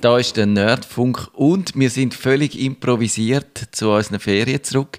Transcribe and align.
Da 0.00 0.16
ist 0.16 0.38
der 0.38 0.46
Nerdfunk 0.46 1.28
und 1.34 1.72
wir 1.74 1.90
sind 1.90 2.14
völlig 2.14 2.58
improvisiert 2.58 3.68
zu 3.72 3.90
unseren 3.90 4.18
Ferien 4.18 4.64
zurück. 4.64 4.98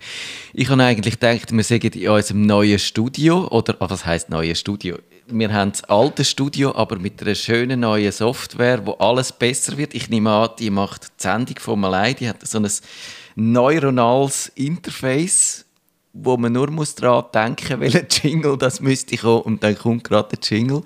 Ich 0.54 0.70
habe 0.70 0.84
eigentlich 0.84 1.20
gedacht, 1.20 1.52
wir 1.52 1.64
sagen 1.64 1.92
in 1.94 2.08
unserem 2.08 2.46
neuen 2.46 2.78
Studio, 2.78 3.48
oder 3.48 3.78
oh, 3.80 3.90
was 3.90 4.06
heißt 4.06 4.30
neues 4.30 4.60
Studio? 4.60 5.00
Wir 5.26 5.52
haben 5.52 5.72
das 5.72 5.84
alte 5.86 6.24
Studio, 6.24 6.76
aber 6.76 7.00
mit 7.00 7.20
einer 7.20 7.34
schönen 7.34 7.80
neuen 7.80 8.12
Software, 8.12 8.86
wo 8.86 8.92
alles 8.92 9.32
besser 9.32 9.76
wird. 9.76 9.96
Ich 9.96 10.08
nehme 10.10 10.30
an, 10.30 10.50
die 10.60 10.70
macht 10.70 11.06
die 11.06 11.24
Sendung 11.24 11.58
von 11.58 11.84
allein. 11.84 12.16
Die 12.18 12.30
hat 12.30 12.48
so 12.48 12.60
ein 12.60 12.70
neuronales 13.36 14.52
Interface, 14.54 15.66
wo 16.14 16.38
man 16.38 16.54
nur 16.54 16.70
muss 16.70 16.94
daran 16.94 17.26
denken 17.34 17.80
muss, 17.80 17.94
welcher 17.94 18.08
Jingle 18.08 18.56
das 18.56 18.80
müsste 18.80 19.18
kommen 19.18 19.42
und 19.42 19.64
dann 19.64 19.76
kommt 19.76 20.04
gerade 20.04 20.38
der 20.38 20.40
Jingle. 20.48 20.84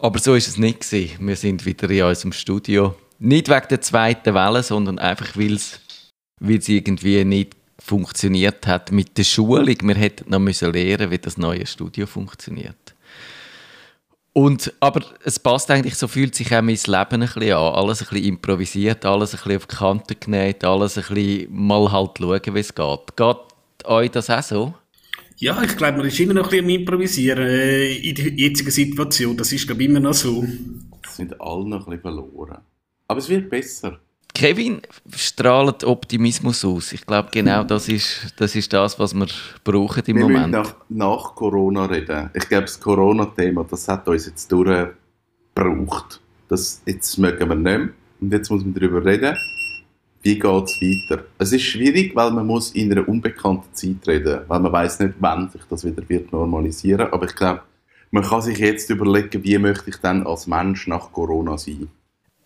Aber 0.00 0.18
so 0.18 0.34
ist 0.34 0.48
es 0.48 0.56
nicht. 0.56 0.90
Wir 0.90 1.36
sind 1.36 1.64
wieder 1.64 1.88
in 1.90 2.02
unserem 2.02 2.32
Studio 2.32 2.96
nicht 3.20 3.48
wegen 3.48 3.68
der 3.68 3.80
zweiten 3.80 4.34
Welle, 4.34 4.62
sondern 4.62 4.98
einfach, 4.98 5.36
weil 5.36 5.54
es 5.54 6.68
irgendwie 6.68 7.24
nicht 7.24 7.54
funktioniert 7.78 8.66
hat 8.66 8.92
mit 8.92 9.16
der 9.16 9.24
Schulung. 9.24 9.76
Wir 9.82 9.94
hätten 9.94 10.30
noch 10.30 10.38
müssen 10.38 10.72
lernen, 10.72 11.10
wie 11.10 11.18
das 11.18 11.38
neue 11.38 11.66
Studio 11.66 12.06
funktioniert. 12.06 12.94
Und, 14.32 14.72
aber 14.80 15.04
es 15.24 15.38
passt 15.38 15.70
eigentlich, 15.70 15.96
so 15.96 16.06
fühlt 16.06 16.34
sich 16.34 16.54
auch 16.54 16.62
mein 16.62 16.76
Leben 16.76 16.94
ein 16.96 17.20
bisschen 17.20 17.52
an. 17.52 17.74
Alles 17.74 18.00
ein 18.00 18.08
bisschen 18.08 18.28
improvisiert, 18.28 19.04
alles 19.04 19.34
ein 19.34 19.38
bisschen 19.38 19.56
auf 19.56 19.66
die 19.66 19.76
Kante 19.76 20.14
genäht, 20.14 20.64
alles 20.64 20.96
ein 20.96 21.14
bisschen 21.14 21.48
mal 21.50 21.90
halt 21.90 22.18
schauen, 22.18 22.54
wie 22.54 22.60
es 22.60 22.74
geht. 22.74 23.16
Geht 23.16 23.36
euch 23.84 24.10
das 24.12 24.30
auch 24.30 24.42
so? 24.42 24.74
Ja, 25.36 25.60
ich 25.62 25.76
glaube, 25.76 25.98
man 25.98 26.06
ist 26.06 26.20
immer 26.20 26.34
noch 26.34 26.44
ein 26.44 26.50
bisschen 26.50 26.64
am 26.64 26.70
Improvisieren 26.70 27.44
äh, 27.44 27.92
in 27.96 28.14
der 28.14 28.28
jetzigen 28.28 28.70
Situation. 28.70 29.36
Das 29.36 29.50
ist, 29.52 29.66
glaube 29.66 29.82
ich, 29.82 29.88
immer 29.88 30.00
noch 30.00 30.14
so. 30.14 30.44
Es 31.02 31.16
sind 31.16 31.40
alle 31.40 31.66
noch 31.66 31.86
ein 31.88 31.96
bisschen 31.96 32.00
verloren. 32.00 32.58
Aber 33.10 33.18
es 33.18 33.28
wird 33.28 33.50
besser. 33.50 33.98
Kevin 34.32 34.82
strahlt 35.12 35.82
Optimismus 35.82 36.64
aus. 36.64 36.92
Ich 36.92 37.04
glaube, 37.04 37.28
genau 37.32 37.64
das 37.64 37.88
ist, 37.88 38.32
das 38.36 38.54
ist 38.54 38.72
das, 38.72 39.00
was 39.00 39.12
wir 39.14 39.26
brauchen 39.64 40.04
im 40.06 40.16
wir 40.16 40.22
Moment. 40.22 40.52
Wir 40.52 40.62
nach, 40.62 40.74
nach 40.88 41.34
Corona 41.34 41.86
reden. 41.86 42.30
Ich 42.34 42.48
glaube, 42.48 42.66
das 42.66 42.78
Corona-Thema, 42.78 43.66
das 43.68 43.88
hat 43.88 44.06
uns 44.06 44.26
jetzt 44.26 44.52
durchgebraucht. 44.52 46.20
Das, 46.46 46.82
jetzt 46.86 47.18
mögen 47.18 47.48
wir 47.48 47.56
nicht 47.56 47.64
mehr. 47.64 47.88
Und 48.20 48.32
jetzt 48.32 48.48
muss 48.48 48.62
man 48.62 48.74
darüber 48.74 49.04
reden, 49.04 49.36
wie 50.22 50.38
geht 50.38 50.44
es 50.44 50.80
weiter. 50.80 51.24
Es 51.36 51.52
ist 51.52 51.62
schwierig, 51.62 52.14
weil 52.14 52.30
man 52.30 52.46
muss 52.46 52.70
in 52.70 52.92
einer 52.92 53.08
unbekannten 53.08 53.74
Zeit 53.74 54.06
reden, 54.06 54.42
weil 54.46 54.60
man 54.60 54.70
weiß 54.70 55.00
nicht, 55.00 55.14
wann 55.18 55.50
sich 55.50 55.62
das 55.68 55.84
wieder 55.84 56.08
wird 56.08 56.30
normalisieren. 56.30 57.08
Aber 57.10 57.26
ich 57.26 57.34
glaube, 57.34 57.62
man 58.12 58.22
kann 58.22 58.40
sich 58.40 58.58
jetzt 58.58 58.88
überlegen, 58.88 59.42
wie 59.42 59.58
möchte 59.58 59.90
ich 59.90 59.96
dann 59.96 60.24
als 60.24 60.46
Mensch 60.46 60.86
nach 60.86 61.10
Corona 61.10 61.58
sein. 61.58 61.88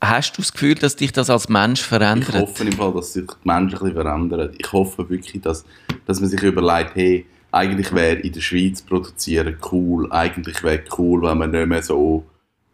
Hast 0.09 0.37
du 0.37 0.43
das 0.43 0.53
Gefühl, 0.53 0.75
dass 0.75 0.97
dich 0.97 1.13
das 1.13 1.31
als 1.31 1.49
Mensch 1.49 1.83
verändert? 1.83 2.35
Ich 2.35 2.41
hoffe 2.41 2.65
im 2.65 2.73
Fall, 2.73 2.93
dass 2.93 3.15
sich 3.15 3.25
die 3.27 3.49
Menschen 3.49 3.79
ein 3.79 3.85
bisschen 3.85 3.95
verändern. 3.95 4.51
Ich 4.59 4.73
hoffe 4.73 5.09
wirklich, 5.09 5.41
dass, 5.41 5.65
dass 6.07 6.21
man 6.21 6.29
sich 6.29 6.43
überlegt, 6.43 6.95
hey, 6.95 7.27
eigentlich 7.51 7.93
wäre 7.95 8.17
in 8.17 8.33
der 8.33 8.41
Schweiz 8.41 8.83
produzieren 8.83 9.57
cool. 9.73 10.11
Eigentlich 10.13 10.63
wäre 10.63 10.83
cool, 10.99 11.23
wenn 11.23 11.39
man 11.39 11.51
nicht 11.53 11.67
mehr 11.67 11.83
so 11.83 12.25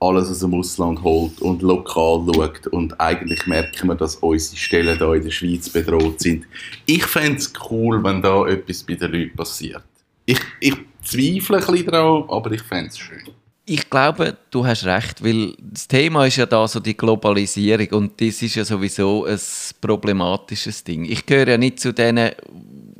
alles 0.01 0.31
aus 0.31 0.41
dem 0.41 0.55
Ausland 0.55 1.03
holt 1.03 1.41
und 1.41 1.63
lokal 1.63 2.27
schaut. 2.35 2.67
Und 2.69 2.99
eigentlich 3.01 3.47
merken 3.47 3.89
wir, 3.89 3.95
dass 3.95 4.17
unsere 4.17 4.57
Stellen 4.57 4.99
hier 4.99 5.15
in 5.15 5.23
der 5.23 5.31
Schweiz 5.31 5.69
bedroht 5.69 6.21
sind. 6.21 6.47
Ich 6.87 7.05
fände 7.05 7.39
es 7.39 7.53
cool, 7.71 8.03
wenn 8.03 8.23
da 8.23 8.47
etwas 8.47 8.83
bei 8.83 8.95
den 8.95 9.13
Leuten 9.13 9.37
passiert. 9.37 9.85
Ich, 10.25 10.41
ich 10.59 10.75
zweifle 11.03 11.59
ein 11.59 11.67
bisschen 11.67 11.87
daran, 11.87 12.25
aber 12.29 12.51
ich 12.51 12.63
fände 12.63 12.89
es 12.89 12.99
schön 12.99 13.31
ich 13.71 13.89
glaube, 13.89 14.37
du 14.51 14.67
hast 14.67 14.85
recht, 14.85 15.23
weil 15.23 15.55
das 15.61 15.87
Thema 15.87 16.27
ist 16.27 16.37
ja 16.37 16.45
da 16.45 16.67
so 16.67 16.81
die 16.81 16.97
Globalisierung 16.97 17.87
und 17.93 18.21
das 18.21 18.43
ist 18.43 18.57
ja 18.57 18.65
sowieso 18.65 19.27
ein 19.27 19.39
problematisches 19.81 20.83
Ding. 20.83 21.05
Ich 21.05 21.25
gehöre 21.25 21.51
ja 21.51 21.57
nicht 21.57 21.79
zu 21.79 21.93
den 21.93 22.33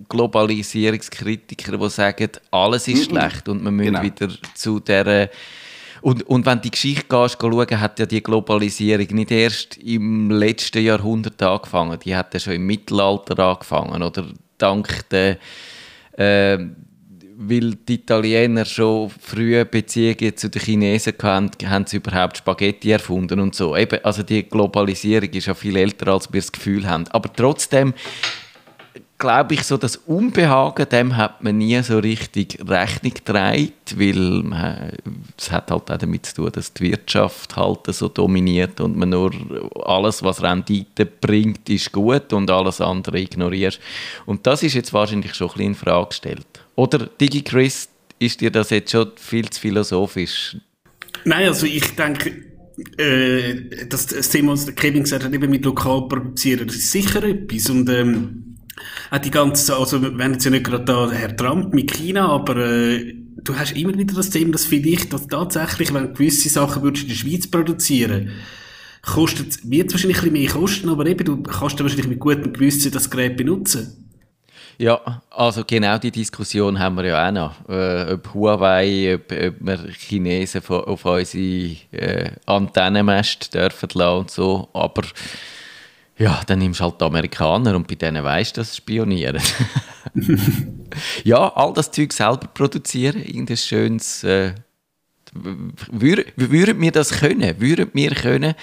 Globalisierungskritikern, 0.09 1.81
die 1.81 1.91
sagen, 1.91 2.31
alles 2.53 2.87
ist 2.87 3.07
schlecht 3.07 3.49
und 3.49 3.65
man 3.65 3.79
genau. 3.79 4.01
wieder 4.01 4.29
zu 4.55 4.79
der 4.79 5.31
und, 6.03 6.23
und 6.23 6.47
wenn 6.47 6.59
du 6.59 6.63
die 6.63 6.71
Geschichte 6.71 7.05
gehst, 7.09 7.39
schauen, 7.41 7.81
hat 7.81 7.99
ja 7.99 8.07
die 8.07 8.23
Globalisierung 8.23 9.09
nicht 9.11 9.33
erst 9.33 9.77
im 9.79 10.31
letzten 10.31 10.85
Jahrhundert 10.85 11.43
angefangen, 11.43 11.99
die 11.99 12.15
hat 12.15 12.33
ja 12.33 12.39
schon 12.39 12.55
im 12.55 12.67
Mittelalter 12.67 13.39
angefangen 13.41 14.03
oder 14.05 14.25
dank 14.57 15.09
der 15.11 15.37
äh, 16.17 16.59
weil 17.43 17.75
die 17.75 17.95
Italiener 17.95 18.67
schon 18.67 19.09
frühe 19.09 19.65
Beziehungen 19.65 20.37
zu 20.37 20.51
den 20.51 20.61
Chinesen 20.61 21.15
hatten, 21.23 21.71
haben 21.71 21.87
sie 21.87 21.97
überhaupt 21.97 22.37
Spaghetti 22.37 22.91
erfunden 22.91 23.41
und 23.41 23.55
so. 23.55 23.75
Eben, 23.75 24.05
also 24.05 24.23
die 24.23 24.43
Globalisierung 24.43 25.31
ist 25.31 25.47
ja 25.47 25.55
viel 25.55 25.77
älter, 25.77 26.13
als 26.13 26.31
wir 26.31 26.41
das 26.41 26.53
Gefühl 26.53 26.87
haben. 26.87 27.09
Aber 27.09 27.33
trotzdem 27.33 27.95
glaube 29.21 29.55
ich, 29.55 29.63
so 29.65 29.77
das 29.77 29.97
Unbehagen, 29.97 30.89
dem 30.89 31.17
hat 31.17 31.43
man 31.43 31.59
nie 31.59 31.81
so 31.83 31.99
richtig 31.99 32.59
Rechnung 32.67 33.15
getragen, 33.15 33.73
weil 33.95 34.93
es 35.39 35.51
hat 35.51 35.71
halt 35.71 35.91
auch 35.91 35.99
damit 35.99 36.27
zu 36.27 36.37
tun, 36.37 36.51
dass 36.53 36.73
die 36.73 36.91
Wirtschaft 36.91 37.55
halt 37.55 37.87
so 37.87 38.09
dominiert 38.09 38.81
und 38.81 38.97
man 38.97 39.11
nur 39.11 39.31
alles, 39.85 40.23
was 40.23 40.43
Rendite 40.43 41.07
bringt, 41.07 41.69
ist 41.69 41.93
gut 41.93 42.33
und 42.33 42.51
alles 42.51 42.81
andere 42.81 43.21
ignoriert. 43.21 43.79
Und 44.27 44.47
das 44.47 44.63
ist 44.63 44.75
jetzt 44.75 44.93
wahrscheinlich 44.93 45.35
schon 45.35 45.49
ein 45.49 45.53
bisschen 45.53 45.67
in 45.69 45.75
Frage 45.75 46.09
gestellt. 46.09 46.47
Oder, 46.81 47.11
DigiChris, 47.21 47.91
ist 48.19 48.41
dir 48.41 48.51
das 48.51 48.71
jetzt 48.71 48.93
schon 48.93 49.11
viel 49.17 49.51
zu 49.51 49.61
philosophisch? 49.61 50.57
Nein, 51.27 51.49
also 51.49 51.67
ich 51.67 51.95
denke, 51.95 52.33
äh, 52.97 53.87
das, 53.87 54.07
das 54.07 54.31
Thema, 54.31 54.53
was 54.53 54.75
Kevin 54.75 55.03
gesagt 55.03 55.25
hat, 55.25 55.35
eben 55.35 55.51
mit 55.51 55.63
lokal 55.67 56.09
produzieren, 56.09 56.67
das 56.67 56.77
ist 56.77 56.91
sicher 56.91 57.23
etwas. 57.23 57.69
Und 57.69 57.91
ähm, 57.91 58.57
auch 59.11 59.19
die 59.19 59.31
ganze, 59.31 59.77
also 59.77 60.01
wir 60.01 60.25
haben 60.25 60.33
jetzt 60.33 60.45
ja 60.47 60.51
nicht 60.51 60.65
gerade 60.65 60.87
da 60.87 61.11
Herr 61.11 61.37
Trump 61.37 61.75
mit 61.75 61.93
China, 61.93 62.31
aber 62.31 62.57
äh, 62.57 63.15
du 63.45 63.55
hast 63.55 63.77
immer 63.77 63.93
wieder 63.99 64.15
das 64.15 64.31
Thema, 64.31 64.53
dass 64.53 64.65
vielleicht 64.65 65.13
dass 65.13 65.27
tatsächlich, 65.27 65.93
wenn 65.93 66.15
gewisse 66.15 66.49
Sachen 66.49 66.83
würdest 66.83 67.03
in 67.03 67.11
der 67.11 67.17
Schweiz 67.17 67.47
produzieren 67.47 68.31
kostet, 69.03 69.71
wird 69.71 69.89
es 69.89 69.93
wahrscheinlich 69.93 70.23
ein 70.23 70.33
bisschen 70.33 70.45
mehr 70.45 70.51
kosten, 70.51 70.89
aber 70.89 71.05
eben, 71.05 71.27
du 71.27 71.43
kannst 71.43 71.79
dann 71.79 71.85
wahrscheinlich 71.85 72.09
mit 72.09 72.21
gutem 72.21 72.55
Gewissen 72.55 72.91
das 72.91 73.11
Gerät 73.11 73.37
benutzen. 73.37 74.10
Ja, 74.81 75.21
also 75.29 75.63
genau 75.67 75.99
die 75.99 76.11
Diskussion 76.11 76.79
haben 76.79 76.97
wir 76.97 77.05
ja 77.05 77.29
auch 77.29 77.33
noch. 77.33 77.69
Äh, 77.69 78.15
ob 78.15 78.33
Huawei, 78.33 79.15
ob, 79.15 79.31
ob 79.31 79.55
wir 79.61 79.79
Chinesen 79.93 80.63
auf 80.67 81.05
unsere 81.05 81.77
äh, 81.93 82.31
Antennenmäste 82.47 83.51
dürfen 83.51 83.91
lassen 83.93 84.21
und 84.21 84.31
so. 84.31 84.71
Aber 84.73 85.03
ja, 86.17 86.41
dann 86.47 86.61
nimmst 86.61 86.81
du 86.81 86.85
halt 86.85 86.99
die 86.99 87.05
Amerikaner 87.05 87.77
und 87.77 87.89
bei 87.89 87.97
denen 87.97 88.25
weißt 88.25 88.57
du, 88.57 88.63
dass 88.63 88.71
sie 88.71 88.79
spionieren. 88.79 89.43
ja, 91.25 91.53
all 91.55 91.75
das 91.75 91.91
Zeug 91.91 92.15
selber 92.15 92.47
produzieren, 92.47 93.23
irgendein 93.23 93.59
schönes. 93.59 94.25
Äh, 94.25 94.55
würden 95.35 96.81
wir 96.81 96.93
das 96.93 97.11
können? 97.11 97.61
Würden 97.61 97.91
wir 97.93 98.15
können 98.15 98.55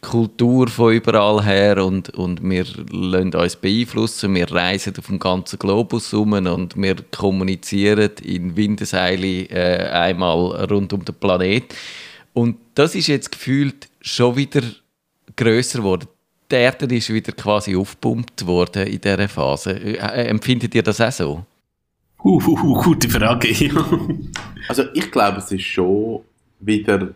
Kultur 0.00 0.68
von 0.68 0.92
überall 0.92 1.44
her 1.44 1.84
und, 1.84 2.10
und 2.10 2.42
wir 2.42 2.66
lassen 2.90 3.34
uns 3.34 3.56
beeinflussen, 3.56 4.34
wir 4.34 4.50
reisen 4.52 4.94
auf 4.98 5.06
dem 5.06 5.18
ganzen 5.18 5.58
Globus 5.58 6.12
herum 6.12 6.32
und 6.32 6.76
wir 6.76 6.96
kommunizieren 7.16 8.10
in 8.22 8.56
Windeseile 8.56 9.48
äh, 9.48 9.88
einmal 9.90 10.64
rund 10.66 10.92
um 10.92 11.04
den 11.04 11.14
Planet. 11.14 11.74
Und 12.34 12.56
das 12.74 12.94
ist 12.94 13.06
jetzt 13.06 13.32
gefühlt 13.32 13.88
schon 14.00 14.36
wieder 14.36 14.62
größer 15.36 15.78
geworden. 15.78 16.08
Die 16.50 16.56
Erde 16.56 16.94
ist 16.94 17.12
wieder 17.12 17.32
quasi 17.32 17.74
aufgepumpt 17.74 18.46
worden 18.46 18.86
in 18.86 19.00
dieser 19.00 19.28
Phase. 19.28 19.72
Äh, 19.72 20.28
empfindet 20.28 20.74
ihr 20.74 20.82
das 20.82 21.00
auch 21.00 21.12
so? 21.12 21.46
Uh, 22.22 22.40
uh, 22.46 22.58
uh, 22.62 22.82
gute 22.82 23.08
Frage. 23.08 23.48
also 24.68 24.84
ich 24.94 25.10
glaube, 25.10 25.38
es 25.38 25.52
ist 25.52 25.64
schon 25.64 26.20
wieder 26.60 27.14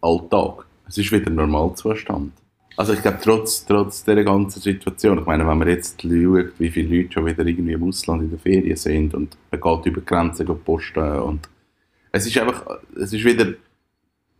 Alltag. 0.00 0.64
Es 0.86 0.98
ist 0.98 1.12
wieder 1.12 1.30
Normalzustand. 1.30 2.32
Also 2.76 2.92
ich 2.92 3.02
glaube, 3.02 3.18
trotz, 3.22 3.66
trotz 3.66 4.04
dieser 4.04 4.22
ganzen 4.22 4.60
Situation, 4.60 5.18
ich 5.18 5.26
meine, 5.26 5.46
wenn 5.46 5.58
man 5.58 5.68
jetzt 5.68 6.00
schaut, 6.00 6.52
wie 6.58 6.70
viele 6.70 6.96
Leute 6.96 7.12
schon 7.12 7.26
wieder 7.26 7.44
irgendwie 7.44 7.72
im 7.72 7.82
Ausland 7.82 8.22
in 8.22 8.30
der 8.30 8.38
Ferien 8.38 8.76
sind 8.76 9.14
und 9.14 9.36
man 9.50 9.60
geht 9.60 9.86
über 9.86 10.00
Grenzen 10.00 10.46
posten 10.64 11.18
und 11.18 11.48
es 12.12 12.26
ist 12.26 12.38
einfach, 12.38 12.64
es 12.94 13.12
ist 13.12 13.24
wieder, 13.24 13.52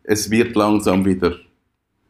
es 0.05 0.31
wird 0.31 0.55
langsam 0.55 1.05
wieder 1.05 1.37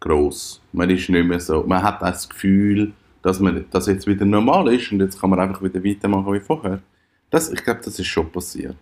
groß. 0.01 0.61
Man 0.73 0.91
ist 0.91 1.09
nicht 1.09 1.27
mehr 1.27 1.41
so, 1.41 1.65
man 1.67 1.83
hat 1.83 2.03
das 2.03 2.29
Gefühl, 2.29 2.93
dass 3.23 3.41
man 3.41 3.65
das 3.71 3.87
jetzt 3.87 4.07
wieder 4.07 4.25
normal 4.25 4.73
ist 4.73 4.93
und 4.93 5.01
jetzt 5.01 5.21
kann 5.21 5.31
man 5.31 5.41
einfach 5.41 5.63
wieder 5.63 5.83
weitermachen 5.83 6.33
wie 6.33 6.41
vorher. 6.41 6.81
Das, 7.31 7.51
ich 7.53 7.63
glaube, 7.63 7.81
das 7.85 7.99
ist 7.99 8.07
schon 8.07 8.31
passiert. 8.31 8.77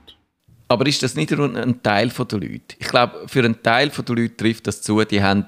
Aber 0.69 0.87
ist 0.87 1.03
das 1.03 1.15
nicht 1.15 1.31
nur 1.31 1.55
ein 1.55 1.83
Teil 1.83 2.09
der 2.09 2.39
Leute? 2.39 2.77
Ich 2.79 2.89
glaube, 2.89 3.27
für 3.29 3.41
einen 3.41 3.63
Teil 3.63 3.89
der 3.89 4.17
Leute 4.17 4.37
trifft 4.37 4.67
das 4.67 4.83
zu, 4.83 5.03
die 5.05 5.23
haben 5.23 5.45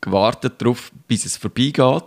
gewartet 0.00 0.54
darauf, 0.58 0.92
bis 1.08 1.24
es 1.24 1.36
vorbeigeht. 1.36 2.04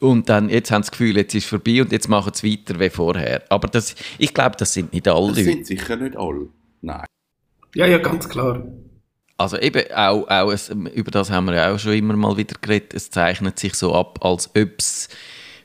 Und 0.00 0.28
dann, 0.28 0.48
jetzt 0.48 0.70
haben 0.70 0.82
sie 0.82 0.90
das 0.90 0.98
Gefühl, 0.98 1.16
jetzt 1.16 1.34
ist 1.34 1.44
es 1.44 1.50
vorbei 1.50 1.80
und 1.80 1.90
jetzt 1.90 2.08
machen 2.08 2.32
sie 2.34 2.52
weiter 2.52 2.78
wie 2.78 2.90
vorher. 2.90 3.42
Aber 3.48 3.68
das, 3.68 3.94
ich 4.18 4.32
glaube, 4.34 4.56
das 4.58 4.74
sind 4.74 4.92
nicht 4.92 5.08
alle 5.08 5.28
Das 5.28 5.44
sind 5.44 5.66
sicher 5.66 5.96
nicht 5.96 6.16
alle. 6.16 6.48
Nein. 6.82 7.06
Ja, 7.74 7.86
ja, 7.86 7.98
ganz 7.98 8.28
klar. 8.28 8.66
Also 9.38 9.58
eben, 9.58 9.92
auch, 9.92 10.26
auch 10.28 10.50
es, 10.50 10.70
über 10.70 11.10
das 11.10 11.30
haben 11.30 11.46
wir 11.46 11.54
ja 11.54 11.74
auch 11.74 11.78
schon 11.78 11.92
immer 11.92 12.16
mal 12.16 12.36
wieder 12.38 12.56
geredet, 12.60 12.94
es 12.94 13.10
zeichnet 13.10 13.58
sich 13.58 13.74
so 13.74 13.94
ab, 13.94 14.24
als 14.24 14.48
ob 14.56 14.78
es 14.78 15.08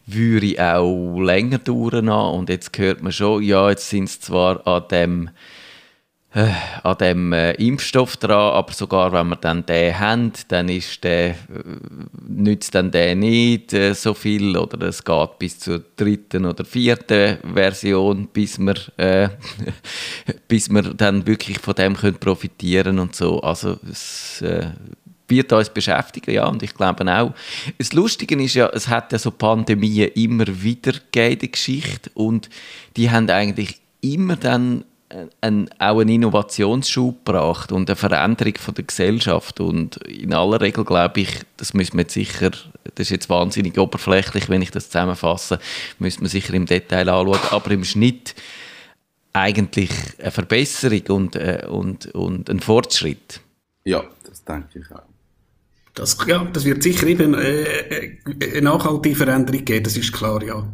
würde 0.06 0.76
auch 0.76 1.20
länger 1.20 1.60
dauern 1.60 2.10
und 2.10 2.50
jetzt 2.50 2.78
hört 2.78 3.02
man 3.02 3.14
schon, 3.14 3.44
ja, 3.44 3.70
jetzt 3.70 3.90
sind 3.90 4.06
es 4.06 4.20
zwar 4.20 4.68
an 4.68 4.88
dem 4.92 5.30
an 6.34 6.98
dem 6.98 7.34
äh, 7.34 7.52
Impfstoff 7.54 8.16
dran, 8.16 8.54
aber 8.54 8.72
sogar 8.72 9.12
wenn 9.12 9.28
wir 9.28 9.36
dann 9.36 9.66
den 9.66 10.00
haben, 10.00 10.32
dann 10.48 10.70
ist 10.70 11.04
der, 11.04 11.32
äh, 11.32 11.36
nützt 12.26 12.74
dann 12.74 12.90
der 12.90 13.16
nicht 13.16 13.74
äh, 13.74 13.94
so 13.94 14.14
viel 14.14 14.56
oder 14.56 14.88
es 14.88 15.04
geht 15.04 15.40
bis 15.40 15.60
zur 15.60 15.84
dritten 15.98 16.46
oder 16.46 16.64
vierten 16.64 17.38
Version, 17.54 18.30
bis 18.32 18.58
wir, 18.60 18.76
äh, 18.96 19.28
bis 20.48 20.70
wir 20.70 20.84
dann 20.94 21.28
wirklich 21.28 21.60
von 21.60 21.76
dem 21.76 21.98
können 21.98 22.18
profitieren 22.18 23.00
und 23.00 23.14
so. 23.14 23.42
Also 23.42 23.78
es 23.90 24.42
äh, 24.42 24.68
wird 25.28 25.52
uns 25.52 25.70
beschäftigen, 25.70 26.32
ja, 26.32 26.48
und 26.48 26.64
ich 26.64 26.74
glaube 26.74 27.14
auch. 27.14 27.34
Das 27.78 27.92
Lustige 27.92 28.42
ist 28.42 28.54
ja, 28.54 28.70
es 28.70 28.88
hat 28.88 29.12
ja 29.12 29.20
so 29.20 29.32
Pandemien 29.32 30.12
immer 30.16 30.46
wieder 30.48 30.94
gegeben 30.94 31.42
in 31.42 31.52
Geschichte 31.52 32.10
und 32.14 32.50
die 32.96 33.12
haben 33.12 33.30
eigentlich 33.30 33.82
immer 34.02 34.38
dann 34.38 34.86
ein, 35.42 35.70
auch 35.80 36.00
einen 36.00 36.10
Innovationsschub 36.10 37.26
gebracht 37.26 37.72
und 37.72 37.90
eine 37.90 37.96
Veränderung 37.96 38.56
von 38.58 38.74
der 38.74 38.84
Gesellschaft. 38.86 39.60
Und 39.60 39.98
in 40.08 40.34
aller 40.34 40.62
Regel 40.62 40.86
glaube 40.86 41.22
ich, 41.22 41.30
das 41.58 41.74
müssen 41.74 41.98
wir 41.98 42.06
sicher, 42.08 42.52
das 42.52 43.08
ist 43.08 43.10
jetzt 43.10 43.30
wahnsinnig 43.30 43.78
oberflächlich, 43.78 44.50
wenn 44.50 44.62
ich 44.62 44.72
das 44.72 44.90
zusammenfasse, 44.90 45.60
müssen 46.00 46.22
wir 46.22 46.30
sicher 46.30 46.54
im 46.54 46.66
Detail 46.66 47.10
anschauen, 47.10 47.40
aber 47.52 47.72
im 47.72 47.84
Schnitt 47.84 48.36
eigentlich 49.34 49.92
eine 50.20 50.32
Verbesserung 50.32 51.02
und, 51.10 51.36
äh, 51.36 51.66
und, 51.70 52.08
und 52.08 52.50
ein 52.50 52.60
Fortschritt. 52.60 53.42
Ja, 53.86 54.04
das 54.28 54.44
denke 54.44 54.80
ich 54.80 54.92
auch. 54.92 55.04
Das, 55.94 56.18
ja, 56.26 56.44
das 56.46 56.64
wird 56.64 56.84
sicher 56.84 57.08
eben 57.08 57.34
äh, 57.34 57.64
äh 57.64 58.18
eine 58.54 58.62
nachhaltige 58.62 59.16
Veränderung 59.16 59.66
geben, 59.66 59.84
das 59.84 59.98
ist 59.98 60.14
klar, 60.14 60.42
ja. 60.44 60.68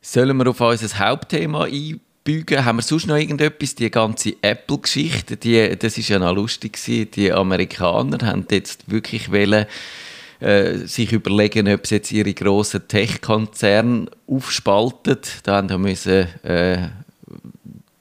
Sollen 0.00 0.36
wir 0.36 0.48
auf 0.48 0.60
unser 0.60 0.98
Hauptthema 0.98 1.64
eingehen? 1.64 2.00
Bügen. 2.28 2.62
Haben 2.62 2.76
wir 2.76 2.82
sonst 2.82 3.06
noch 3.06 3.16
irgendetwas? 3.16 3.74
Die 3.74 3.90
ganze 3.90 4.34
Apple-Geschichte, 4.42 5.38
die, 5.38 5.78
das 5.78 5.96
ist 5.96 6.10
ja 6.10 6.18
noch 6.18 6.34
lustig 6.34 6.74
gewesen. 6.74 7.10
Die 7.12 7.32
Amerikaner 7.32 8.18
haben 8.26 8.44
jetzt 8.50 8.90
wirklich 8.90 9.32
wollen, 9.32 9.64
äh, 10.40 10.74
sich 10.74 11.10
überlegen, 11.14 11.72
ob 11.72 11.86
sie 11.86 11.94
jetzt 11.94 12.12
ihre 12.12 12.34
grossen 12.34 12.86
Tech-Konzerne 12.86 14.10
aufspalten. 14.26 15.16
Da 15.42 15.56
haben 15.56 15.80
müssen 15.80 16.26
äh, 16.44 16.90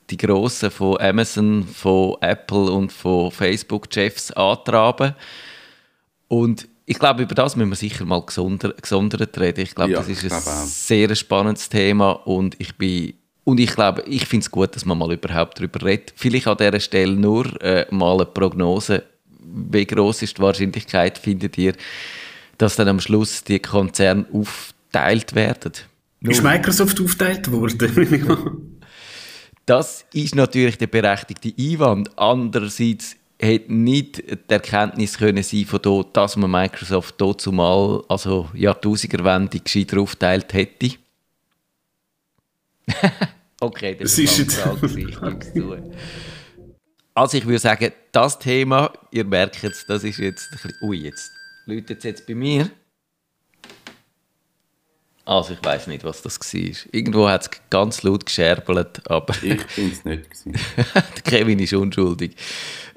die 0.09 0.18
Grossen 0.18 0.71
von 0.71 1.00
Amazon, 1.00 1.65
von 1.65 2.18
Apple 2.19 2.69
und 2.69 2.91
von 2.91 3.31
Facebook-Chefs 3.31 4.31
antraben. 4.31 5.15
Und 6.27 6.68
ich 6.85 7.00
glaube, 7.00 7.23
über 7.23 7.33
das 7.33 7.56
müssen 7.56 7.69
wir 7.69 7.77
sicher 7.77 8.03
mal 8.03 8.25
gesondert, 8.25 8.81
gesondert 8.81 9.39
reden. 9.39 9.62
Ich 9.62 9.73
glaube, 9.73 9.94
ja, 9.94 10.00
das 10.00 10.09
ist 10.09 10.30
ein 10.30 10.65
sehr 10.68 11.15
spannendes 11.15 11.69
Thema 11.69 12.12
und 12.12 12.57
ich 12.59 12.75
bin 12.75 13.13
und 13.47 13.61
ich 13.61 13.73
glaube, 13.73 14.03
ich 14.05 14.25
finde 14.25 14.44
es 14.44 14.51
gut, 14.51 14.75
dass 14.75 14.83
man 14.83 14.97
mal 14.97 15.13
überhaupt 15.13 15.57
darüber 15.57 15.81
redet. 15.85 16.11
Vielleicht 16.17 16.47
an 16.47 16.57
dieser 16.57 16.81
Stelle 16.81 17.13
nur 17.13 17.45
äh, 17.61 17.85
mal 17.91 18.15
eine 18.15 18.25
Prognose. 18.25 19.03
Wie 19.39 19.85
groß 19.85 20.23
ist 20.23 20.38
die 20.38 20.41
Wahrscheinlichkeit, 20.41 21.17
findet 21.17 21.57
ihr, 21.57 21.73
dass 22.57 22.75
dann 22.75 22.89
am 22.89 22.99
Schluss 22.99 23.45
die 23.45 23.59
Konzerne 23.59 24.25
aufteilt 24.33 25.33
werden? 25.33 25.71
Nur. 26.19 26.33
Ist 26.33 26.44
Microsoft 26.44 26.99
aufteilt 26.99 27.49
worden? 27.49 28.81
das 29.65 30.03
ist 30.11 30.35
natürlich 30.35 30.77
der 30.77 30.88
berechtigte 30.88 31.53
Einwand. 31.57 32.09
Andererseits 32.19 33.15
hätte 33.39 33.73
nicht 33.73 34.17
die 34.17 34.53
Erkenntnis 34.53 35.17
können 35.17 35.44
sein 35.44 35.63
von 35.63 35.79
dort, 35.81 36.17
dass 36.17 36.35
man 36.35 36.51
Microsoft 36.51 37.15
dort 37.17 37.39
zumal, 37.39 38.04
also 38.09 38.49
Jahrtausigerwende, 38.54 39.61
gescheiter 39.61 40.01
aufteilt 40.01 40.51
hätte. 40.51 40.97
Okay, 43.59 43.95
das, 43.99 44.19
ist 44.19 44.37
jetzt 44.37 44.63
Also 47.15 47.37
ich 47.37 47.45
würde 47.47 47.57
sagen, 47.57 47.91
das 48.11 48.37
Thema, 48.37 48.94
ihr 49.09 49.25
merkt 49.25 49.63
es, 49.63 49.83
das 49.87 50.03
ist 50.03 50.19
jetzt 50.19 50.51
ein 50.51 50.51
bisschen, 50.51 50.73
ui, 50.83 50.97
jetzt 50.97 51.31
läutet 51.65 51.97
es 51.97 52.03
jetzt 52.03 52.27
bei 52.27 52.35
mir. 52.35 52.69
Also 55.25 55.53
ich 55.53 55.65
weiß 55.65 55.87
nicht, 55.87 56.03
was 56.03 56.21
das 56.21 56.39
war. 56.39 56.94
Irgendwo 56.94 57.27
hat 57.27 57.41
es 57.41 57.49
ganz 57.71 58.03
laut 58.03 58.27
gescherbelt, 58.27 59.01
aber... 59.09 59.33
Ich 59.41 59.65
bin 59.75 59.91
es 59.91 60.06
nicht. 60.06 60.29
Der 60.95 61.23
Kevin 61.23 61.59
ist 61.59 61.73
unschuldig. 61.73 62.35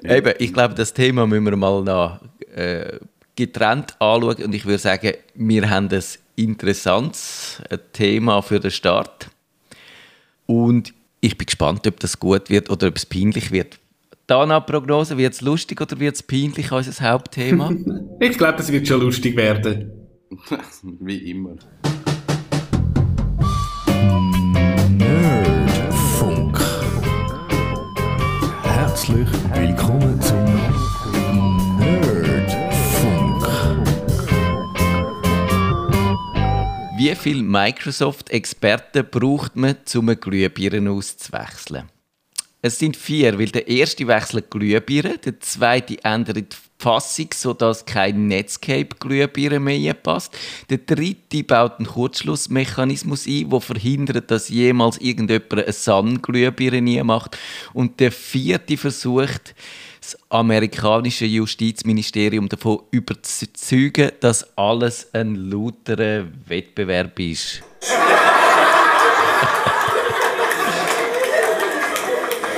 Ja. 0.03 0.15
Eben, 0.15 0.35
ich 0.37 0.53
glaube, 0.53 0.75
das 0.75 0.93
Thema 0.93 1.25
müssen 1.25 1.45
wir 1.45 1.57
mal 1.57 1.83
noch 1.83 2.21
äh, 2.55 2.99
getrennt 3.35 3.95
anschauen 3.99 4.43
und 4.43 4.53
ich 4.53 4.65
würde 4.65 4.77
sagen, 4.77 5.13
wir 5.33 5.69
haben 5.69 5.89
ein 5.89 6.03
interessantes 6.35 7.61
Thema 7.91 8.41
für 8.41 8.59
den 8.59 8.71
Start. 8.71 9.31
Und 10.51 10.93
ich 11.21 11.37
bin 11.37 11.45
gespannt, 11.45 11.87
ob 11.87 11.97
das 12.01 12.19
gut 12.19 12.49
wird 12.49 12.69
oder 12.69 12.89
ob 12.89 12.97
es 12.97 13.05
peinlich 13.05 13.51
wird. 13.51 13.79
Dana-Prognose, 14.27 15.17
wird 15.17 15.31
es 15.33 15.39
lustig 15.39 15.79
oder 15.79 15.97
wird 15.97 16.15
es 16.15 16.23
peinlich, 16.23 16.73
unser 16.73 17.09
Hauptthema? 17.09 17.71
ich 18.19 18.37
glaube, 18.37 18.59
es 18.59 18.69
wird 18.69 18.85
schon 18.85 18.99
lustig 18.99 19.37
werden. 19.37 19.91
Wie 20.99 21.31
immer. 21.31 21.55
Nerdfunk. 24.97 26.59
Herzlich 28.63 29.29
willkommen 29.53 30.21
zum 30.21 30.50
Wie 37.01 37.15
viele 37.15 37.41
Microsoft-Experten 37.41 39.07
braucht 39.09 39.55
man, 39.55 39.75
um 39.95 40.09
eine 40.09 40.17
Glühbirne 40.17 40.91
auszuwechseln? 40.91 41.89
Es 42.61 42.77
sind 42.77 42.95
vier, 42.95 43.39
weil 43.39 43.47
der 43.47 43.67
erste 43.67 44.07
wechselt 44.07 44.51
Glühbirne, 44.51 45.17
der 45.17 45.39
zweite 45.39 45.97
ändert 46.03 46.37
die 46.37 46.57
Fassung, 46.77 47.29
sodass 47.33 47.87
kein 47.87 48.27
Netscape-Glühbirne 48.27 49.59
mehr 49.59 49.95
passt. 49.95 50.37
Der 50.69 50.77
dritte 50.77 51.43
baut 51.43 51.79
einen 51.79 51.87
Kurzschlussmechanismus 51.87 53.25
ein, 53.25 53.49
der 53.49 53.61
verhindert, 53.61 54.29
dass 54.29 54.49
jemals 54.49 54.99
irgendjemand 54.99 55.53
eine 55.53 55.73
Sun-Glühbirne 55.73 57.03
macht. 57.03 57.35
Und 57.73 57.99
der 57.99 58.11
vierte 58.11 58.77
versucht, 58.77 59.55
das 60.01 60.17
amerikanische 60.29 61.25
Justizministerium 61.25 62.49
davon 62.49 62.79
überzeugen, 62.89 64.11
dass 64.19 64.57
alles 64.57 65.07
ein 65.13 65.35
lauterer 65.35 66.25
Wettbewerb 66.47 67.19
ist. 67.19 67.61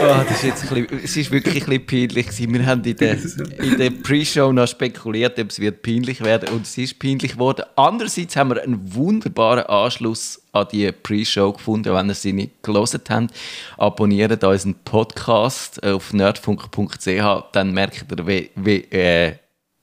Oh, 0.05 0.24
das 0.27 0.31
ist 0.31 0.43
jetzt 0.43 0.63
ein 0.63 0.86
bisschen, 0.86 1.03
es 1.03 1.17
ist 1.17 1.31
wirklich 1.31 1.63
ein 1.63 1.69
bisschen 1.69 1.86
peinlich 1.86 2.27
gewesen. 2.27 2.53
Wir 2.53 2.65
haben 2.65 2.83
in 2.83 2.95
der, 2.98 3.17
in 3.60 3.77
der 3.77 3.89
Pre-Show 3.89 4.51
noch 4.51 4.67
spekuliert, 4.67 5.39
ob 5.39 5.50
es 5.50 5.60
wird 5.60 5.81
peinlich 5.81 6.22
werden 6.22 6.50
und 6.50 6.63
es 6.63 6.77
ist 6.77 7.00
peinlich 7.00 7.33
geworden. 7.33 7.63
Andererseits 7.77 8.36
haben 8.36 8.50
wir 8.50 8.62
einen 8.62 8.93
wunderbaren 8.93 9.65
Anschluss 9.65 10.41
an 10.51 10.67
die 10.74 10.91
Pre-Show 10.91 11.53
gefunden. 11.53 11.93
Wenn 11.93 12.10
ihr 12.10 12.15
sie 12.15 12.33
nicht 12.33 12.62
gelesen 12.63 13.01
habt, 13.07 13.33
abonniert 13.77 14.43
unseren 14.43 14.75
Podcast 14.83 15.81
auf 15.83 16.12
nerdfunk.ch, 16.12 17.51
dann 17.53 17.72
merkt 17.74 18.05
ihr, 18.12 18.27
wie, 18.27 18.50
wie, 18.55 18.81
äh, 18.91 19.36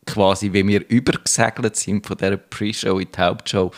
quasi, 0.05 0.53
wie 0.53 0.67
wir 0.67 0.87
übergesegelt 0.89 1.77
sind 1.77 2.07
von 2.07 2.19
dieser 2.19 2.37
Pre-Show 2.37 2.99
in 2.99 3.09
die 3.11 3.19
Hauptshow 3.19 3.73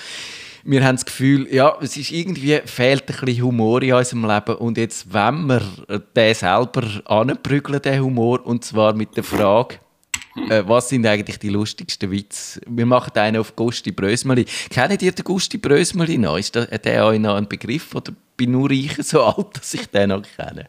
wir 0.65 0.85
haben 0.85 0.97
das 0.97 1.05
Gefühl, 1.05 1.53
ja, 1.53 1.77
es 1.81 1.97
ist 1.97 2.11
irgendwie, 2.11 2.61
fehlt 2.65 3.09
ein 3.09 3.25
bisschen 3.25 3.45
Humor 3.45 3.83
in 3.83 3.95
unserem 3.95 4.25
Leben 4.25 4.57
und 4.57 4.79
jetzt 4.79 5.13
wenn 5.13 5.47
wir 5.47 5.63
den 6.17 6.35
selber 6.35 6.83
anprügeln, 7.05 7.83
den 7.83 8.03
Humor, 8.03 8.45
und 8.47 8.65
zwar 8.65 8.95
mit 8.95 9.17
der 9.17 9.25
Frage, 9.25 9.77
äh, 10.49 10.63
was 10.67 10.89
sind 10.89 11.07
eigentlich 11.07 11.39
die 11.39 11.51
lustigsten 11.51 12.11
Witze? 12.11 12.61
Wir 12.67 12.87
machen 12.87 13.13
einen 13.15 13.39
auf 13.39 13.55
Gusti 13.55 13.93
Brösmeli. 13.93 14.47
Kennt 14.71 15.03
ihr 15.03 15.13
den 15.13 15.25
Gusti 15.25 15.59
Brösmeli 15.59 16.19
noch? 16.19 16.39
Ist 16.39 16.55
der 16.55 17.07
euch 17.07 17.21
noch 17.21 17.37
ein 17.37 17.49
Begriff 17.49 17.95
oder 17.95 18.13
bin 18.37 18.53
nur 18.53 18.71
ich 18.71 18.97
so 19.03 19.23
alt, 19.23 19.49
dass 19.55 19.75
ich 19.75 19.87
den 19.87 20.09
noch 20.09 20.23
kenne? 20.37 20.67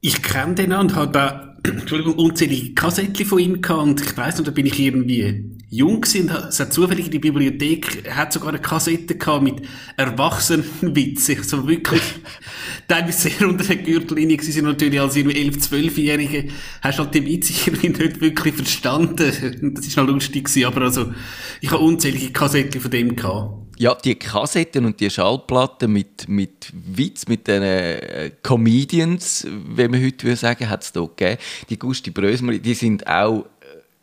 Ich 0.00 0.22
kenne 0.22 0.54
den 0.54 0.72
und 0.72 0.94
habe 0.94 1.12
da 1.12 1.56
Entschuldigung, 1.64 2.14
unzählige 2.14 2.74
Kassettchen 2.74 3.26
von 3.26 3.38
ihm 3.38 3.62
gehabt 3.62 3.82
und 3.82 4.00
ich 4.00 4.16
weiss 4.16 4.38
noch, 4.38 4.44
da 4.44 4.50
bin 4.50 4.66
ich 4.66 4.78
irgendwie 4.78 5.57
jung 5.70 6.00
gewesen, 6.00 6.30
es 6.48 6.60
hat 6.60 6.72
zufällig 6.72 7.06
in 7.06 7.12
die 7.12 7.18
Bibliothek, 7.18 8.10
hat 8.10 8.32
sogar 8.32 8.50
eine 8.50 8.58
Kassette 8.58 9.16
gehabt 9.16 9.42
mit 9.42 9.62
Erwachsenenwitzen, 9.96 11.42
so 11.42 11.68
wirklich, 11.68 12.02
teilweise 12.88 13.28
sehr 13.28 13.46
unter 13.46 13.64
der 13.64 13.76
Gürtellinie 13.76 14.38
gewesen, 14.38 14.64
natürlich 14.64 15.00
als 15.00 15.16
11-, 15.16 15.68
12-Jährige, 15.68 16.48
hast 16.80 16.98
halt 16.98 17.14
die 17.14 17.26
Witze 17.26 17.52
irgendwie 17.66 17.88
nicht 17.88 18.20
wirklich 18.20 18.54
verstanden, 18.54 19.74
das 19.74 19.86
ist 19.86 19.96
noch 19.96 20.06
lustig 20.06 20.46
gewesen, 20.46 20.66
aber 20.66 20.82
also, 20.82 21.12
ich 21.60 21.70
habe 21.70 21.82
unzählige 21.82 22.32
Kassetten 22.32 22.80
von 22.80 22.90
dem 22.90 23.14
gehabt. 23.14 23.68
Ja, 23.80 23.94
die 23.94 24.16
Kassetten 24.16 24.86
und 24.86 24.98
die 24.98 25.08
Schallplatten 25.08 25.92
mit, 25.92 26.28
mit 26.28 26.72
Witz, 26.72 27.28
mit 27.28 27.46
den 27.46 27.62
äh, 27.62 28.32
Comedians, 28.42 29.46
wie 29.76 29.86
man 29.86 30.02
heute 30.02 30.26
würde 30.26 30.36
sagen, 30.36 30.68
hat 30.68 30.82
es 30.82 30.90
da 30.90 31.02
gegeben. 31.02 31.38
Die 31.70 31.78
Gusti 31.78 32.10
Brösmer, 32.10 32.58
die 32.58 32.74
sind 32.74 33.06
auch 33.06 33.46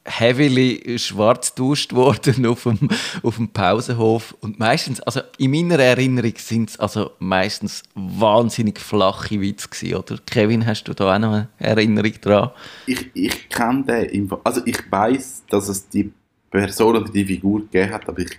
heavily 0.05 0.97
schwarz 0.99 1.55
duscht 1.55 1.93
worden 1.93 2.45
auf 2.47 2.63
dem, 2.63 2.89
auf 3.23 3.35
dem 3.37 3.49
Pausenhof. 3.49 4.35
Und 4.39 4.59
meistens, 4.59 5.01
also 5.01 5.21
in 5.37 5.51
meiner 5.51 5.79
Erinnerung 5.79 6.33
sind 6.37 6.69
es 6.69 6.79
also 6.79 7.11
meistens 7.19 7.83
wahnsinnig 7.95 8.79
flache 8.79 9.41
Witze 9.41 9.67
gewesen, 9.67 9.95
oder? 9.95 10.19
Kevin, 10.25 10.65
hast 10.65 10.83
du 10.83 10.93
da 10.93 11.15
auch 11.15 11.19
noch 11.19 11.33
eine 11.33 11.49
Erinnerung 11.57 12.13
dran? 12.21 12.51
Ich, 12.85 13.09
ich 13.13 13.49
kenne 13.49 13.83
den, 13.83 14.31
also 14.43 14.61
ich 14.65 14.79
weiß, 14.89 15.43
dass 15.49 15.67
es 15.69 15.89
die 15.89 16.11
Person 16.51 16.95
oder 16.95 17.11
die 17.11 17.25
Figur 17.25 17.61
gegeben 17.61 17.91
hat, 17.91 18.07
aber 18.07 18.19
ich 18.19 18.37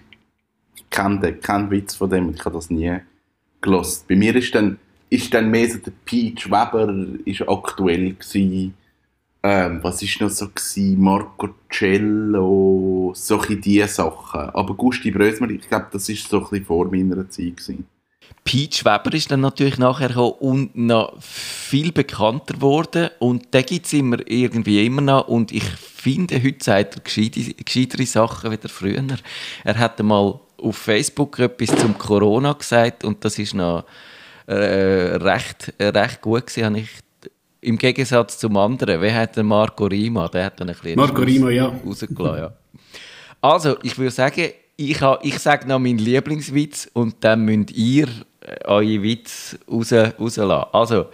kenne 0.89 1.35
keinen 1.35 1.71
Witz 1.71 1.97
von 1.97 2.09
dem 2.09 2.29
und 2.29 2.37
ich 2.37 2.45
habe 2.45 2.55
das 2.55 2.71
nie 2.71 2.99
gelost. 3.61 4.07
Bei 4.09 4.17
mir 4.17 4.35
ist 4.37 4.55
dann, 4.55 4.79
ist 5.11 5.35
dann 5.35 5.51
mehr 5.51 5.69
so 5.69 5.79
der 5.79 5.93
Peach 6.05 6.47
Weber 6.47 6.95
ist 7.25 7.49
aktuell 7.49 8.15
gewesen. 8.15 8.75
Ähm, 9.49 9.79
was 9.81 10.03
ist 10.03 10.21
noch 10.21 10.29
so 10.29 10.49
gewesen? 10.49 11.01
Marco 11.01 11.51
Cello, 11.71 13.13
solche 13.15 13.57
diese 13.57 13.87
Sachen. 13.87 14.41
Aber 14.41 14.75
Gusti 14.75 15.13
Brösmer, 15.13 15.49
ich 15.51 15.69
glaube, 15.69 15.87
das 15.93 16.09
ist 16.09 16.29
so 16.29 16.49
ein 16.51 16.65
vor 16.65 16.87
meiner 16.87 17.31
Zeit 17.31 17.57
gewesen. 17.57 17.87
Peach 18.43 18.85
Weber 18.85 19.15
ist 19.15 19.31
dann 19.31 19.43
natürlich 19.43 19.79
nachher 19.79 20.17
und 20.43 20.77
noch 20.77 21.15
viel 21.21 21.93
bekannter 21.93 22.55
geworden 22.55 23.11
und 23.21 23.55
den 23.55 23.65
gibt 23.65 23.87
es 23.87 23.93
immer 23.93 24.19
irgendwie 24.27 24.85
immer 24.85 25.03
noch 25.03 25.29
und 25.29 25.53
ich 25.53 25.65
finde, 25.65 26.43
heute 26.43 26.65
sagt 26.65 26.97
er 26.97 27.03
gescheitere 27.03 28.07
Sachen 28.07 28.51
wieder 28.51 28.69
früher. 28.69 29.05
Er 29.63 29.79
hat 29.79 30.03
mal 30.03 30.41
auf 30.59 30.77
Facebook 30.77 31.39
etwas 31.39 31.77
zum 31.79 31.97
Corona 31.99 32.53
gesagt 32.53 33.05
und 33.05 33.25
das 33.25 33.39
ist 33.39 33.55
noch 33.55 33.85
äh, 34.47 34.55
recht, 34.55 35.73
recht 35.81 36.21
gut 36.21 36.47
gewesen, 36.47 36.77
ich 36.77 37.06
im 37.67 37.77
Gegensatz 37.77 38.39
zum 38.39 38.57
anderen. 38.57 39.01
Wer 39.01 39.15
hat 39.15 39.37
den 39.37 39.47
Marco 39.47 39.87
Rima? 39.87 40.29
Der 40.29 40.45
hat 40.47 40.61
dann 40.61 40.69
ein 40.69 40.75
bisschen 40.75 40.97
Marco 40.97 41.23
Rima, 41.23 41.51
ja. 41.51 41.73
rausgelassen, 41.85 42.39
ja. 42.39 42.53
Also, 43.41 43.77
ich 43.83 43.99
würde 43.99 44.13
sagen, 44.13 44.51
ich, 44.77 45.01
ich 45.23 45.39
sage 45.39 45.67
noch 45.67 45.81
meinen 45.81 45.99
Lieblingswitz 45.99 46.89
und 46.93 47.25
dann 47.25 47.45
müsst 47.45 47.73
ihr 47.73 48.07
äh, 48.41 48.65
eure 48.65 49.03
Witz 49.03 49.59
raus, 49.69 49.93
rauslassen. 49.93 50.69
Also, 50.73 51.07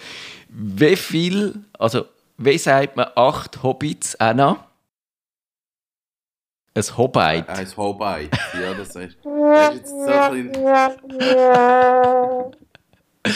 wie 0.49 0.97
viel, 0.97 1.55
also, 1.79 2.05
wie 2.37 2.59
sagt 2.59 2.97
man 2.97 3.07
acht 3.17 3.63
Hobbits, 3.63 4.15
Anna? 4.17 4.67
Ein 6.75 6.83
Hobbit. 6.97 7.49
Ein 7.49 7.77
Hobbit, 7.77 8.31
ja, 8.61 8.75
das 8.77 8.97
ist. 8.97 9.17
Das 9.25 9.75
ist 9.75 9.77
jetzt 9.77 9.91
so 9.91 10.11
ein 10.11 10.53
Das 13.23 13.35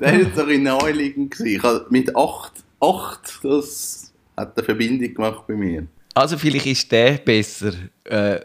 war 0.00 0.14
jetzt 0.14 0.38
ein 0.38 0.62
naheliegend. 0.62 1.38
Ich 1.40 1.62
habe 1.62 1.86
mit 1.90 2.14
8, 2.14 2.52
8, 2.80 3.40
das 3.42 4.12
hat 4.36 4.56
eine 4.56 4.64
Verbindung 4.64 5.14
gemacht 5.14 5.46
bei 5.46 5.54
mir. 5.54 5.86
Also 6.14 6.38
vielleicht 6.38 6.66
ist 6.66 6.90
der 6.90 7.18
besser. 7.18 7.72
Äh, 8.04 8.40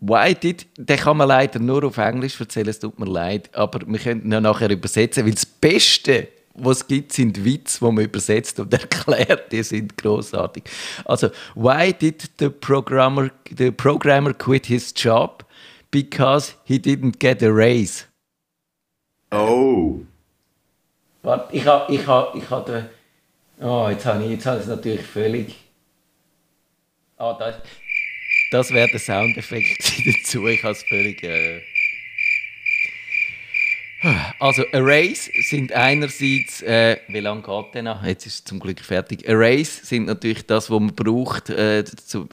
Why 0.00 0.34
did, 0.34 0.66
den 0.76 0.98
kann 0.98 1.16
man 1.16 1.28
leider 1.28 1.58
nur 1.58 1.84
auf 1.84 1.96
Englisch 1.96 2.38
erzählen, 2.38 2.68
es 2.68 2.78
tut 2.78 2.98
mir 2.98 3.06
leid, 3.06 3.48
aber 3.54 3.80
wir 3.86 3.98
könnten 3.98 4.30
ihn 4.30 4.42
nachher 4.42 4.68
übersetzen, 4.68 5.24
weil 5.24 5.32
das 5.32 5.46
Beste 5.46 6.28
was 6.54 6.78
es 6.78 6.86
gibt, 6.86 7.12
sind 7.12 7.44
Witze, 7.44 7.78
die 7.80 7.92
man 7.92 8.04
übersetzt 8.04 8.60
und 8.60 8.72
erklärt. 8.72 9.50
Die 9.52 9.62
sind 9.62 9.96
großartig. 9.96 10.64
Also, 11.04 11.30
why 11.54 11.92
did 11.92 12.30
the 12.38 12.48
programmer, 12.48 13.30
the 13.56 13.70
programmer 13.70 14.32
quit 14.32 14.66
his 14.66 14.92
job? 14.96 15.44
Because 15.90 16.54
he 16.64 16.78
didn't 16.78 17.18
get 17.18 17.42
a 17.42 17.52
raise. 17.52 18.04
Oh. 19.30 20.00
Warte, 21.24 21.56
ich 21.56 21.64
habe, 21.64 21.92
ich 21.92 22.06
habe, 22.06 22.38
ich 22.38 22.50
habe 22.50 22.90
Oh, 23.58 23.88
jetzt 23.88 24.04
habe 24.04 24.22
ich, 24.24 24.30
jetzt 24.32 24.46
habe 24.46 24.60
es 24.60 24.66
natürlich 24.66 25.02
völlig. 25.02 25.54
Ah, 27.16 27.30
oh, 27.30 27.38
das, 27.38 27.56
das 28.50 28.70
wäre 28.70 28.88
der 28.88 29.00
Soundeffekt 29.00 29.78
dazu. 30.06 30.46
Ich 30.48 30.62
habe 30.62 30.72
es 30.72 30.82
völlig. 30.82 31.22
Äh 31.22 31.62
also 34.38 34.64
Arrays 34.72 35.30
sind 35.48 35.72
einerseits, 35.72 36.60
äh, 36.60 36.98
wie 37.08 37.20
lange 37.20 37.40
geht 37.40 37.74
der 37.74 37.82
noch? 37.84 38.04
Jetzt 38.04 38.26
ist 38.26 38.34
es 38.34 38.44
zum 38.44 38.60
Glück 38.60 38.80
fertig. 38.80 39.26
Arrays 39.26 39.88
sind 39.88 40.06
natürlich 40.06 40.46
das, 40.46 40.70
was 40.70 40.78
man 40.78 40.94
braucht, 40.94 41.48
äh, 41.48 41.84
zu, 41.84 42.28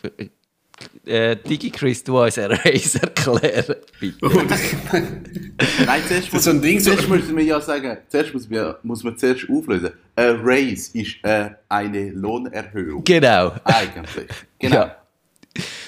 äh, 1.05 1.38
DigiChris, 1.38 2.03
du 2.03 2.19
uns 2.19 2.38
Arrays 2.38 2.95
erklären, 3.01 3.75
bitte. 4.01 4.25
Nein, 5.86 6.01
zuerst, 6.08 6.34
muss, 6.34 6.43
so 6.43 6.50
ein 6.50 6.62
Ding, 6.62 6.79
zuerst 6.81 7.08
müssen 7.08 7.38
wir 7.38 7.43
ja 7.43 7.62
sagen, 7.62 7.98
zuerst 8.10 8.34
muss 8.34 8.50
man, 8.50 8.75
muss 8.84 9.03
man 9.03 9.17
zuerst 9.17 9.48
auflösen. 9.50 9.91
Arrays 10.15 10.89
ist 10.89 11.24
äh, 11.24 11.51
eine 11.70 12.10
Lohnerhöhung. 12.10 13.03
Genau. 13.05 13.53
Eigentlich. 13.63 14.27
Genau. 14.60 14.75
Ja. 14.75 14.98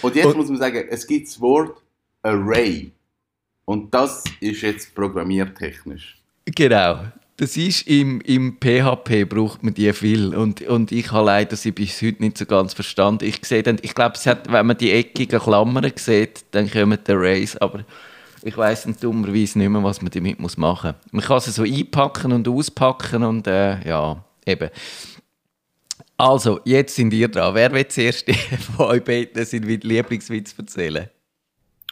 Und 0.02 0.16
jetzt 0.16 0.28
Und, 0.28 0.38
muss 0.38 0.50
man 0.50 0.58
sagen, 0.58 0.86
es 0.90 1.06
gibt 1.06 1.28
das 1.28 1.42
Wort 1.42 1.82
Array. 2.22 2.92
Und 3.66 3.94
das 3.94 4.24
ist 4.40 4.62
jetzt 4.62 4.94
programmiertechnisch. 4.94 6.22
Genau. 6.46 7.06
Das 7.38 7.58
ist 7.58 7.88
im, 7.88 8.22
im 8.22 8.58
PHP 8.60 9.28
braucht 9.28 9.64
man 9.64 9.74
die 9.74 9.92
viel 9.94 10.36
und, 10.36 10.62
und 10.62 10.92
ich 10.92 11.12
habe 11.12 11.26
leider 11.26 11.56
sie 11.56 11.72
bis 11.72 12.00
heute 12.04 12.22
nicht 12.22 12.38
so 12.38 12.46
ganz 12.46 12.76
verstanden. 12.76 13.26
Ich 13.26 13.44
sehe 13.44 13.64
dann, 13.64 13.80
ich 13.82 13.96
glaube, 13.96 14.20
wenn 14.50 14.66
man 14.68 14.78
die 14.78 14.92
eckigen 14.92 15.40
Klammern 15.40 15.92
sieht, 15.96 16.46
dann 16.52 16.70
kommen 16.70 17.00
die 17.06 17.12
Arrays, 17.12 17.58
aber 17.58 17.86
ich 18.44 18.56
weiß 18.56 18.88
dummerweise 19.00 19.58
nicht 19.58 19.70
mehr, 19.70 19.84
was 19.84 20.02
man 20.02 20.12
damit 20.12 20.40
muss 20.40 20.58
machen 20.58 20.94
muss. 21.02 21.14
Man 21.14 21.24
kann 21.24 21.40
sie 21.40 21.52
so 21.52 21.64
einpacken 21.64 22.34
und 22.34 22.48
auspacken 22.48 23.24
und 23.24 23.48
äh, 23.48 23.88
ja, 23.88 24.24
eben. 24.46 24.70
Also, 26.18 26.60
jetzt 26.66 26.96
sind 26.96 27.14
ihr 27.14 27.30
dran. 27.30 27.56
Wer 27.56 27.72
will 27.74 27.88
zuerst 27.88 28.30
von 28.78 28.88
euch 28.88 29.04
beiden 29.04 29.44
seinen 29.44 29.68
Lieblingswitz 29.68 30.54
erzählen? 30.58 31.10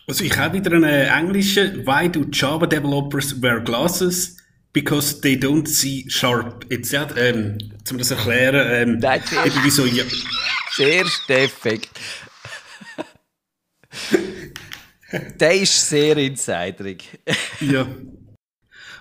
Also 0.07 0.23
ich 0.23 0.37
habe 0.37 0.57
wieder 0.57 0.75
einen 0.75 1.07
englischen. 1.07 1.85
Why 1.85 2.09
do 2.09 2.25
Java 2.31 2.67
developers 2.67 3.41
wear 3.41 3.61
glasses? 3.61 4.37
Because 4.73 5.19
they 5.19 5.35
don't 5.35 5.67
see 5.67 6.05
sharp. 6.07 6.65
Jetzt, 6.69 6.91
ja, 6.91 7.07
ähm, 7.17 7.57
zum 7.83 7.97
das 7.97 8.11
erklären, 8.11 8.89
ähm, 8.89 8.99
Nein, 8.99 9.21
eben 9.45 9.59
wieso, 9.63 9.85
ja. 9.85 10.03
Sehr 10.75 11.05
defekt. 11.27 11.89
Der 15.39 15.55
ist 15.55 15.89
sehr 15.89 16.17
insiderig. 16.17 17.19
ja. 17.59 17.85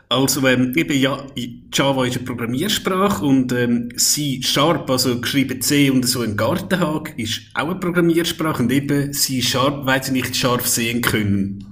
Also 0.08 0.44
ähm, 0.48 0.72
eben 0.74 0.98
ja, 0.98 1.24
Java 1.72 2.04
ist 2.04 2.16
eine 2.16 2.26
Programmiersprache 2.26 3.24
und 3.24 3.52
ähm, 3.52 3.96
C 3.96 4.42
Sharp, 4.42 4.90
also 4.90 5.20
geschrieben 5.20 5.60
C 5.60 5.88
und 5.88 6.02
so 6.02 6.22
ein 6.22 6.36
Gartenhag, 6.36 7.14
ist 7.16 7.42
auch 7.54 7.68
eine 7.68 7.78
Programmiersprache 7.78 8.64
und 8.64 8.72
eben 8.72 9.12
C 9.12 9.40
Sharp, 9.40 9.86
weil 9.86 10.02
sie 10.02 10.10
nicht 10.10 10.34
scharf 10.34 10.66
sehen 10.66 11.00
können. 11.00 11.64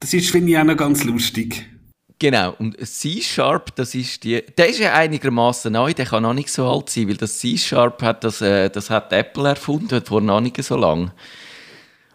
Das 0.00 0.12
ist, 0.12 0.30
finde 0.30 0.52
ich, 0.52 0.58
auch 0.58 0.64
noch 0.64 0.76
ganz 0.76 1.04
lustig. 1.04 1.66
Genau, 2.20 2.54
und 2.58 2.76
C-Sharp, 2.84 3.76
das 3.76 3.94
ist 3.94 4.24
die, 4.24 4.42
der 4.42 4.68
ist 4.68 4.80
ja 4.80 4.92
einigermaßen 4.94 5.72
neu, 5.72 5.94
der 5.94 6.04
kann 6.04 6.24
noch 6.24 6.34
nicht 6.34 6.50
so 6.50 6.68
alt 6.68 6.90
sein, 6.90 7.08
weil 7.08 7.16
das 7.16 7.38
C-Sharp 7.38 8.02
hat, 8.02 8.24
das, 8.24 8.40
äh, 8.40 8.68
das 8.70 8.90
hat 8.90 9.12
Apple 9.12 9.50
erfunden, 9.50 10.04
vor 10.04 10.20
noch 10.20 10.40
nicht 10.40 10.60
so 10.64 10.76
lang. 10.76 11.12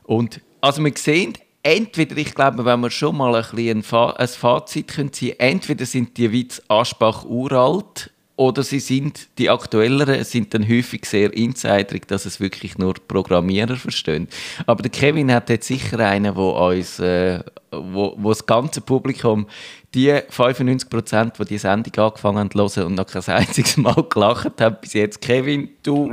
Und, 0.04 0.42
also 0.60 0.84
wir 0.84 0.92
sehen, 0.98 1.38
entweder, 1.64 2.18
ich 2.18 2.36
glaube, 2.36 2.66
wenn 2.66 2.82
wir 2.82 2.92
schon 2.92 3.16
mal 3.16 3.34
ein, 3.34 3.42
bisschen 3.42 3.78
ein, 3.80 3.84
Fa 3.84 4.12
ein 4.12 4.28
Fazit 4.28 4.90
können 4.90 5.14
ziehen 5.14 5.40
entweder 5.40 5.86
sind 5.86 6.18
die 6.18 6.32
Witz 6.32 6.62
Aschbach 6.68 7.24
uralt 7.24 8.12
oder 8.36 8.64
sie 8.64 8.80
sind, 8.80 9.28
die 9.38 9.50
aktuelleren 9.50 10.24
sind 10.24 10.54
dann 10.54 10.68
häufig 10.68 11.06
sehr 11.06 11.32
insiderig, 11.34 12.08
dass 12.08 12.26
es 12.26 12.40
wirklich 12.40 12.78
nur 12.78 12.96
Programmierer 12.96 13.76
verstehen. 13.76 14.28
Aber 14.66 14.82
der 14.82 14.92
Kevin 14.92 15.32
hat 15.32 15.50
jetzt 15.50 15.68
sicher 15.68 16.00
einen, 16.00 16.36
wo 16.36 16.50
uns, 16.52 17.00
äh, 17.00 17.44
wo, 17.72 18.16
wo 18.18 18.30
das 18.30 18.46
ganze 18.46 18.82
Publikum, 18.82 19.48
die 19.94 20.12
95%, 20.12 21.38
die 21.38 21.46
die 21.46 21.58
Sendung 21.60 22.06
angefangen 22.06 22.40
haben 22.40 22.70
zu 22.70 22.82
hören 22.82 22.88
und 22.88 22.96
noch 22.96 23.06
kein 23.06 23.24
einziges 23.36 23.78
Mal 23.78 24.04
gelacht 24.10 24.60
haben 24.60 24.78
bis 24.82 24.94
jetzt. 24.94 25.22
Kevin, 25.22 25.70
du 25.84 26.12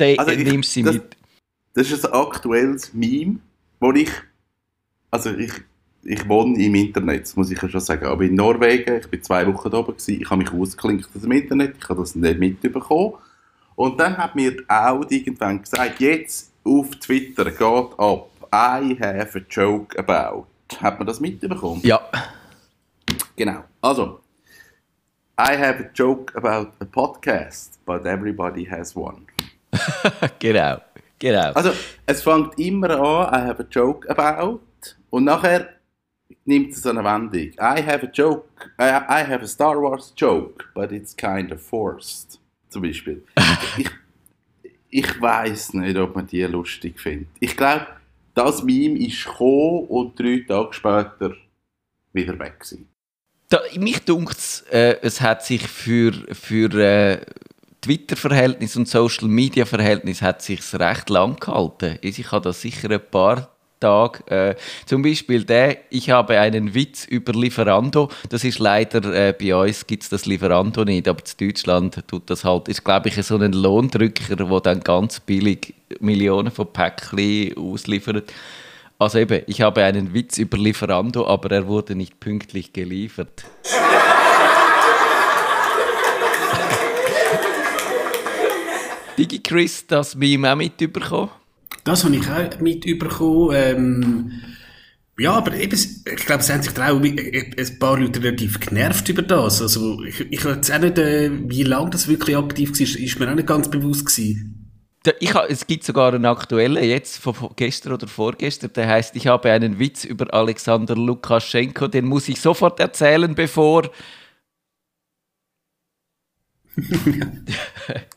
also 0.00 0.30
ich, 0.30 0.44
nimmst 0.44 0.72
sie 0.72 0.82
das, 0.82 0.94
mit. 0.94 1.16
Das 1.74 1.90
ist 1.90 2.06
ein 2.06 2.12
aktuelles 2.12 2.94
Meme, 2.94 3.40
wo 3.80 3.92
ich, 3.92 4.10
also 5.10 5.30
ich 5.34 5.52
ich 6.02 6.28
wohne 6.28 6.58
im 6.62 6.74
Internet, 6.74 7.22
das 7.22 7.36
muss 7.36 7.50
ich 7.50 7.60
ja 7.60 7.68
schon 7.68 7.80
sagen. 7.80 8.06
Aber 8.06 8.22
in 8.22 8.34
Norwegen, 8.34 8.96
ich 8.98 9.12
war 9.12 9.22
zwei 9.22 9.46
Wochen 9.46 9.70
da 9.70 9.78
oben, 9.78 9.92
gewesen, 9.92 10.20
ich 10.20 10.30
habe 10.30 10.42
mich 10.42 10.52
ausgeklinkt 10.52 11.08
aus 11.14 11.22
dem 11.22 11.32
Internet, 11.32 11.76
ich 11.78 11.88
habe 11.88 12.00
das 12.00 12.14
nicht 12.14 12.38
mitbekommen. 12.38 13.14
Und 13.74 13.98
dann 14.00 14.16
hat 14.16 14.34
mir 14.34 14.56
auch 14.66 15.04
irgendwann 15.08 15.62
gesagt, 15.62 16.00
jetzt 16.00 16.52
auf 16.64 16.90
Twitter 16.96 17.44
geht 17.44 17.60
ab, 17.60 18.30
I 18.52 18.96
have 19.00 19.38
a 19.38 19.42
joke 19.48 19.98
about. 19.98 20.46
Hat 20.80 20.98
man 20.98 21.06
das 21.06 21.20
mitbekommen? 21.20 21.80
Ja. 21.84 22.00
Genau. 23.36 23.64
Also, 23.80 24.20
I 25.38 25.56
have 25.56 25.84
a 25.84 25.90
joke 25.94 26.36
about 26.36 26.72
a 26.80 26.84
podcast, 26.84 27.78
but 27.86 28.04
everybody 28.04 28.64
has 28.64 28.96
one. 28.96 29.26
genau, 30.38 30.78
genau. 31.18 31.52
Also, 31.52 31.72
es 32.06 32.22
fängt 32.22 32.58
immer 32.58 32.90
an, 32.90 33.32
I 33.32 33.46
have 33.46 33.62
a 33.62 33.66
joke 33.70 34.08
about, 34.10 34.60
und 35.10 35.24
nachher 35.24 35.77
nimmt 36.44 36.74
so 36.74 36.90
eine 36.90 37.04
Wendung. 37.04 37.52
I 37.58 37.82
have 37.82 38.06
a 38.06 38.10
joke, 38.12 38.70
I, 38.78 38.88
I 39.08 39.24
have 39.24 39.42
a 39.42 39.46
Star 39.46 39.80
Wars 39.80 40.12
joke, 40.16 40.64
but 40.74 40.92
it's 40.92 41.16
kind 41.16 41.52
of 41.52 41.60
forced. 41.60 42.40
Zum 42.68 42.82
Beispiel. 42.82 43.24
ich 43.78 43.90
ich 44.90 45.20
weiß 45.20 45.74
nicht, 45.74 45.96
ob 45.98 46.16
man 46.16 46.26
die 46.26 46.42
lustig 46.44 46.98
findet. 46.98 47.28
Ich 47.40 47.56
glaube, 47.56 47.86
das 48.34 48.62
Meme 48.62 48.98
ist 48.98 49.24
gekommen 49.24 49.86
und 49.88 50.18
drei 50.18 50.44
Tage 50.46 50.72
später 50.72 51.34
wieder 52.12 52.38
weg 52.38 52.60
gewesen. 52.60 52.88
Da, 53.50 53.60
mich 53.76 54.04
dunkt 54.04 54.64
äh, 54.70 54.96
es 55.00 55.20
hat 55.20 55.44
sich 55.44 55.66
für, 55.66 56.12
für 56.32 56.72
äh, 56.74 57.20
Twitter-Verhältnis 57.80 58.76
und 58.76 58.88
Social-Media-Verhältnis 58.88 60.20
hat 60.20 60.42
sich's 60.42 60.74
recht 60.78 61.08
lang 61.08 61.36
gehalten. 61.36 61.98
Ich 62.02 62.30
habe 62.30 62.44
da 62.44 62.52
sicher 62.52 62.90
ein 62.90 63.10
paar 63.10 63.56
Tag. 63.80 64.30
Äh, 64.30 64.54
zum 64.86 65.02
Beispiel 65.02 65.44
der, 65.44 65.78
ich 65.90 66.10
habe 66.10 66.38
einen 66.38 66.74
Witz 66.74 67.04
über 67.04 67.32
Lieferando. 67.32 68.10
Das 68.28 68.44
ist 68.44 68.58
leider, 68.58 69.04
äh, 69.14 69.32
bei 69.32 69.54
uns 69.54 69.86
gibt 69.86 70.02
es 70.02 70.08
das 70.08 70.26
Lieferando 70.26 70.84
nicht, 70.84 71.08
aber 71.08 71.20
in 71.20 71.46
Deutschland 71.48 72.02
tut 72.08 72.28
das 72.30 72.44
halt, 72.44 72.68
ist 72.68 72.84
glaube 72.84 73.08
ich 73.08 73.16
so 73.24 73.36
ein 73.38 73.52
Lohndrücker, 73.52 74.36
der 74.36 74.60
dann 74.60 74.80
ganz 74.80 75.20
billig 75.20 75.74
Millionen 76.00 76.50
von 76.50 76.72
Päckchen 76.72 77.56
ausliefert. 77.56 78.32
Also 78.98 79.18
eben, 79.18 79.42
ich 79.46 79.60
habe 79.60 79.84
einen 79.84 80.12
Witz 80.12 80.38
über 80.38 80.58
Lieferando, 80.58 81.26
aber 81.26 81.52
er 81.52 81.68
wurde 81.68 81.94
nicht 81.94 82.18
pünktlich 82.18 82.72
geliefert. 82.72 83.44
Digi 89.18 89.40
Chris, 89.40 89.86
das 89.86 90.14
Meme 90.14 90.52
auch 90.52 90.56
mitbekommen? 90.56 91.30
Das 91.88 92.04
habe 92.04 92.16
ich 92.16 92.28
auch 92.28 92.60
mitbekommen. 92.60 93.56
Ähm, 93.56 94.32
ja, 95.18 95.32
aber 95.32 95.54
eben, 95.54 95.74
ich 95.74 96.26
glaube, 96.26 96.42
es 96.42 96.50
haben 96.50 96.62
sich 96.62 96.78
auch 96.78 97.00
ein 97.00 97.78
paar 97.78 97.98
Leute 97.98 98.22
relativ 98.22 98.60
genervt 98.60 99.08
über 99.08 99.22
das. 99.22 99.62
Also, 99.62 100.04
ich, 100.04 100.20
ich 100.30 100.44
weiß 100.44 100.70
auch 100.70 100.80
nicht, 100.80 100.98
äh, 100.98 101.30
wie 101.48 101.62
lange 101.62 101.88
das 101.88 102.06
wirklich 102.06 102.36
aktiv 102.36 102.72
war, 102.72 102.80
ist 102.80 103.18
mir 103.18 103.30
auch 103.30 103.34
nicht 103.34 103.48
ganz 103.48 103.70
bewusst 103.70 104.04
gewesen. 104.04 104.70
Ich, 105.18 105.34
es 105.34 105.66
gibt 105.66 105.84
sogar 105.84 106.12
einen 106.12 106.26
aktuellen, 106.26 106.84
jetzt 106.84 107.16
von 107.16 107.34
gestern 107.56 107.94
oder 107.94 108.06
vorgestern, 108.06 108.70
der 108.74 108.86
heißt, 108.86 109.16
ich 109.16 109.26
habe 109.26 109.50
einen 109.50 109.78
Witz 109.78 110.04
über 110.04 110.34
Alexander 110.34 110.94
Lukaschenko, 110.94 111.88
den 111.88 112.04
muss 112.04 112.28
ich 112.28 112.38
sofort 112.38 112.78
erzählen, 112.80 113.34
bevor... 113.34 113.90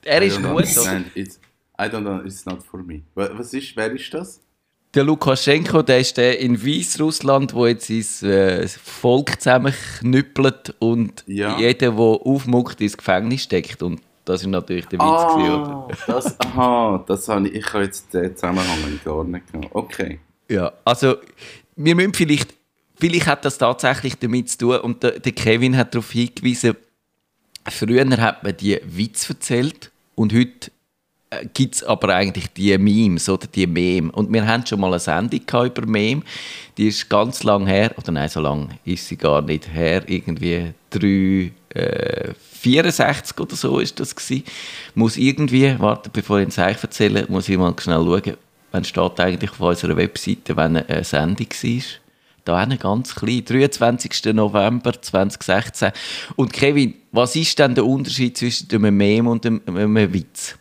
er 0.03 0.21
ist 0.23 0.43
gut, 0.43 0.77
oder? 0.77 1.05
I 1.81 1.89
don't 1.89 2.03
know, 2.03 2.21
it's 2.23 2.45
not 2.45 2.61
for 2.61 2.83
me. 2.83 3.01
Was 3.15 3.53
ist, 3.53 3.75
wer 3.75 3.91
ist 3.91 4.13
das? 4.13 4.39
Der 4.93 5.03
Lukaschenko, 5.03 5.81
der 5.81 5.99
ist 5.99 6.17
der 6.17 6.37
in 6.39 6.61
Weißrussland, 6.61 7.53
wo 7.53 7.65
jetzt 7.65 7.87
sein 7.87 8.29
äh, 8.29 8.67
Volk 8.67 9.41
zusammenknüppelt 9.41 10.75
und 10.79 11.23
ja. 11.27 11.57
jeder, 11.57 11.91
der 11.91 11.99
aufmuckt, 11.99 12.81
ins 12.81 12.97
Gefängnis 12.97 13.43
steckt. 13.43 13.81
Und 13.81 14.01
das 14.25 14.41
ist 14.41 14.47
natürlich 14.47 14.85
der 14.87 14.99
Witz. 14.99 15.05
Ah, 15.07 15.87
das, 16.07 16.39
aha, 16.41 17.03
das 17.07 17.27
habe 17.29 17.47
ich, 17.47 17.55
ich 17.55 17.73
habe 17.73 17.85
jetzt 17.85 18.13
den 18.13 18.35
Zusammenhang 18.35 18.99
gar 19.03 19.23
nicht 19.23 19.47
genommen. 19.47 19.69
Okay. 19.71 20.19
Ja, 20.49 20.73
also 20.83 21.15
wir 21.77 21.95
müssen 21.95 22.13
vielleicht, 22.13 22.53
vielleicht 22.95 23.27
hat 23.27 23.45
das 23.45 23.57
tatsächlich 23.57 24.19
damit 24.19 24.49
zu 24.49 24.57
tun 24.57 24.77
und 24.81 25.01
der, 25.01 25.19
der 25.19 25.31
Kevin 25.31 25.77
hat 25.77 25.95
darauf 25.95 26.11
hingewiesen, 26.11 26.75
früher 27.69 28.05
hat 28.17 28.43
man 28.43 28.57
die 28.57 28.79
Witz 28.83 29.29
erzählt 29.29 29.91
und 30.15 30.33
heute 30.33 30.69
gibt 31.53 31.75
es 31.75 31.83
aber 31.83 32.15
eigentlich 32.15 32.51
die 32.53 32.77
Memes 32.77 33.29
oder 33.29 33.47
die 33.47 33.67
Meme. 33.67 34.11
Und 34.11 34.31
wir 34.31 34.45
haben 34.45 34.65
schon 34.65 34.79
mal 34.79 34.87
eine 34.87 34.99
Sendung 34.99 35.39
über 35.39 35.85
Meme. 35.85 36.23
Die 36.77 36.87
ist 36.87 37.09
ganz 37.09 37.43
lang 37.43 37.65
her, 37.67 37.91
oder 37.97 38.11
nein, 38.11 38.29
so 38.29 38.41
lang 38.41 38.69
ist 38.83 39.07
sie 39.07 39.17
gar 39.17 39.41
nicht 39.41 39.71
her, 39.73 40.03
irgendwie 40.07 40.73
3, 40.89 41.51
äh, 41.69 42.33
64 42.61 43.39
oder 43.39 43.55
so 43.55 43.79
ist 43.79 43.99
das 43.99 44.15
gewesen. 44.15 44.43
Muss 44.93 45.17
irgendwie, 45.17 45.75
warte, 45.79 46.09
bevor 46.11 46.39
ich 46.39 46.49
es 46.49 46.59
euch 46.59 46.83
erzähle, 46.83 47.25
muss 47.29 47.49
ich 47.49 47.57
mal 47.57 47.73
schnell 47.79 48.03
schauen, 48.03 48.37
wann 48.71 48.83
steht 48.83 49.19
eigentlich 49.19 49.51
auf 49.51 49.59
unserer 49.61 49.97
Webseite, 49.97 50.55
wenn 50.55 50.77
eine 50.77 51.03
Sendung 51.03 51.47
war. 51.47 51.81
Da 52.43 52.57
eine 52.57 52.77
ganz 52.77 53.15
klein, 53.15 53.45
23. 53.45 54.33
November 54.33 54.99
2016. 54.99 55.91
Und 56.35 56.51
Kevin, 56.51 56.95
was 57.11 57.35
ist 57.35 57.57
denn 57.59 57.75
der 57.75 57.85
Unterschied 57.85 58.37
zwischen 58.37 58.67
einem 58.71 58.97
Meme 58.97 59.29
und 59.29 59.45
einem, 59.45 59.61
einem 59.67 60.13
Witz? 60.13 60.57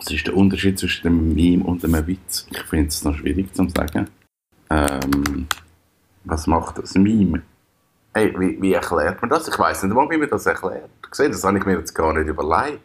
Was 0.00 0.10
ist 0.10 0.26
der 0.26 0.34
Unterschied 0.34 0.78
zwischen 0.78 1.08
einem 1.08 1.34
Meme 1.34 1.62
und 1.62 1.84
einem 1.84 2.06
Witz? 2.06 2.46
Ich 2.50 2.62
finde 2.62 2.86
es 2.86 3.04
noch 3.04 3.14
schwierig 3.14 3.54
zu 3.54 3.68
sagen. 3.68 4.08
Ähm, 4.70 5.46
was 6.24 6.46
macht 6.46 6.78
das 6.78 6.94
Meme? 6.94 7.42
Hey, 8.14 8.34
wie, 8.38 8.60
wie, 8.62 8.72
erklärt 8.72 9.20
man 9.20 9.28
das? 9.28 9.46
Ich 9.46 9.58
weiß 9.58 9.82
nicht 9.82 9.94
mal, 9.94 10.08
wie 10.08 10.16
man 10.16 10.30
das 10.30 10.46
erklärt. 10.46 10.88
Gesehen, 11.10 11.32
das 11.32 11.44
habe 11.44 11.58
ich 11.58 11.66
mir 11.66 11.76
jetzt 11.78 11.94
gar 11.94 12.14
nicht 12.14 12.28
überlegt. 12.28 12.80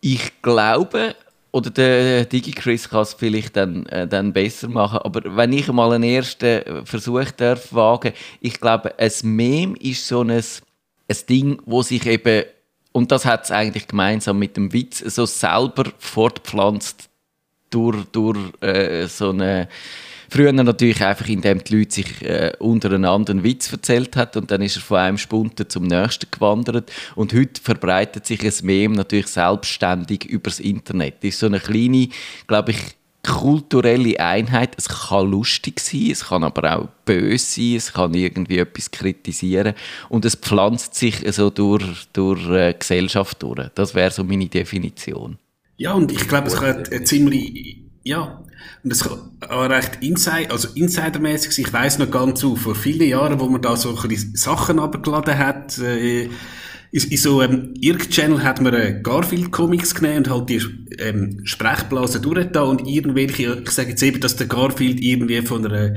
Ich 0.00 0.40
glaube, 0.40 1.14
oder 1.50 1.68
der 1.68 2.24
DigiChris 2.24 2.88
kann 2.88 3.02
es 3.02 3.12
vielleicht 3.12 3.56
dann, 3.56 3.84
äh, 3.86 4.08
dann 4.08 4.32
besser 4.32 4.68
machen, 4.68 5.00
aber 5.04 5.36
wenn 5.36 5.52
ich 5.52 5.70
mal 5.70 5.92
einen 5.92 6.04
ersten 6.04 6.86
Versuch 6.86 7.30
darf 7.32 7.74
wagen, 7.74 8.14
ich 8.40 8.58
glaube, 8.58 8.98
ein 8.98 9.12
Meme 9.22 9.76
ist 9.78 10.08
so 10.08 10.22
ein, 10.22 10.30
ein 10.30 11.16
Ding, 11.28 11.60
wo 11.66 11.82
sich 11.82 12.06
eben 12.06 12.44
und 12.92 13.10
das 13.10 13.24
hat 13.24 13.44
es 13.44 13.50
eigentlich 13.50 13.88
gemeinsam 13.88 14.38
mit 14.38 14.56
dem 14.56 14.72
Witz 14.72 14.98
so 14.98 15.26
selber 15.26 15.90
fortpflanzt 15.98 17.08
durch, 17.70 18.04
durch 18.12 18.38
äh, 18.60 19.06
so 19.06 19.30
eine 19.30 19.68
Früher 20.32 20.52
natürlich 20.54 21.04
einfach, 21.04 21.28
indem 21.28 21.62
die 21.62 21.76
Leute 21.76 21.94
sich 21.94 22.22
äh, 22.22 22.54
untereinander 22.58 23.32
einen 23.32 23.44
Witz 23.44 23.70
erzählt 23.70 24.16
hat 24.16 24.34
und 24.34 24.50
dann 24.50 24.62
ist 24.62 24.76
er 24.76 24.80
von 24.80 24.96
einem 24.96 25.18
Spunten 25.18 25.68
zum 25.68 25.84
nächsten 25.84 26.30
gewandert. 26.30 26.90
Und 27.16 27.34
heute 27.34 27.60
verbreitet 27.60 28.24
sich 28.24 28.42
ein 28.42 28.66
Meme 28.66 28.96
natürlich 28.96 29.26
selbstständig 29.26 30.24
übers 30.24 30.58
Internet. 30.58 31.16
Das 31.20 31.34
ist 31.34 31.40
so 31.40 31.46
eine 31.46 31.60
kleine, 31.60 32.08
glaube 32.46 32.70
ich, 32.70 32.78
kulturelle 33.22 34.18
Einheit. 34.18 34.74
Es 34.76 34.88
kann 34.88 35.30
lustig 35.30 35.80
sein, 35.80 36.10
es 36.10 36.26
kann 36.26 36.44
aber 36.44 36.76
auch 36.76 36.88
böse 37.04 37.38
sein, 37.38 37.76
es 37.76 37.92
kann 37.92 38.14
irgendwie 38.14 38.58
etwas 38.58 38.90
kritisieren 38.90 39.74
und 40.08 40.24
es 40.24 40.34
pflanzt 40.34 40.94
sich 40.94 41.22
so 41.32 41.50
durch, 41.50 42.08
durch 42.12 42.48
äh, 42.50 42.74
Gesellschaft 42.78 43.42
durch. 43.42 43.68
Das 43.74 43.94
wäre 43.94 44.10
so 44.10 44.24
meine 44.24 44.46
Definition. 44.46 45.38
Ja, 45.76 45.94
und 45.94 46.12
ich 46.12 46.28
glaube, 46.28 46.48
es 46.48 46.56
kann 46.56 46.84
eine 46.84 47.04
ziemlich 47.04 47.84
Ja, 48.04 48.44
und 48.82 48.92
das 48.92 49.08
war 49.08 49.70
recht 49.70 49.98
Inside, 50.00 50.50
also 50.50 50.68
Insidermäßig. 50.74 51.66
Ich 51.66 51.72
weiß 51.72 51.98
noch 51.98 52.10
ganz 52.10 52.40
so, 52.40 52.56
vor 52.56 52.74
vielen 52.74 53.08
Jahren, 53.08 53.38
wo 53.40 53.48
man 53.48 53.62
da 53.62 53.76
so 53.76 53.96
ein 53.96 54.08
bisschen 54.08 54.34
Sachen 54.34 54.78
abgeladen 54.78 55.38
hat, 55.38 55.78
äh, 55.78 56.28
in, 56.92 57.02
in 57.10 57.16
so 57.16 57.40
einem 57.40 57.54
ähm, 57.54 57.74
Irk-Channel 57.80 58.42
hat 58.42 58.60
man 58.60 58.74
äh, 58.74 59.00
Garfield-Comics 59.02 59.94
genommen 59.94 60.18
und 60.18 60.30
halt 60.30 60.48
die 60.50 60.62
ähm, 60.98 61.40
Sprechblasen 61.44 62.22
durchgetan 62.22 62.68
und 62.68 62.86
irgendwelche, 62.86 63.62
ich 63.64 63.70
sage 63.70 63.90
jetzt 63.90 64.02
eben, 64.02 64.20
dass 64.20 64.36
der 64.36 64.46
Garfield 64.46 65.00
irgendwie 65.00 65.40
von 65.40 65.66
einer 65.66 65.96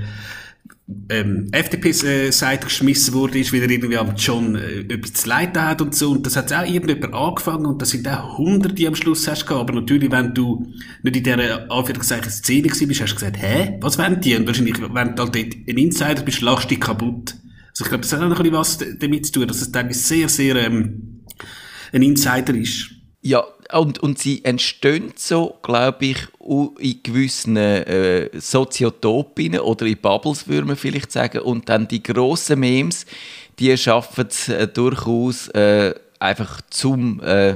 ähm, 1.10 1.49
FDP-Seite 1.51 2.67
geschmissen 2.67 3.13
wurde, 3.13 3.39
ist, 3.39 3.51
weil 3.51 3.63
er 3.63 3.69
irgendwie 3.69 3.97
am 3.97 4.15
John 4.15 4.55
äh, 4.55 4.81
etwas 4.81 5.13
zu 5.13 5.27
leiden 5.27 5.62
hat 5.62 5.81
und 5.81 5.93
so. 5.93 6.12
Und 6.12 6.25
das 6.25 6.38
hat 6.38 6.53
auch 6.53 6.65
irgendjemand 6.65 7.13
angefangen 7.13 7.65
und 7.65 7.81
das 7.81 7.89
sind 7.89 8.08
auch 8.08 8.38
Hunderte 8.38 8.75
die 8.75 8.88
am 8.88 8.95
Schluss 8.95 9.27
hast 9.27 9.45
gehabt. 9.45 9.69
Aber 9.69 9.73
natürlich, 9.73 10.12
wenn 10.12 10.34
du 10.34 10.65
nicht 11.03 11.17
in 11.17 11.23
dieser 11.23 11.69
Anführungszeichen 11.69 12.31
Szene 12.31 12.69
gewesen 12.69 12.88
bist, 12.88 13.01
hast 13.01 13.12
du 13.12 13.15
gesagt, 13.15 13.41
hä, 13.41 13.77
was 13.81 13.97
wollen 13.97 14.21
die? 14.21 14.36
Und 14.36 14.47
wahrscheinlich, 14.47 14.77
wenn 14.79 15.15
du 15.15 15.23
halt 15.23 15.36
ein 15.36 15.77
Insider 15.77 16.21
bist, 16.21 16.41
lachst 16.41 16.65
du 16.65 16.69
dich 16.69 16.79
kaputt. 16.79 17.36
Also 17.77 17.83
ich 17.83 17.89
glaube, 17.89 18.01
das 18.03 18.13
hat 18.13 18.21
auch 18.21 18.29
noch 18.29 18.39
ein 18.39 18.43
bisschen 18.43 18.89
was 18.89 18.99
damit 18.99 19.25
zu 19.25 19.33
tun, 19.33 19.47
dass 19.49 19.61
es 19.61 19.69
teilweise 19.69 19.99
sehr, 19.99 20.29
sehr 20.29 20.55
ähm, 20.55 21.25
ein 21.91 22.01
Insider 22.01 22.55
ist. 22.55 22.89
Ja, 23.21 23.43
und, 23.73 23.99
und 23.99 24.17
sie 24.17 24.45
entstehen 24.45 25.11
so, 25.17 25.57
glaube 25.61 26.05
ich, 26.05 26.17
in 26.79 27.03
gewissen 27.03 27.57
äh, 27.57 28.29
Soziotopen 28.39 29.59
oder 29.59 29.88
in 29.88 29.97
Bubbles, 29.97 30.47
würde 30.47 30.67
man 30.67 30.77
vielleicht 30.77 31.11
sagen. 31.11 31.39
Und 31.39 31.67
dann 31.67 31.89
die 31.89 32.01
grossen 32.01 32.61
Memes, 32.61 33.05
die 33.59 33.75
schaffen 33.77 34.27
es 34.29 34.47
äh, 34.47 34.69
durchaus 34.69 35.49
äh, 35.49 35.93
einfach 36.19 36.61
zum... 36.69 37.19
Äh, 37.21 37.55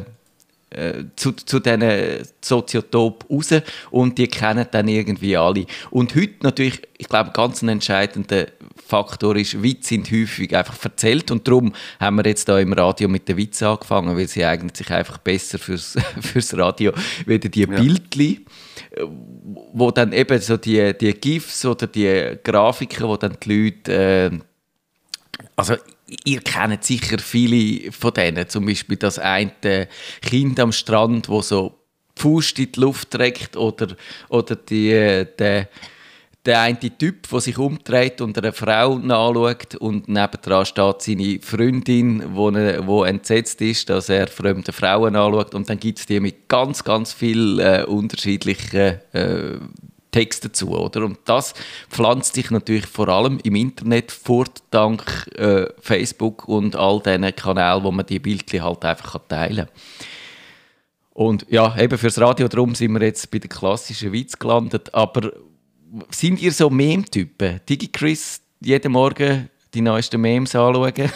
äh, 0.71 1.05
zu, 1.15 1.31
zu 1.31 1.59
diesen 1.59 2.27
Soziotop 2.41 3.25
raus 3.29 3.49
und 3.89 4.19
die 4.19 4.27
kennen 4.27 4.67
dann 4.69 4.87
irgendwie 4.87 5.35
alle. 5.35 5.65
Und 5.89 6.13
heute 6.13 6.35
natürlich, 6.43 6.81
ich 6.97 7.09
glaube, 7.09 7.31
ganz 7.31 7.63
ein 7.63 7.69
entscheidender 7.69 8.45
Faktor 8.89 9.35
ist, 9.35 9.61
Witze 9.61 9.89
sind 9.89 10.11
häufig 10.11 10.55
einfach 10.55 10.83
erzählt 10.83 11.29
und 11.29 11.47
darum 11.47 11.73
haben 11.99 12.15
wir 12.15 12.25
jetzt 12.25 12.49
da 12.49 12.59
im 12.59 12.73
Radio 12.73 13.07
mit 13.07 13.27
den 13.27 13.37
Witzen 13.37 13.67
angefangen, 13.67 14.17
weil 14.17 14.27
sie 14.27 14.43
eignen 14.43 14.73
sich 14.73 14.89
einfach 14.89 15.19
besser 15.19 15.59
fürs, 15.59 15.95
fürs 16.21 16.57
Radio, 16.57 16.91
wieder 17.27 17.49
die 17.49 17.61
ja. 17.61 17.67
Bildchen, 17.67 18.45
wo 19.73 19.91
dann 19.91 20.11
eben 20.11 20.41
so 20.41 20.57
die, 20.57 20.97
die 20.97 21.13
GIFs 21.13 21.65
oder 21.65 21.85
die 21.85 22.37
Grafiken, 22.43 23.07
wo 23.07 23.15
dann 23.15 23.37
die 23.43 23.53
Leute, 23.53 23.93
äh, 23.93 24.39
also 25.55 25.75
ihr 26.25 26.41
kennt 26.41 26.83
sicher 26.83 27.19
viele 27.19 27.91
von 27.91 28.13
denen, 28.13 28.49
zum 28.49 28.65
Beispiel 28.65 28.97
das 28.97 29.19
eine 29.19 29.87
Kind 30.21 30.59
am 30.59 30.71
Strand, 30.71 31.29
wo 31.29 31.43
so 31.43 31.75
Faust 32.15 32.57
in 32.57 32.71
die 32.71 32.79
Luft 32.79 33.11
trägt 33.11 33.55
oder, 33.55 33.95
oder 34.29 34.55
die, 34.55 35.25
der, 35.37 35.69
der 36.45 36.61
eine 36.61 36.79
Typ, 36.79 37.29
der 37.29 37.41
sich 37.41 37.57
umdreht 37.57 38.21
und 38.21 38.37
eine 38.37 38.53
Frau 38.53 38.95
anschaut 38.95 39.75
und 39.75 40.07
nebendran 40.07 40.65
steht 40.65 41.01
seine 41.01 41.39
Freundin, 41.41 42.23
die 42.35 43.07
entsetzt 43.07 43.61
ist, 43.61 43.89
dass 43.89 44.09
er 44.09 44.27
fremde 44.27 44.71
Frauen 44.71 45.15
anschaut 45.15 45.53
und 45.53 45.69
dann 45.69 45.79
gibt 45.79 45.99
es 45.99 46.05
die 46.05 46.19
mit 46.19 46.47
ganz, 46.47 46.83
ganz 46.83 47.11
vielen 47.11 47.59
äh, 47.59 47.83
unterschiedlichen 47.85 48.99
äh, 49.11 49.57
Text 50.11 50.45
dazu, 50.45 50.71
oder? 50.71 51.05
Und 51.05 51.19
das 51.25 51.53
pflanzt 51.89 52.33
sich 52.33 52.49
natürlich 52.49 52.87
vor 52.87 53.09
allem 53.09 53.39
im 53.43 53.55
Internet 53.55 54.11
fort, 54.11 54.63
dank 54.71 55.29
äh, 55.35 55.67
Facebook 55.79 56.47
und 56.47 56.75
all 56.75 56.99
diesen 57.01 57.35
Kanälen, 57.35 57.83
wo 57.83 57.91
man 57.91 58.05
die 58.05 58.19
Bildchen 58.19 58.63
halt 58.63 58.83
einfach 58.85 59.19
teilen 59.27 59.67
kann. 59.67 59.75
Und 61.13 61.45
ja, 61.49 61.77
eben 61.77 61.97
fürs 61.97 62.19
Radio 62.19 62.47
drum 62.47 62.75
sind 62.75 62.93
wir 62.93 63.05
jetzt 63.05 63.29
bei 63.29 63.39
den 63.39 63.49
klassischen 63.49 64.13
Witz 64.13 64.39
gelandet. 64.39 64.93
Aber 64.93 65.33
sind 66.11 66.41
ihr 66.41 66.51
so 66.51 66.69
Meme-Typen? 66.69 67.61
DigiChris 67.67 68.41
jeden 68.61 68.91
Morgen 68.91 69.49
die 69.73 69.81
neuesten 69.81 70.21
Memes 70.21 70.55
anschauen? 70.55 70.93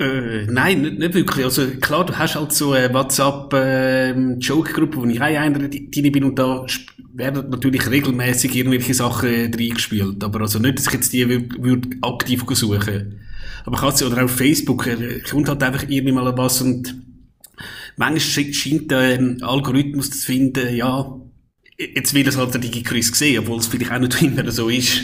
Äh, 0.00 0.46
nein, 0.46 0.82
nicht, 0.82 1.00
nicht, 1.00 1.14
wirklich. 1.14 1.44
Also 1.44 1.66
klar, 1.80 2.06
du 2.06 2.16
hast 2.16 2.36
halt 2.36 2.52
so 2.52 2.70
eine 2.70 2.94
WhatsApp-Joke-Gruppe, 2.94 4.96
ähm, 4.96 5.02
wo 5.02 5.06
ich 5.06 5.20
auch 5.20 5.24
einer 5.24 5.68
drin 5.68 6.12
bin 6.12 6.22
und 6.22 6.38
da 6.38 6.64
werden 7.14 7.50
natürlich 7.50 7.90
regelmäßig 7.90 8.54
irgendwelche 8.54 8.94
Sachen 8.94 9.28
reingespielt. 9.28 10.22
Aber 10.22 10.42
also 10.42 10.60
nicht, 10.60 10.78
dass 10.78 10.86
ich 10.86 10.92
jetzt 10.92 11.12
die 11.12 11.28
würde 11.28 11.48
würd 11.60 11.96
aktiv 12.02 12.44
suchen 12.52 13.18
Aber 13.64 13.76
kannst 13.76 14.04
oder 14.04 14.24
auf 14.24 14.30
Facebook, 14.30 14.86
äh, 14.86 15.18
kommt 15.28 15.48
halt 15.48 15.64
einfach 15.64 15.82
irgendwie 15.88 16.12
mal 16.12 16.32
was 16.38 16.62
und 16.62 16.94
manchmal 17.96 18.52
scheint 18.52 18.92
der 18.92 19.18
ähm, 19.18 19.38
Algorithmus 19.40 20.12
zu 20.12 20.26
finden, 20.26 20.76
ja, 20.76 21.12
jetzt 21.78 22.12
will 22.12 22.26
es 22.26 22.36
halt 22.36 22.52
der 22.52 22.60
DigiChris 22.60 23.16
sehen, 23.16 23.40
obwohl 23.40 23.58
es 23.58 23.66
vielleicht 23.66 23.92
auch 23.92 23.98
nicht 23.98 24.20
immer 24.22 24.50
so 24.50 24.68
ist. 24.68 25.00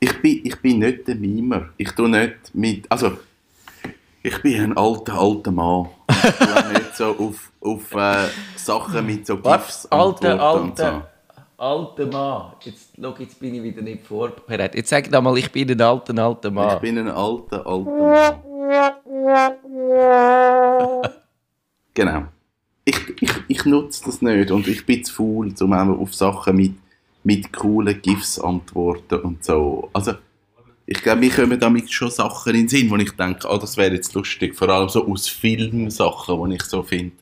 Ich 0.00 0.20
bin, 0.20 0.40
ich 0.44 0.60
bin 0.60 0.80
nicht 0.80 1.08
der 1.08 1.16
Mimer. 1.16 1.70
Ich 1.76 1.90
tue 1.92 2.08
nicht 2.08 2.54
mit, 2.54 2.90
also 2.90 3.18
ich 4.22 4.42
bin 4.42 4.62
ein 4.62 4.76
alter, 4.76 5.14
alter 5.14 5.50
Mann. 5.50 5.88
Ich 6.08 6.36
tue 6.36 6.72
nicht 6.72 6.96
so 6.96 7.06
auf, 7.06 7.52
auf 7.60 7.94
äh, 7.94 8.28
Sachen 8.56 9.06
mit 9.06 9.26
so 9.26 9.38
GIFs 9.38 9.86
Alter, 9.86 10.40
alter, 10.40 11.08
so. 11.56 11.64
alter 11.64 12.06
Mann. 12.06 12.52
Jetzt, 12.62 12.90
schau, 13.00 13.14
jetzt 13.18 13.40
bin 13.40 13.54
ich 13.54 13.62
wieder 13.62 13.82
nicht 13.82 14.06
vorbereitet. 14.06 14.76
Jetzt 14.76 14.90
sag 14.90 15.10
doch 15.10 15.22
mal, 15.22 15.36
ich 15.38 15.50
bin 15.50 15.70
ein 15.70 15.80
alter, 15.80 16.16
alter 16.16 16.50
Mann. 16.50 16.76
Ich 16.76 16.80
bin 16.80 16.98
ein 16.98 17.08
alter, 17.08 17.66
alter 17.66 17.90
Mann. 17.90 18.42
genau. 21.94 22.24
Ich, 23.48 23.64
nutze 23.64 24.04
das 24.04 24.22
nicht 24.22 24.50
und 24.50 24.68
ich 24.68 24.84
bin 24.84 25.04
zu 25.04 25.14
faul, 25.14 25.54
um 25.60 25.72
auf 25.72 26.14
Sachen 26.14 26.56
mit, 26.56 26.74
mit 27.24 27.52
coolen 27.52 28.00
GIFs 28.00 28.38
antworten 28.38 29.20
und 29.20 29.44
so. 29.44 29.90
Also, 29.92 30.12
ich 30.86 31.02
glaube, 31.02 31.20
mir 31.20 31.30
kommen 31.30 31.58
damit 31.58 31.92
schon 31.92 32.10
Sachen 32.10 32.54
in 32.54 32.62
den 32.62 32.68
Sinn, 32.68 32.90
wo 32.90 32.96
ich 32.96 33.12
denke, 33.12 33.46
oh, 33.48 33.58
das 33.58 33.76
wäre 33.76 33.94
jetzt 33.94 34.14
lustig. 34.14 34.54
Vor 34.56 34.68
allem 34.68 34.88
so 34.88 35.06
aus 35.06 35.28
Filmsachen, 35.28 36.38
wo 36.38 36.46
ich 36.46 36.62
so 36.62 36.82
finde, 36.82 37.12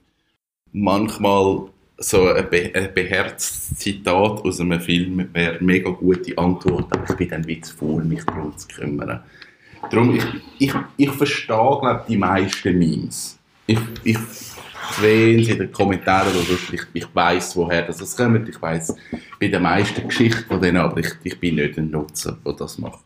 manchmal 0.73 1.69
so 1.99 2.29
ein, 2.29 2.49
be 2.51 2.71
ein 2.75 2.93
beherztes 2.95 3.77
Zitat 3.79 4.45
aus 4.45 4.61
einem 4.61 4.81
Film 4.81 5.29
wäre 5.33 5.63
mega 5.65 5.91
gute 5.91 6.37
Antwort, 6.37 6.93
aber 6.93 7.09
ich 7.09 7.17
bin 7.17 7.29
dann 7.29 7.47
wie 7.47 7.61
zu 7.61 7.75
faul, 7.75 8.05
mich 8.05 8.25
darum 8.25 8.57
zu 8.57 8.69
kümmern. 8.69 9.23
Darum, 9.91 10.15
ich, 10.15 10.25
ich, 10.59 10.75
ich 10.97 11.11
verstehe, 11.11 11.57
glaube 11.57 12.05
die 12.09 12.17
meisten 12.17 12.79
Memes. 12.79 13.39
Ich, 13.67 13.79
ich 14.05 14.19
sehe 15.01 15.39
in 15.39 15.59
den 15.59 15.73
Kommentaren 15.73 16.33
oder 16.33 16.59
ich, 16.73 16.83
ich 16.93 17.15
weiß, 17.15 17.57
woher 17.57 17.83
das 17.83 18.17
kommt. 18.17 18.49
Ich 18.49 18.61
weiß 18.61 18.95
bei 19.41 19.49
den 19.49 19.63
meisten 19.63 20.07
Geschichten 20.07 20.45
von 20.47 20.61
denen, 20.61 20.79
aber 20.79 21.01
ich, 21.01 21.13
ich 21.23 21.39
bin 21.39 21.57
nicht 21.57 21.79
ein 21.79 21.91
Nutzer, 21.91 22.39
der 22.45 22.53
das 22.55 22.79
macht 22.79 23.01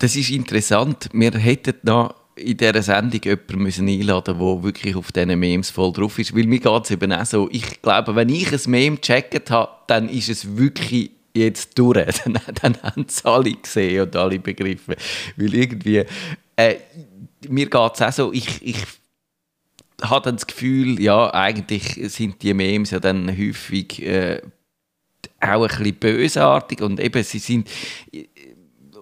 das 0.00 0.16
ist 0.16 0.30
interessant. 0.30 1.08
Wir 1.12 1.30
hätten 1.32 1.74
noch 1.82 2.14
in 2.34 2.56
dieser 2.56 2.82
Sendung 2.82 3.20
jemanden 3.22 3.62
müssen 3.62 3.88
einladen 3.88 4.38
der 4.38 4.62
wirklich 4.62 4.96
auf 4.96 5.12
diesen 5.12 5.38
Memes 5.38 5.70
voll 5.70 5.92
drauf 5.92 6.18
ist. 6.18 6.34
Weil 6.34 6.46
mir 6.46 6.58
geht 6.58 6.84
es 6.84 6.90
eben 6.90 7.12
auch 7.12 7.26
so. 7.26 7.48
Ich 7.52 7.82
glaube, 7.82 8.16
wenn 8.16 8.30
ich 8.30 8.50
ein 8.50 8.70
Meme 8.70 8.96
gecheckt 8.96 9.50
habe, 9.50 9.70
dann 9.86 10.08
ist 10.08 10.30
es 10.30 10.56
wirklich 10.56 11.10
jetzt 11.34 11.78
durch. 11.78 12.06
Dann, 12.24 12.38
dann 12.60 12.82
haben 12.82 13.06
es 13.06 13.24
alle 13.24 13.52
gesehen 13.52 14.02
und 14.02 14.16
alle 14.16 14.38
begriffen. 14.38 14.96
Weil 15.36 15.54
irgendwie, 15.54 16.04
äh, 16.56 16.76
mir 17.48 17.66
geht 17.66 17.92
es 17.94 18.02
auch 18.02 18.12
so, 18.12 18.32
ich, 18.32 18.66
ich 18.66 18.78
habe 20.02 20.24
dann 20.24 20.36
das 20.36 20.46
Gefühl, 20.46 21.00
ja, 21.00 21.32
eigentlich 21.32 21.98
sind 22.12 22.42
die 22.42 22.54
Memes 22.54 22.90
ja 22.90 23.00
dann 23.00 23.28
häufig 23.28 24.02
äh, 24.02 24.40
auch 25.40 25.62
ein 25.62 25.68
bisschen 25.68 25.94
bösartig 25.96 26.82
und 26.82 27.00
eben, 27.00 27.22
sie 27.22 27.38
sind 27.38 27.68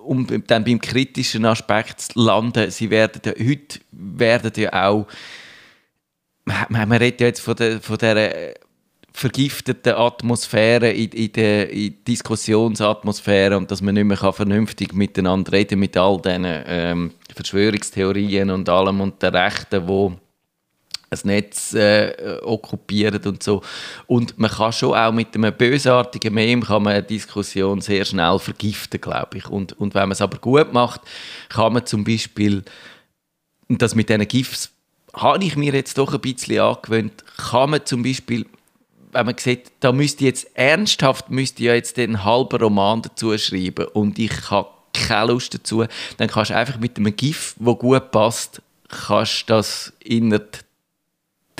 um 0.09 0.27
dann 0.47 0.65
beim 0.65 0.81
kritischen 0.81 1.45
Aspekt 1.45 2.01
zu 2.01 2.19
landen, 2.19 2.71
sie 2.71 2.89
werden 2.89 3.21
ja, 3.25 3.33
heute 3.33 3.81
werden 3.91 4.53
ja 4.57 4.89
auch, 4.89 5.07
man, 6.45 6.89
man 6.89 6.93
redet 6.93 7.21
ja 7.21 7.27
jetzt 7.27 7.41
von 7.41 7.57
der, 7.57 7.81
von 7.81 7.99
der 7.99 8.55
vergifteten 9.13 9.95
Atmosphäre 9.95 10.91
in, 10.91 11.11
in 11.11 11.33
der 11.33 11.71
in 11.71 12.05
Diskussionsatmosphäre 12.05 13.57
und 13.57 13.71
dass 13.71 13.83
man 13.83 13.95
nicht 13.95 14.05
mehr 14.05 14.17
vernünftig 14.17 14.95
miteinander 14.95 15.53
reden 15.53 15.81
mit 15.81 15.97
all 15.97 16.21
diesen 16.23 16.45
ähm, 16.47 17.11
Verschwörungstheorien 17.35 18.51
und 18.51 18.69
allem 18.69 19.01
und 19.01 19.21
den 19.21 19.35
Rechten, 19.35 19.87
die 19.87 20.17
ein 21.11 21.18
Netz 21.25 21.75
äh, 21.75 22.38
okkupieren 22.42 23.23
und 23.25 23.42
so. 23.42 23.62
Und 24.07 24.38
man 24.38 24.51
kann 24.51 24.73
schon 24.73 24.94
auch 24.94 25.12
mit 25.12 25.35
einem 25.35 25.53
bösartigen 25.53 26.35
Meme 26.35 26.62
kann 26.62 26.83
man 26.83 26.94
eine 26.94 27.03
Diskussion 27.03 27.81
sehr 27.81 28.05
schnell 28.05 28.38
vergiften, 28.38 29.01
glaube 29.01 29.38
ich. 29.38 29.49
Und, 29.49 29.73
und 29.75 29.94
wenn 29.94 30.03
man 30.03 30.12
es 30.12 30.21
aber 30.21 30.38
gut 30.38 30.73
macht, 30.73 31.01
kann 31.49 31.73
man 31.73 31.87
zum 31.87 32.05
Beispiel, 32.05 32.62
das 33.68 33.94
mit 33.94 34.09
diesen 34.09 34.29
GIFs 34.29 34.71
habe 35.14 35.42
ich 35.42 35.57
mir 35.57 35.73
jetzt 35.73 35.97
doch 35.97 36.12
ein 36.12 36.21
bisschen 36.21 36.61
angewöhnt, 36.61 37.25
kann 37.37 37.71
man 37.71 37.87
zum 37.87 38.03
Beispiel 38.03 38.47
wenn 39.12 39.25
man 39.25 39.38
sieht, 39.38 39.73
da 39.81 39.90
müsste 39.90 40.25
jetzt 40.25 40.49
ernsthaft 40.55 41.31
müsste 41.31 41.62
ja 41.64 41.75
jetzt 41.75 41.97
den 41.97 42.25
halben 42.25 42.61
Roman 42.61 43.01
dazu 43.01 43.37
schreiben 43.38 43.87
und 43.94 44.18
ich 44.18 44.51
habe 44.51 44.68
keine 44.92 45.33
Lust 45.33 45.55
dazu, 45.55 45.85
dann 46.16 46.29
kannst 46.29 46.51
du 46.51 46.57
einfach 46.57 46.79
mit 46.79 46.99
einem 46.99 47.14
GIF, 47.16 47.55
wo 47.59 47.75
gut 47.75 48.11
passt, 48.11 48.62
kannst 48.88 49.49
das 49.49 49.92
innerhalb 50.01 50.59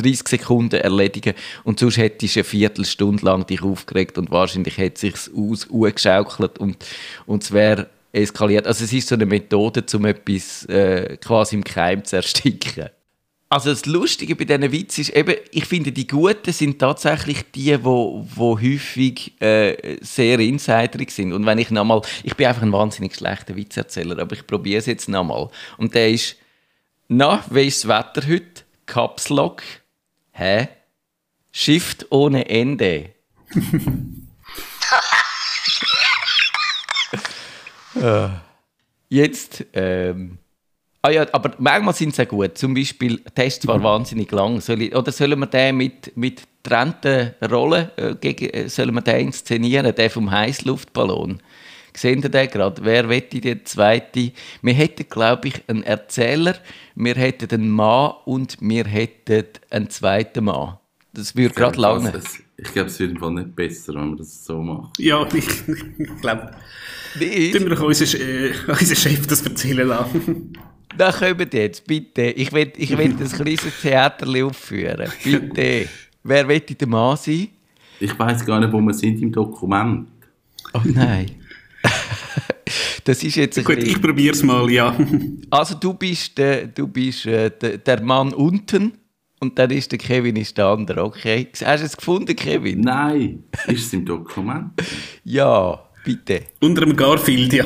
30 0.02 0.28
Sekunden 0.28 0.80
erledigen 0.80 1.34
und 1.64 1.78
sonst 1.80 1.96
hättest 1.96 2.37
du 2.37 2.40
eine 2.40 2.44
Viertelstunde 2.44 3.24
lang 3.24 3.46
dich 3.46 3.62
aufgeregt 3.62 4.18
und 4.18 4.30
wahrscheinlich 4.30 4.78
hätte 4.78 5.06
es 5.06 5.24
sich 5.24 5.34
ausgeschaukelt 5.34 6.58
und, 6.58 6.84
und 7.26 7.42
es 7.42 7.52
wäre 7.52 7.88
eskaliert. 8.12 8.66
Also 8.66 8.84
es 8.84 8.92
ist 8.92 9.08
so 9.08 9.14
eine 9.14 9.26
Methode, 9.26 9.84
um 9.94 10.04
etwas 10.06 10.64
äh, 10.66 11.16
quasi 11.18 11.56
im 11.56 11.64
Keim 11.64 12.04
zu 12.04 12.16
ersticken. 12.16 12.90
Also 13.50 13.70
das 13.70 13.87
Lustige 13.87 14.37
bei 14.37 14.44
diesen 14.44 14.70
Witzen 14.72 15.00
ist 15.00 15.11
eben, 15.11 15.34
ich 15.52 15.64
finde, 15.64 15.90
die 15.90 16.06
Guten 16.06 16.52
sind 16.52 16.78
tatsächlich 16.78 17.50
die, 17.54 17.82
wo, 17.82 18.26
wo 18.34 18.61
häufig 18.61 19.40
äh, 19.40 19.96
sehr 20.02 20.38
insiderig 20.38 21.11
sind. 21.11 21.32
Und 21.32 21.46
wenn 21.46 21.56
ich 21.56 21.70
nochmal, 21.70 22.02
ich 22.24 22.34
bin 22.34 22.46
einfach 22.46 22.62
ein 22.62 22.72
wahnsinnig 22.72 23.14
schlechter 23.14 23.56
Witzerzähler, 23.56 24.18
aber 24.18 24.34
ich 24.34 24.46
probiere 24.46 24.80
es 24.80 24.87
jetzt 24.87 25.08
nochmal. 25.08 25.48
Und 25.78 25.94
der 25.94 26.11
ist, 26.11 26.37
na, 27.08 27.42
wie 27.48 27.66
ist 27.66 27.84
das 27.84 27.88
Wetter 27.88 28.28
heute? 28.28 28.64
Caps 28.84 29.30
Lock. 29.30 29.62
Hä? 30.38 30.68
Shift 31.51 32.07
ohne 32.11 32.48
Ende. 32.48 33.11
Äh, 38.01 38.29
Jetzt, 39.09 39.64
ähm, 39.72 40.38
ah 41.03 41.11
ja, 41.11 41.27
aber 41.33 41.55
manchmal 41.59 41.94
sind 41.94 42.14
sie 42.14 42.27
gut. 42.27 42.57
Zum 42.57 42.74
Beispiel, 42.74 43.20
der 43.37 43.46
ist 43.46 43.62
zwar 43.62 43.83
wahnsinnig 43.83 44.31
lang. 44.31 44.61
Soll 44.61 44.83
ich, 44.83 44.94
oder 44.94 45.11
sollen 45.11 45.40
wir 45.40 45.46
den 45.46 45.77
mit, 45.79 46.16
mit 46.16 46.42
getrennten 46.62 47.35
Rollen, 47.51 47.90
äh, 47.96 48.14
gegen, 48.20 48.51
äh, 48.51 48.68
sollen 48.68 48.94
wir 48.94 49.01
den 49.01 49.27
inszenieren, 49.29 49.92
den 49.92 50.11
vom 50.11 50.31
Heißluftballon? 50.31 51.42
Sehen 51.98 52.22
ihr 52.22 52.28
den 52.28 52.48
gerade? 52.48 52.84
Wer 52.84 53.08
wette 53.08 53.40
die 53.40 53.64
zweite? 53.64 54.30
Wir 54.62 54.72
hätten, 54.72 55.08
glaube 55.08 55.48
ich, 55.48 55.68
einen 55.68 55.82
Erzähler, 55.82 56.54
wir 56.94 57.16
hätten 57.16 57.50
einen 57.52 57.70
Mann 57.70 58.12
und 58.24 58.56
wir 58.61 58.84
hätten 58.84 59.44
einen 59.68 59.90
zweiten 59.90 60.44
Mann. 60.44 60.78
Das 61.12 61.34
würde 61.34 61.54
gerade 61.54 61.80
lange. 61.80 62.12
Ich 62.56 62.72
glaube, 62.72 62.88
es 62.88 63.00
wird 63.00 63.11
im 63.11 63.16
Fall 63.16 63.32
nicht 63.32 63.56
besser, 63.56 63.94
wenn 63.94 64.11
wir 64.11 64.16
das 64.16 64.44
so 64.44 64.62
machen. 64.62 64.92
Ja, 64.98 65.26
ich, 65.34 65.48
ich 65.98 66.20
glaube, 66.20 66.52
Nicht? 67.18 67.56
tun 67.56 67.68
wir 67.68 67.74
doch 67.74 67.82
unseren, 67.82 68.20
äh, 68.20 68.52
unseren 68.68 68.96
Chef 68.96 69.26
das 69.26 69.42
erzählen 69.42 69.88
lassen. 69.88 70.52
Da 70.96 71.11
kommt 71.11 71.52
jetzt, 71.52 71.84
bitte. 71.84 72.22
Ich 72.22 72.52
will, 72.52 72.72
ich 72.76 72.96
will 72.96 73.06
ein 73.06 73.28
kleines 73.28 73.80
Theater 73.82 74.26
aufführen. 74.44 75.11
Bitte. 75.24 75.88
Wer 76.22 76.46
will 76.46 76.61
der 76.61 76.88
Mann 76.88 77.16
sein? 77.16 77.48
Ich 77.98 78.16
weiß 78.16 78.46
gar 78.46 78.61
nicht, 78.61 78.72
wo 78.72 78.80
wir 78.80 78.94
sind 78.94 79.20
im 79.20 79.32
Dokument. 79.32 80.06
Oh 80.74 80.80
nein. 80.84 81.38
Das 83.04 83.22
ist 83.22 83.36
jetzt 83.36 83.56
Gut, 83.64 83.76
bisschen- 83.76 83.90
ich 83.90 84.02
probiere 84.02 84.34
es 84.34 84.42
mal, 84.42 84.70
ja. 84.70 84.94
Also 85.48 85.74
du 85.76 85.94
bist, 85.94 86.36
der, 86.36 86.66
du 86.66 86.86
bist 86.86 87.24
äh, 87.24 87.50
der, 87.50 87.78
der 87.78 88.02
Mann 88.02 88.34
unten 88.34 88.92
und 89.40 89.58
dann 89.58 89.70
ist 89.70 89.90
der 89.92 89.98
Kevin 89.98 90.36
ist 90.36 90.58
der 90.58 90.66
andere, 90.66 91.02
okay? 91.04 91.48
Hast 91.64 91.80
du 91.80 91.86
es 91.86 91.96
gefunden, 91.96 92.36
Kevin? 92.36 92.82
Nein, 92.82 93.44
ist 93.68 93.86
es 93.86 93.92
im 93.94 94.04
Dokument? 94.04 94.72
Ja, 95.24 95.82
bitte. 96.04 96.42
Unter 96.60 96.82
dem 96.84 96.94
Garfield, 96.94 97.50
ja. 97.54 97.64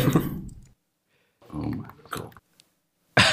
Oh 1.53 1.57
mein 1.57 1.90
Gott. 2.09 2.31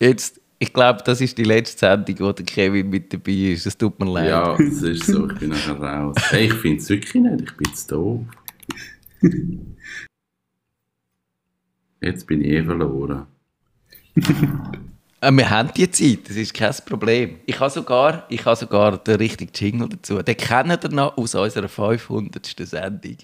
Jetzt, 0.00 0.40
ich 0.58 0.72
glaube, 0.72 1.00
das 1.04 1.20
ist 1.20 1.38
die 1.38 1.44
letzte 1.44 1.78
Sendung, 1.78 2.16
wo 2.26 2.32
der 2.32 2.44
Kevin 2.44 2.90
mit 2.90 3.12
dabei 3.12 3.52
ist. 3.52 3.66
Es 3.66 3.78
tut 3.78 4.00
mir 4.00 4.10
leid. 4.10 4.30
Ja, 4.30 4.56
das 4.56 4.82
ist 4.82 5.06
so, 5.06 5.30
ich 5.30 5.38
bin 5.38 5.50
nachher 5.50 5.76
raus. 5.78 6.16
Hey, 6.30 6.46
ich 6.46 6.54
finde 6.54 6.78
es 6.82 6.88
wirklich 6.88 7.14
nicht, 7.22 7.40
ich 7.42 7.56
bin 7.56 7.72
zu 7.74 7.86
doof. 7.86 8.20
Jetzt 12.00 12.26
bin 12.26 12.42
ich 12.42 12.48
eh 12.48 12.64
verloren. 12.64 13.26
Äh, 15.20 15.32
Wir 15.32 15.50
haben 15.50 15.70
die 15.76 15.90
Zeit, 15.90 16.28
das 16.28 16.36
ist 16.36 16.54
kein 16.54 16.74
Problem. 16.86 17.40
Ich 17.46 17.58
habe 17.58 17.70
sogar, 17.70 18.26
ich 18.28 18.44
habe 18.44 18.56
sogar 18.56 18.98
den 18.98 19.16
richtigen 19.16 19.52
Jingle 19.54 19.88
dazu. 19.88 20.22
Den 20.22 20.36
kennen 20.36 20.78
wir 20.80 20.90
noch 20.90 21.16
aus 21.16 21.34
unserer 21.34 21.68
500. 21.68 22.46
Sendung. 22.58 23.16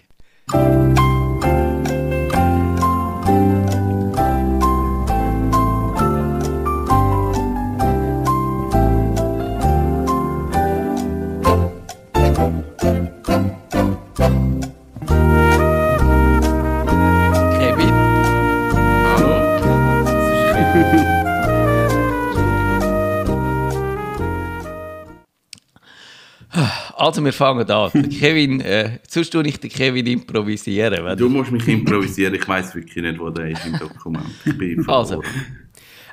Also 27.13 27.25
wir 27.25 27.33
fangen 27.33 27.71
an. 27.71 27.91
Kevin, 28.09 28.61
äh, 28.61 28.99
sonst 29.09 29.31
tue 29.31 29.47
ich 29.47 29.59
den 29.61 29.71
Kevin 29.71 30.07
improvisieren. 30.07 31.05
Wenn 31.05 31.19
Du 31.19 31.29
musst 31.29 31.51
mich 31.53 31.67
improvisieren, 31.69 32.35
ich 32.35 32.47
weiß 32.49 32.75
wirklich 32.75 33.03
nicht, 33.05 33.19
wo 33.21 33.31
der 33.31 33.51
ist 33.51 33.65
im 33.67 33.79
Dokument. 33.79 34.25
Ich 34.45 34.57
bin 34.57 34.83
verloren. 34.83 34.99
Also, 34.99 35.23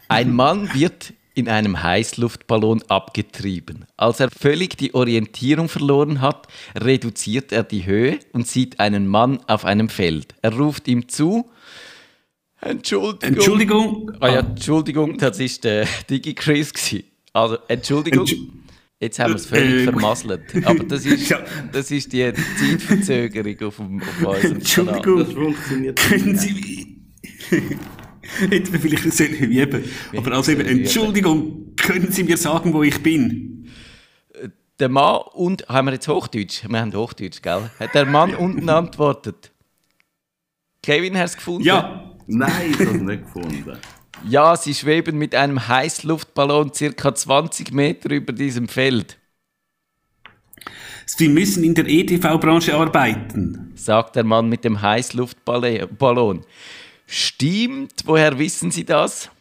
ein 0.07 0.33
Mann 0.33 0.69
wird 0.73 1.13
in 1.35 1.47
einem 1.47 1.81
Heißluftballon 1.81 2.83
abgetrieben. 2.89 3.85
Als 3.95 4.19
er 4.19 4.29
völlig 4.29 4.77
die 4.77 4.93
Orientierung 4.93 5.69
verloren 5.69 6.19
hat, 6.19 6.47
reduziert 6.75 7.51
er 7.53 7.63
die 7.63 7.85
Höhe 7.85 8.19
und 8.33 8.45
sieht 8.47 8.79
einen 8.79 9.07
Mann 9.07 9.39
auf 9.47 9.63
einem 9.63 9.87
Feld. 9.89 10.33
Er 10.41 10.53
ruft 10.53 10.87
ihm 10.89 11.07
zu. 11.07 11.49
Entschuldigung. 12.61 13.21
Entschuldigung. 13.37 14.11
Ah 14.19 14.27
ja, 14.27 14.39
Entschuldigung, 14.41 15.17
das 15.17 15.39
ist 15.39 15.63
der 15.63 15.87
Digi 16.09 16.33
Chris. 16.33 16.73
Also, 17.31 17.57
Entschuldigung. 17.69 18.25
Entsch- 18.25 18.37
Jetzt 19.01 19.17
haben 19.19 19.31
wir 19.31 19.35
es 19.37 19.45
völlig 19.45 19.81
Äh, 19.81 19.83
vermasselt. 19.91 20.65
Aber 20.65 20.83
das 20.83 21.05
ist, 21.05 21.29
Ja. 21.29 21.39
das 21.71 21.89
ist 21.89 22.11
die 22.11 22.31
Zeitverzögerung 22.33 23.67
auf, 23.67 23.77
dem, 23.77 24.01
auf 24.01 24.07
unserem 24.07 24.23
Kanal. 24.23 24.45
Entschuldigung. 24.55 25.17
Das 25.19 25.33
funktioniert 25.33 25.99
Können 25.99 26.31
nicht. 26.33 26.41
Sie 26.41 26.99
Hätten 28.49 28.73
wir 28.73 28.79
vielleicht 28.79 29.11
sollen 29.13 29.33
üben. 29.33 29.83
Aber 30.15 30.31
also 30.33 30.51
eben. 30.51 30.65
Entschuldigung, 30.67 31.75
können 31.77 32.11
Sie 32.11 32.23
mir 32.23 32.37
sagen, 32.37 32.73
wo 32.73 32.83
ich 32.83 33.01
bin? 33.01 33.67
Der 34.79 34.89
Mann 34.89 35.21
und. 35.33 35.67
Haben 35.67 35.87
wir 35.87 35.93
jetzt 35.93 36.07
Hochdeutsch? 36.07 36.63
Wir 36.69 36.79
haben 36.79 36.93
Hochdeutsch, 36.93 37.41
gell? 37.41 37.69
Hat 37.79 37.95
der 37.95 38.05
Mann 38.05 38.35
unten 38.35 38.69
antwortet. 38.69 39.51
Kevin, 40.83 41.17
hast 41.17 41.33
du 41.33 41.37
es 41.37 41.37
gefunden? 41.37 41.63
Ja, 41.63 42.15
Nein, 42.27 42.51
ich 42.71 42.79
habe 42.79 42.95
es 42.97 43.01
nicht 43.01 43.23
gefunden. 43.23 43.77
Ja, 44.27 44.55
sie 44.55 44.73
schweben 44.73 45.17
mit 45.17 45.33
einem 45.33 45.67
Heißluftballon 45.67 46.73
circa 46.73 47.15
20 47.15 47.71
Meter 47.71 48.11
über 48.11 48.33
diesem 48.33 48.67
Feld, 48.67 49.19
Sie 51.11 51.27
müssen 51.27 51.63
in 51.63 51.73
der 51.73 51.87
EDV-Branche 51.87 52.75
arbeiten. 52.75 53.71
sagt 53.75 54.15
der 54.15 54.23
Mann 54.23 54.47
mit 54.47 54.63
dem 54.63 54.79
Heißluftballon. 54.79 56.45
Stimmt, 57.07 57.93
woher 58.05 58.37
wissen 58.37 58.69
Sie 58.69 58.85
das? 58.85 59.31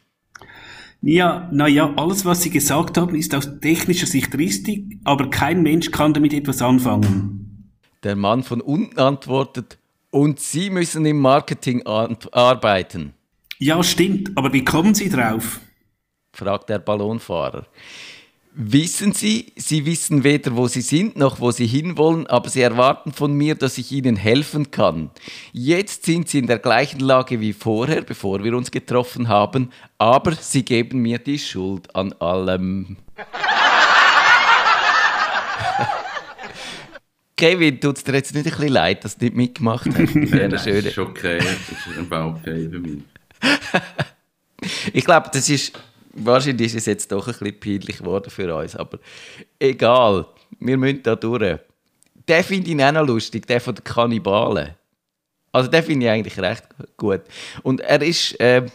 Ja, 1.02 1.48
naja, 1.52 1.92
alles, 1.96 2.24
was 2.24 2.42
Sie 2.42 2.48
gesagt 2.48 2.96
haben, 2.96 3.14
ist 3.14 3.34
aus 3.34 3.60
technischer 3.60 4.06
Sicht 4.06 4.36
richtig, 4.38 4.98
aber 5.04 5.28
kein 5.28 5.62
Mensch 5.62 5.90
kann 5.90 6.14
damit 6.14 6.32
etwas 6.32 6.62
anfangen. 6.62 7.70
Der 8.02 8.16
Mann 8.16 8.42
von 8.42 8.62
unten 8.62 8.98
antwortet, 8.98 9.78
und 10.10 10.40
Sie 10.40 10.70
müssen 10.70 11.04
im 11.04 11.20
Marketing 11.20 11.84
arbeiten, 11.84 13.12
Ja, 13.60 13.82
stimmt, 13.82 14.30
aber 14.36 14.52
wie 14.52 14.64
kommen 14.64 14.94
Sie 14.94 15.08
drauf? 15.08 15.60
fragt 16.32 16.68
der 16.68 16.78
Ballonfahrer. 16.78 17.66
Wissen 18.54 19.12
Sie, 19.12 19.52
Sie 19.56 19.84
wissen 19.84 20.22
weder, 20.22 20.56
wo 20.56 20.68
Sie 20.68 20.80
sind, 20.80 21.16
noch 21.16 21.40
wo 21.40 21.50
Sie 21.50 21.66
hinwollen, 21.66 22.28
aber 22.28 22.48
Sie 22.48 22.60
erwarten 22.60 23.12
von 23.12 23.32
mir, 23.32 23.56
dass 23.56 23.78
ich 23.78 23.90
Ihnen 23.90 24.14
helfen 24.14 24.70
kann. 24.70 25.10
Jetzt 25.52 26.04
sind 26.04 26.28
Sie 26.28 26.38
in 26.38 26.46
der 26.46 26.60
gleichen 26.60 27.00
Lage 27.00 27.40
wie 27.40 27.52
vorher, 27.52 28.02
bevor 28.02 28.44
wir 28.44 28.56
uns 28.56 28.70
getroffen 28.70 29.26
haben, 29.26 29.70
aber 29.98 30.32
Sie 30.32 30.64
geben 30.64 31.00
mir 31.00 31.18
die 31.18 31.38
Schuld 31.40 31.94
an 31.96 32.12
allem. 32.14 32.96
Kevin, 37.36 37.80
tut 37.80 37.96
es 37.98 38.04
dir 38.04 38.14
jetzt 38.14 38.34
nicht 38.34 38.46
ein 38.46 38.52
bisschen 38.52 38.68
leid, 38.68 39.04
dass 39.04 39.16
du 39.16 39.24
nicht 39.24 39.36
mitgemacht 39.36 39.86
hast? 39.86 40.14
Das 40.50 40.66
ist 40.66 40.98
okay, 40.98 41.38
das 41.38 41.86
ist 41.86 41.98
ein 41.98 42.06
Fall 42.06 42.22
okay 42.22 42.68
für 42.68 42.78
mich. 42.80 43.02
Ich 44.92 45.04
glaube, 45.04 45.30
das 45.32 45.48
ist. 45.48 45.78
Wahrscheinlich 46.20 46.66
ist 46.66 46.74
es 46.74 46.86
jetzt 46.86 47.12
doch 47.12 47.28
ein 47.28 47.34
bisschen 47.34 47.60
peinlich 47.60 47.98
geworden 47.98 48.28
für 48.28 48.52
uns, 48.52 48.74
aber 48.74 48.98
egal. 49.60 50.26
Wir 50.58 50.76
müssen 50.76 51.02
da 51.04 51.14
durch. 51.14 51.60
Den 52.28 52.42
finde 52.42 52.70
ich 52.70 52.84
auch 52.84 52.92
noch 52.92 53.06
lustig, 53.06 53.46
der 53.46 53.60
von 53.60 53.76
den 53.76 53.84
Kannibalen. 53.84 54.74
Also, 55.52 55.70
den 55.70 55.82
finde 55.84 56.06
ich 56.06 56.10
eigentlich 56.10 56.38
recht 56.40 56.64
gut. 56.96 57.20
Und 57.62 57.80
er 57.82 58.02
ist. 58.02 58.38
Äh, 58.40 58.66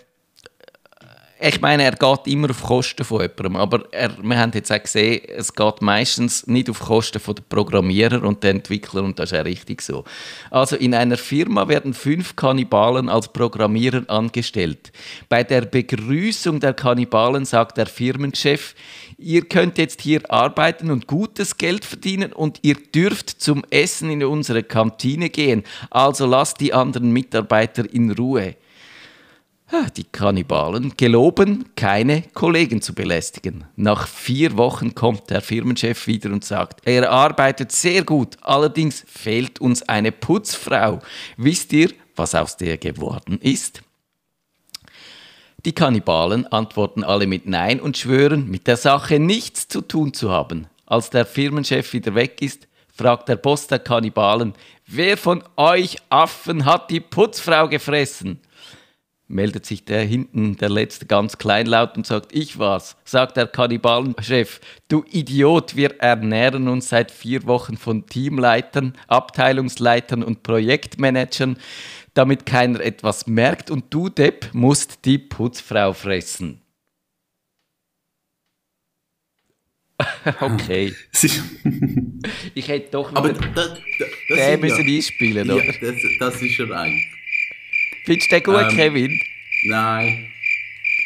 ich 1.39 1.60
meine, 1.62 1.84
er 1.84 1.91
geht 1.91 2.28
immer 2.28 2.50
auf 2.50 2.63
Kosten 2.63 3.04
von 3.04 3.22
jemandem, 3.22 3.56
aber 3.58 3.86
er, 3.91 4.12
wir 4.22 4.39
haben 4.39 4.52
jetzt 4.54 4.72
auch 4.72 4.82
gesehen, 4.82 5.22
es 5.28 5.54
geht 5.54 5.82
meistens 5.82 6.48
nicht 6.48 6.69
auf 6.69 6.80
Kosten 6.80 7.19
von 7.19 7.36
der 7.36 7.43
Programmierer 7.50 8.24
und 8.24 8.43
der 8.43 8.52
Entwickler 8.52 9.04
und 9.04 9.19
das 9.19 9.32
ist 9.32 9.39
auch 9.39 9.46
richtig 9.46 9.82
so. 9.82 10.04
Also 10.52 10.76
in 10.76 10.93
einer 10.93 11.17
Firma 11.17 11.67
werden 11.67 11.93
fünf 11.93 12.36
Kannibalen 12.36 13.10
als 13.10 13.28
Programmierer 13.28 14.04
angestellt. 14.08 14.91
Bei 15.28 15.43
der 15.43 15.62
Begrüßung 15.62 16.60
der 16.60 16.74
Kannibalen 16.74 17.46
sagt 17.46 17.78
der 17.78 17.88
Firmenchef, 17.88 18.76
ihr 19.17 19.43
könnt 19.43 19.78
jetzt 19.78 20.02
hier 20.02 20.22
arbeiten 20.32 20.91
und 20.91 21.08
gutes 21.08 21.58
Geld 21.58 21.84
verdienen 21.84 22.32
und 22.32 22.60
ihr 22.62 22.76
dürft 22.76 23.30
zum 23.30 23.63
Essen 23.69 24.10
in 24.10 24.24
unsere 24.24 24.63
Kantine 24.63 25.30
gehen, 25.30 25.63
also 25.89 26.26
lasst 26.26 26.60
die 26.62 26.74
anderen 26.74 27.12
Mitarbeiter 27.12 27.91
in 27.91 28.12
Ruhe. 28.12 28.56
Ah, 29.76 29.90
Die 29.98 30.04
Kannibalen 30.04 30.94
geloben, 30.98 31.66
keine 31.76 32.22
Kollegen 32.36 32.80
zu 32.84 32.94
belästigen. 32.94 33.66
Nach 33.76 34.08
vier 34.08 34.56
Wochen 34.56 34.94
kommt 34.94 35.32
der 35.32 35.42
Firmenchef 35.42 36.06
wieder 36.06 36.30
und 36.30 36.46
sagt, 36.46 36.82
er 36.86 37.10
arbeitet 37.10 37.72
sehr 37.72 38.04
gut, 38.04 38.38
allerdings 38.42 39.04
fehlt 39.08 39.60
uns 39.60 39.82
eine 39.90 40.12
Putzfrau. 40.12 41.00
Wisst 41.38 41.74
ihr, 41.74 41.90
was 42.16 42.36
aus 42.36 42.56
der 42.56 42.78
geworden 42.78 43.40
ist? 43.42 43.82
Die 45.66 45.74
Kannibalen 45.74 46.46
antworten 46.46 47.04
alle 47.04 47.26
mit 47.26 47.48
Nein 47.48 47.80
und 47.80 47.98
schwören, 47.98 48.52
mit 48.52 48.68
der 48.68 48.78
Sache 48.78 49.18
nichts 49.18 49.68
zu 49.70 49.82
tun 49.82 50.14
zu 50.14 50.30
haben. 50.30 50.68
Als 50.86 51.10
der 51.10 51.26
Firmenchef 51.26 51.94
wieder 51.94 52.14
weg 52.14 52.44
ist, 52.44 52.68
fragt 52.96 53.28
der 53.28 53.38
Boss 53.38 53.66
der 53.66 53.80
Kannibalen, 53.80 54.54
wer 54.86 55.18
von 55.18 55.44
euch 55.56 55.98
Affen 56.10 56.66
hat 56.66 56.92
die 56.92 57.00
Putzfrau 57.00 57.68
gefressen? 57.68 58.40
Meldet 59.28 59.66
sich 59.66 59.86
der 59.86 60.04
hinten, 60.04 60.58
der 60.58 60.70
letzte, 60.70 61.06
ganz 61.06 61.38
kleinlaut 61.38 61.98
und 61.98 62.06
sagt, 62.06 62.36
ich 62.36 62.60
war's. 62.60 62.96
Sagt 63.04 63.38
der 63.38 63.48
Kannibalenchef, 63.48 64.60
du 64.88 65.04
Idiot, 65.10 65.76
wir 65.76 66.00
ernähren 66.00 66.68
uns 66.68 66.90
seit 66.90 67.12
vier 67.12 67.46
Wochen 67.46 67.78
von 67.78 68.06
Teamleitern, 68.06 68.94
Abteilungsleitern 69.08 70.24
und 70.24 70.44
Projektmanagern, 70.44 71.58
damit 72.14 72.46
keiner 72.46 72.80
etwas 72.82 73.28
merkt 73.28 73.72
und 73.72 73.94
du, 73.94 74.10
Depp, 74.10 74.50
musst 74.54 75.06
die 75.06 75.18
Putzfrau 75.18 75.94
fressen. 75.94 76.60
okay, 80.42 80.94
ich 82.56 82.68
hätte 82.68 82.92
doch 82.92 83.16
Aber 83.16 83.30
wieder 83.30 83.48
das, 83.56 83.80
das, 84.30 84.60
müssen 84.60 84.88
ja, 84.88 84.96
einspielen, 84.98 85.48
ja, 85.48 85.54
oder? 85.54 85.66
das, 85.66 85.96
das 86.20 86.42
ist 86.42 86.60
er 86.60 86.72
eigentlich. 86.72 87.23
Findest 88.06 88.32
du 88.32 88.36
den 88.36 88.44
gut, 88.44 88.62
Ähm, 88.70 88.76
Kevin? 88.76 89.20
Nein. 89.66 90.28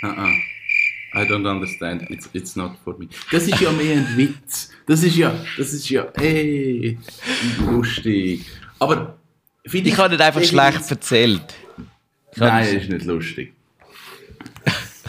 Uh 0.04 0.08
-uh. 0.08 0.34
I 1.16 1.26
don't 1.28 1.50
understand. 1.50 2.10
It's, 2.10 2.30
it's 2.34 2.56
not 2.56 2.74
for 2.84 2.96
me. 2.98 3.08
Das 3.32 3.48
ist 3.48 3.60
ja 3.60 3.72
mehr 3.72 3.98
ein 3.98 4.18
Witz. 4.18 4.72
Das 4.86 5.04
ist 5.04 5.16
ja, 5.16 5.34
das 5.58 5.74
ist 5.74 5.90
ja, 5.90 6.04
ey, 6.16 6.98
lustig. 7.60 8.46
Aber 8.80 9.18
finde 9.66 9.90
Ich 9.90 9.98
habe 9.98 10.10
nicht 10.10 10.22
einfach 10.22 10.44
schlecht 10.44 10.90
erzählt. 10.92 11.56
Ich 12.34 12.38
Nein, 12.40 12.66
das 12.74 12.84
ist 12.84 12.90
nicht 12.92 13.06
lustig. 13.06 13.54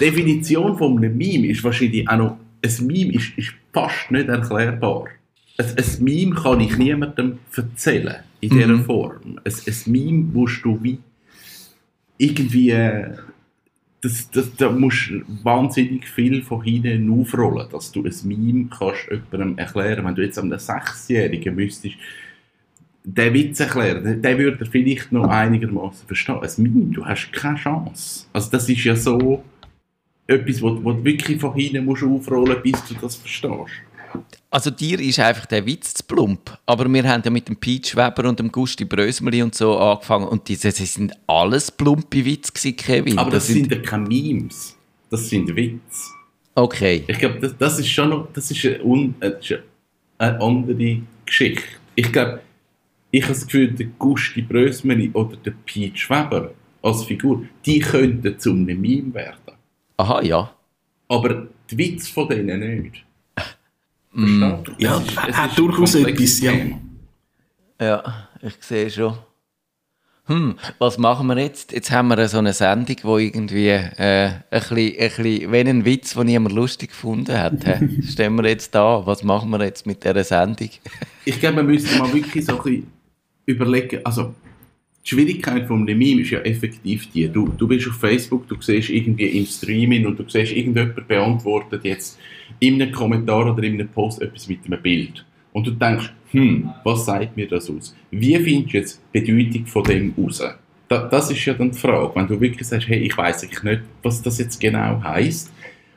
Die 0.01 0.05
Definition 0.05 0.79
von 0.79 0.97
einem 0.97 1.17
Meme 1.17 1.49
ist 1.49 1.63
wahrscheinlich 1.65 2.09
auch 2.09 2.17
noch, 2.17 2.39
ein 2.65 2.87
Meme 2.87 3.13
ist, 3.15 3.37
ist 3.37 3.53
fast 3.73 4.11
nicht 4.11 4.29
erklärbar. 4.29 5.09
Ein, 5.59 5.67
ein 5.77 6.05
Meme 6.05 6.35
kann 6.37 6.61
ich 6.61 6.77
niemandem 6.79 7.39
erzählen, 7.55 8.17
in 8.41 8.51
dieser 8.51 8.69
Mhm. 8.69 8.85
Form. 8.85 9.41
Ein, 9.45 9.53
ein 9.67 9.93
Meme 9.93 10.25
musst 10.33 10.65
du 10.65 10.79
wie 10.83 10.99
irgendwie, 12.19 12.71
äh, 12.71 13.15
das, 14.01 14.31
das, 14.31 14.55
da 14.57 14.71
musst 14.71 15.11
du 15.11 15.23
wahnsinnig 15.43 16.09
viel 16.09 16.43
von 16.43 16.63
hinten 16.63 17.11
aufrollen, 17.11 17.69
dass 17.71 17.91
du 17.91 18.05
ein 18.05 18.15
Meme 18.25 18.69
kannst 18.69 19.09
jemandem 19.11 19.59
erklären. 19.59 20.05
Wenn 20.05 20.15
du 20.15 20.23
jetzt 20.23 20.39
einem 20.39 20.59
Sechsjährigen 20.59 21.55
müsstest, 21.55 21.97
den 23.05 23.35
Witz 23.35 23.59
erklären, 23.61 24.05
der, 24.05 24.15
der 24.17 24.39
würde 24.39 24.59
er 24.61 24.67
vielleicht 24.67 25.11
noch 25.13 25.29
einigermaßen 25.29 26.07
verstehen. 26.07 26.41
Ein 26.43 26.63
Meme, 26.63 26.93
du 26.93 27.05
hast 27.05 27.33
keine 27.33 27.57
Chance. 27.57 28.27
Also 28.33 28.51
das 28.51 28.69
ist 28.69 28.85
ja 28.85 28.95
so 28.95 29.43
etwas, 30.27 30.61
wo 30.61 30.71
du 30.71 31.05
wirklich 31.05 31.41
von 31.41 31.55
hinten 31.55 31.85
musst 31.85 32.03
aufrollen 32.03 32.61
bis 32.63 32.85
du 32.85 32.95
das 33.01 33.17
verstehst. 33.17 33.88
Also 34.51 34.71
dir 34.71 34.99
ist 35.01 35.19
einfach 35.19 35.47
der 35.47 35.65
Witz 35.67 35.95
zu 35.95 36.05
plump. 36.05 36.59
Aber 36.65 36.89
wir 36.89 37.05
haben 37.05 37.23
ja 37.25 37.31
mit 37.31 37.49
dem 37.49 37.57
Pete 37.57 37.97
Weber 37.97 38.29
und 38.29 38.39
dem 38.39 38.51
Gusti 38.51 38.85
Brösmeli 38.85 39.43
und 39.43 39.55
so 39.55 39.79
angefangen 39.79 40.27
und 40.27 40.49
diese, 40.49 40.69
das 40.69 40.95
sind 40.95 41.13
alles 41.27 41.71
plumpe 41.71 42.25
Witze 42.25 42.53
gewesen, 42.53 42.77
Kevin. 42.77 43.19
Aber 43.19 43.31
das, 43.31 43.47
sind 43.47 43.71
ja 43.71 43.79
keine 43.81 44.09
Memes. 44.09 44.77
Das 45.11 45.29
sind 45.29 45.55
Witze. 45.55 46.11
Okay. 46.55 47.05
Ich 47.07 47.19
glaube, 47.19 47.39
das, 47.41 47.57
das 47.59 47.79
ist 47.79 47.89
schon 47.89 48.09
noch, 48.09 48.29
das 48.33 48.51
ist 48.51 48.65
eine, 48.65 48.83
un, 48.83 49.15
äh, 49.21 49.31
das 49.31 49.59
eine 50.19 50.41
andere 50.41 51.03
Geschichte. 51.25 51.63
Ich 51.95 52.11
glaube, 52.11 52.41
ich 53.11 53.23
habe 53.23 53.33
das 53.33 53.45
Gefühl, 53.47 53.71
der 53.73 53.87
Gusti 53.99 54.43
Brösmeli 54.43 55.11
oder 55.13 55.37
der 55.37 55.55
Pete 55.65 56.09
Weber 56.09 56.53
als 56.83 57.05
Figur, 57.05 57.45
die 57.65 57.79
könnten 57.81 58.39
zu 58.39 58.51
einem 58.51 58.81
Meme 58.81 59.15
werden. 59.15 59.57
Aha, 59.97 60.23
ja. 60.23 60.55
Aber 61.09 61.49
die 61.71 61.79
Witze 61.79 62.13
von 62.13 62.29
denen 62.29 62.83
nicht. 62.83 63.05
Mm. 64.13 64.43
Ja, 64.79 65.03
Es 65.29 65.37
hat 65.37 65.51
ist 65.51 65.59
durchaus 65.59 65.95
etwas, 65.95 66.41
ja. 66.41 66.53
Ja, 67.81 68.29
ich 68.43 68.55
sehe 68.61 68.91
schon. 68.91 69.15
Hm, 70.27 70.57
was 70.79 70.99
machen 70.99 71.27
wir 71.29 71.39
jetzt? 71.39 71.73
Jetzt 71.73 71.91
haben 71.91 72.09
wir 72.09 72.29
so 72.29 72.37
eine 72.39 72.53
Sendung, 72.53 72.97
wo 73.03 73.17
irgendwie 73.17 73.69
äh, 73.69 74.27
ein, 74.29 74.43
bisschen, 74.51 74.77
ein 74.77 74.95
bisschen, 74.97 75.53
wenn 75.53 75.69
ein 75.69 75.85
Witz, 75.87 76.15
den 76.15 76.27
niemand 76.27 76.55
lustig 76.55 76.91
gefunden 76.91 77.39
hat, 77.39 77.55
stehen 78.07 78.35
wir 78.37 78.47
jetzt 78.47 78.75
da. 78.75 79.07
Was 79.07 79.23
machen 79.23 79.49
wir 79.51 79.63
jetzt 79.65 79.87
mit 79.87 80.05
dieser 80.05 80.25
Sendung? 80.25 80.69
Ich 81.25 81.41
glaube, 81.41 81.57
man 81.57 81.67
müsste 81.67 81.97
mal 81.99 82.13
wirklich 82.13 82.45
so 82.45 82.59
ein 82.59 82.63
bisschen 82.63 82.93
überlegen, 83.47 84.05
also 84.05 84.35
die 85.09 85.15
Schwierigkeit 85.15 85.71
einem 85.71 85.85
Meme 85.85 86.21
ist 86.21 86.31
ja 86.31 86.41
effektiv 86.41 87.11
die, 87.13 87.29
du, 87.29 87.49
du 87.57 87.67
bist 87.67 87.89
auf 87.89 87.95
Facebook, 87.95 88.47
du 88.47 88.61
siehst 88.61 88.91
irgendwie 88.91 89.27
im 89.39 89.47
Streaming 89.47 90.07
und 90.07 90.19
du 90.19 90.25
siehst, 90.29 90.53
irgendjemand 90.53 91.09
beantwortet 91.09 91.85
jetzt 91.85 92.19
in 92.61 92.81
einem 92.81 92.93
Kommentar 92.93 93.51
oder 93.51 93.63
in 93.63 93.75
einem 93.75 93.89
Post 93.89 94.21
etwas 94.21 94.49
mit 94.49 94.59
einem 94.67 94.83
Bild. 94.83 95.25
Und 95.53 95.67
du 95.67 95.71
denkst, 95.71 96.13
hm, 96.33 96.69
was 96.85 97.07
sagt 97.07 97.37
mir 97.37 97.49
das 97.49 97.71
aus? 97.71 97.97
Wie 98.11 98.37
findest 98.37 98.73
du 98.75 98.77
jetzt 98.77 99.03
die 99.15 99.21
Bedeutung 99.21 99.67
von 99.67 99.85
dem 99.85 100.15
raus? 100.19 100.43
Da, 100.89 101.09
das 101.09 101.31
ist 101.31 101.45
ja 101.45 101.55
dann 101.55 101.71
die 101.71 101.79
Frage, 101.79 102.15
wenn 102.15 102.27
du 102.27 102.39
wirklich 102.39 102.67
sagst, 102.69 102.89
hey, 102.89 102.99
ich 102.99 103.17
weiß 103.17 103.45
eigentlich 103.45 103.63
nicht, 103.63 103.83
was 104.03 104.21
das 104.21 104.39
jetzt 104.39 104.61
genau 104.61 105.03
heißt. 105.03 105.51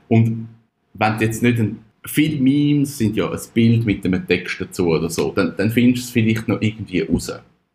Und 0.08 0.48
wenn 0.94 1.18
du 1.18 1.26
jetzt 1.26 1.44
nicht 1.44 1.60
ein, 1.60 1.80
viele 2.06 2.40
Memes 2.40 2.98
sind 2.98 3.18
ja 3.18 3.30
ein 3.30 3.40
Bild 3.54 3.86
mit 3.86 4.06
einem 4.06 4.26
Text 4.26 4.62
dazu 4.62 4.88
oder 4.88 5.10
so, 5.10 5.34
dann, 5.36 5.54
dann 5.58 5.70
findest 5.70 6.06
du 6.06 6.08
es 6.08 6.12
vielleicht 6.12 6.48
noch 6.48 6.62
irgendwie 6.62 7.02
raus. 7.02 7.32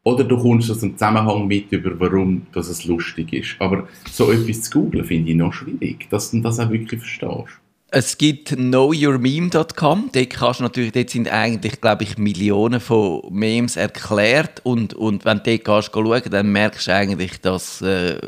Oder 0.07 0.23
du 0.23 0.38
kommst 0.38 0.71
aus 0.71 0.79
dem 0.79 0.92
Zusammenhang 0.92 1.49
mit, 1.49 1.73
über 1.73 1.99
warum 1.99 2.47
dass 2.53 2.69
es 2.69 2.85
lustig 2.85 3.33
ist. 3.33 3.57
Aber 3.59 3.88
so 4.09 4.31
etwas 4.31 4.62
zu 4.62 4.71
googlen 4.71 5.05
finde 5.05 5.33
ich 5.33 5.37
noch 5.37 5.53
schwierig, 5.53 6.09
dass 6.11 6.31
du 6.31 6.40
das 6.40 6.61
auch 6.61 6.71
wirklich 6.71 7.01
verstehst. 7.01 7.59
Es 7.90 8.16
gibt 8.16 8.51
knowyourmeme.com. 8.51 10.11
Dort, 10.12 10.31
kannst 10.31 10.61
natürlich, 10.61 10.92
dort 10.92 11.11
sind 11.11 11.29
eigentlich, 11.29 11.81
glaube 11.81 12.05
ich, 12.05 12.19
Millionen 12.19 12.79
von 12.79 13.23
Memes 13.31 13.75
erklärt. 13.75 14.61
Und, 14.62 14.95
und 14.95 15.25
wenn 15.25 15.38
du 15.38 15.59
dort 15.59 15.64
gehst, 15.64 15.90
schauen, 15.92 16.23
dann 16.31 16.53
merkst 16.53 16.87
du 16.87 16.95
eigentlich, 16.95 17.40
dass, 17.40 17.83
äh, 17.83 18.21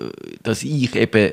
dass 0.43 0.64
ich 0.64 0.97
eben 0.97 1.33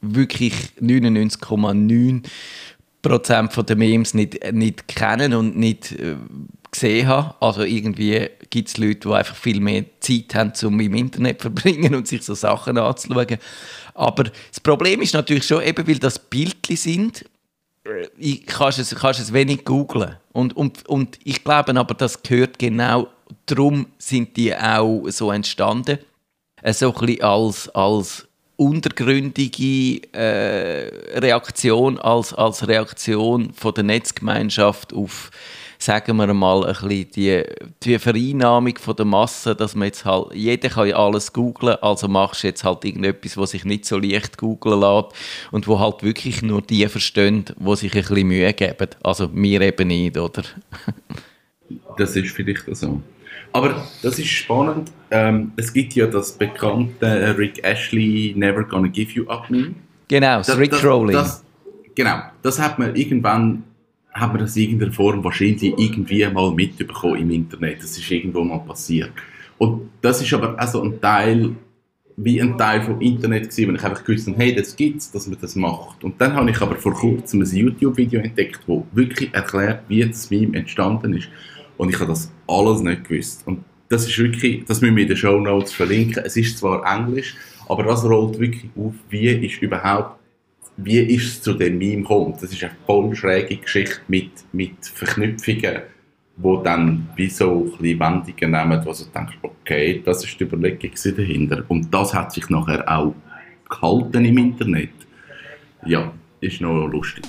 wirklich 0.00 0.54
99,9% 0.80 3.52
von 3.52 3.66
den 3.66 3.78
Memes 3.78 4.12
nicht, 4.12 4.52
nicht 4.52 4.88
kennen 4.88 5.34
und 5.34 5.56
nicht 5.56 5.92
äh, 5.92 6.16
gesehen 6.70 7.06
habe. 7.06 7.34
Also 7.40 7.62
irgendwie 7.62 8.28
gibt 8.50 8.68
es 8.68 8.76
Leute, 8.76 9.08
die 9.08 9.12
einfach 9.14 9.36
viel 9.36 9.60
mehr 9.60 9.84
Zeit 10.00 10.34
haben, 10.34 10.52
um 10.64 10.80
im 10.80 10.94
Internet 10.94 11.40
zu 11.40 11.50
verbringen 11.50 11.94
und 11.94 12.06
sich 12.08 12.22
so 12.22 12.34
Sachen 12.34 12.78
anzuschauen. 12.78 13.38
Aber 13.94 14.24
das 14.24 14.60
Problem 14.62 15.02
ist 15.02 15.14
natürlich 15.14 15.46
schon, 15.46 15.62
eben 15.62 15.86
weil 15.86 15.98
das 15.98 16.18
Bildchen 16.18 16.76
sind, 16.76 17.24
äh, 17.84 18.06
ich 18.16 18.46
kannst 18.46 18.78
es, 18.78 18.94
kannst 18.94 19.20
es 19.20 19.32
wenig 19.32 19.64
googlen. 19.64 20.16
Und, 20.32 20.56
und, 20.56 20.86
und 20.88 21.18
ich 21.24 21.42
glaube 21.42 21.74
aber, 21.74 21.94
das 21.94 22.22
gehört 22.22 22.58
genau, 22.58 23.08
darum 23.46 23.86
sind 23.98 24.36
die 24.36 24.54
auch 24.54 25.02
so 25.08 25.32
entstanden. 25.32 25.98
Äh, 26.62 26.72
So 26.72 26.94
ein 26.94 27.06
bisschen 27.06 27.22
als, 27.22 27.68
als 27.70 28.28
untergründige 28.56 30.02
äh, 30.12 31.18
Reaktion, 31.18 31.98
als, 31.98 32.34
als 32.34 32.66
Reaktion 32.66 33.52
von 33.52 33.72
der 33.72 33.84
Netzgemeinschaft 33.84 34.92
auf, 34.92 35.30
sagen 35.78 36.16
wir 36.16 36.32
mal, 36.34 36.64
ein 36.64 36.74
bisschen 36.74 37.10
die, 37.14 37.42
die 37.82 37.98
Vereinnahmung 37.98 38.76
von 38.78 38.96
der 38.96 39.06
Masse, 39.06 39.54
dass 39.54 39.74
man 39.74 39.86
jetzt 39.86 40.04
halt, 40.04 40.34
jeder 40.34 40.68
kann 40.68 40.88
ja 40.88 40.96
alles 40.96 41.32
googlen, 41.32 41.76
also 41.80 42.08
machst 42.08 42.42
du 42.42 42.48
jetzt 42.48 42.64
halt 42.64 42.84
irgendetwas, 42.84 43.36
was 43.36 43.52
sich 43.52 43.64
nicht 43.64 43.84
so 43.84 43.98
leicht 43.98 44.38
googlen 44.38 44.80
lässt 44.80 45.14
und 45.52 45.66
wo 45.68 45.78
halt 45.78 46.02
wirklich 46.02 46.42
nur 46.42 46.62
die 46.62 46.86
verstehen, 46.88 47.44
die 47.58 47.76
sich 47.76 47.94
ein 47.94 48.02
bisschen 48.02 48.28
Mühe 48.28 48.52
geben. 48.52 48.88
Also 49.02 49.30
wir 49.32 49.60
eben 49.60 49.88
nicht, 49.88 50.18
oder? 50.18 50.42
Das 51.98 52.16
ist 52.16 52.30
vielleicht 52.30 52.64
so. 52.76 53.02
Aber 53.52 53.86
das 54.02 54.18
ist 54.18 54.28
spannend. 54.28 54.90
Ähm, 55.10 55.52
es 55.56 55.72
gibt 55.72 55.94
ja 55.94 56.06
das 56.06 56.32
bekannte 56.32 57.36
Rick 57.36 57.62
Ashley 57.64 58.34
Never 58.36 58.64
Gonna 58.64 58.88
Give 58.88 59.10
You 59.12 59.28
Up 59.28 59.50
Meme. 59.50 59.74
Genau, 60.08 60.38
das 60.38 60.56
Rickrolling. 60.56 61.14
Das, 61.14 61.44
genau, 61.94 62.22
das 62.42 62.58
hat 62.58 62.78
man 62.78 62.94
irgendwann, 62.94 63.64
hat 64.18 64.32
man 64.32 64.40
das 64.40 64.56
in 64.56 64.64
irgendeiner 64.64 64.92
Form 64.92 65.22
wahrscheinlich 65.24 65.74
irgendwie 65.76 66.26
mal 66.26 66.52
mitbekommen 66.52 67.20
im 67.20 67.30
Internet. 67.30 67.82
Das 67.82 67.96
ist 67.96 68.10
irgendwo 68.10 68.42
mal 68.44 68.58
passiert. 68.58 69.12
Und 69.58 69.90
das 70.00 70.22
ist 70.22 70.32
aber 70.32 70.58
also 70.58 70.82
ein 70.82 71.00
Teil, 71.00 71.50
wie 72.16 72.40
ein 72.40 72.58
Teil 72.58 72.82
vom 72.82 73.00
Internet 73.00 73.44
gewesen, 73.44 73.68
wenn 73.68 73.76
ich 73.76 73.84
einfach 73.84 74.04
gewusst 74.04 74.26
habe, 74.26 74.38
hey, 74.38 74.54
das 74.54 74.74
gibt's, 74.74 75.10
dass 75.10 75.26
man 75.26 75.38
das 75.40 75.54
macht. 75.54 76.02
Und 76.02 76.20
dann 76.20 76.34
habe 76.34 76.50
ich 76.50 76.60
aber 76.60 76.76
vor 76.76 76.94
kurzem 76.94 77.42
ein 77.42 77.46
YouTube-Video 77.46 78.20
entdeckt, 78.20 78.60
wo 78.66 78.86
wirklich 78.92 79.32
erklärt, 79.32 79.82
wie 79.88 80.04
das 80.04 80.30
Meme 80.30 80.56
entstanden 80.58 81.14
ist. 81.14 81.28
Und 81.76 81.90
ich 81.90 81.96
habe 81.96 82.10
das 82.10 82.32
alles 82.46 82.80
nicht 82.80 83.08
gewusst. 83.08 83.46
Und 83.46 83.64
das 83.88 84.06
ist 84.06 84.18
wirklich, 84.18 84.64
das 84.64 84.80
müssen 84.80 84.96
wir 84.96 85.02
in 85.02 85.08
den 85.08 85.16
Show 85.16 85.38
Notes 85.40 85.72
verlinken. 85.72 86.22
Es 86.24 86.36
ist 86.36 86.58
zwar 86.58 86.84
Englisch, 86.84 87.36
aber 87.68 87.84
das 87.84 88.04
rollt 88.04 88.38
wirklich 88.38 88.70
auf, 88.76 88.94
wie 89.10 89.28
ist 89.28 89.62
überhaupt, 89.62 90.17
wie 90.78 91.00
ist 91.00 91.26
es 91.26 91.42
zu 91.42 91.54
dem 91.54 91.76
Meme 91.76 92.02
gekommen. 92.02 92.34
Das 92.40 92.52
ist 92.52 92.62
eine 92.62 92.72
voll 92.86 93.14
schräge 93.14 93.56
Geschichte 93.56 94.00
mit, 94.06 94.30
mit 94.52 94.86
Verknüpfungen, 94.86 95.82
wo 96.36 96.58
dann 96.58 97.08
wie 97.16 97.28
so 97.28 97.72
ein 97.80 97.98
Wendungen 97.98 98.50
nehmen, 98.52 98.80
wo 98.84 98.92
du 98.92 99.04
denkst, 99.12 99.38
okay, 99.42 100.00
das 100.04 100.24
ist 100.24 100.38
die 100.38 100.44
Überlegung 100.44 100.92
dahinter. 101.16 101.64
Und 101.66 101.92
das 101.92 102.14
hat 102.14 102.32
sich 102.32 102.48
nachher 102.48 102.88
auch 102.88 103.12
gehalten 103.68 104.24
im 104.24 104.38
Internet. 104.38 104.90
Ja, 105.84 106.12
ist 106.40 106.60
noch 106.60 106.86
lustig. 106.86 107.24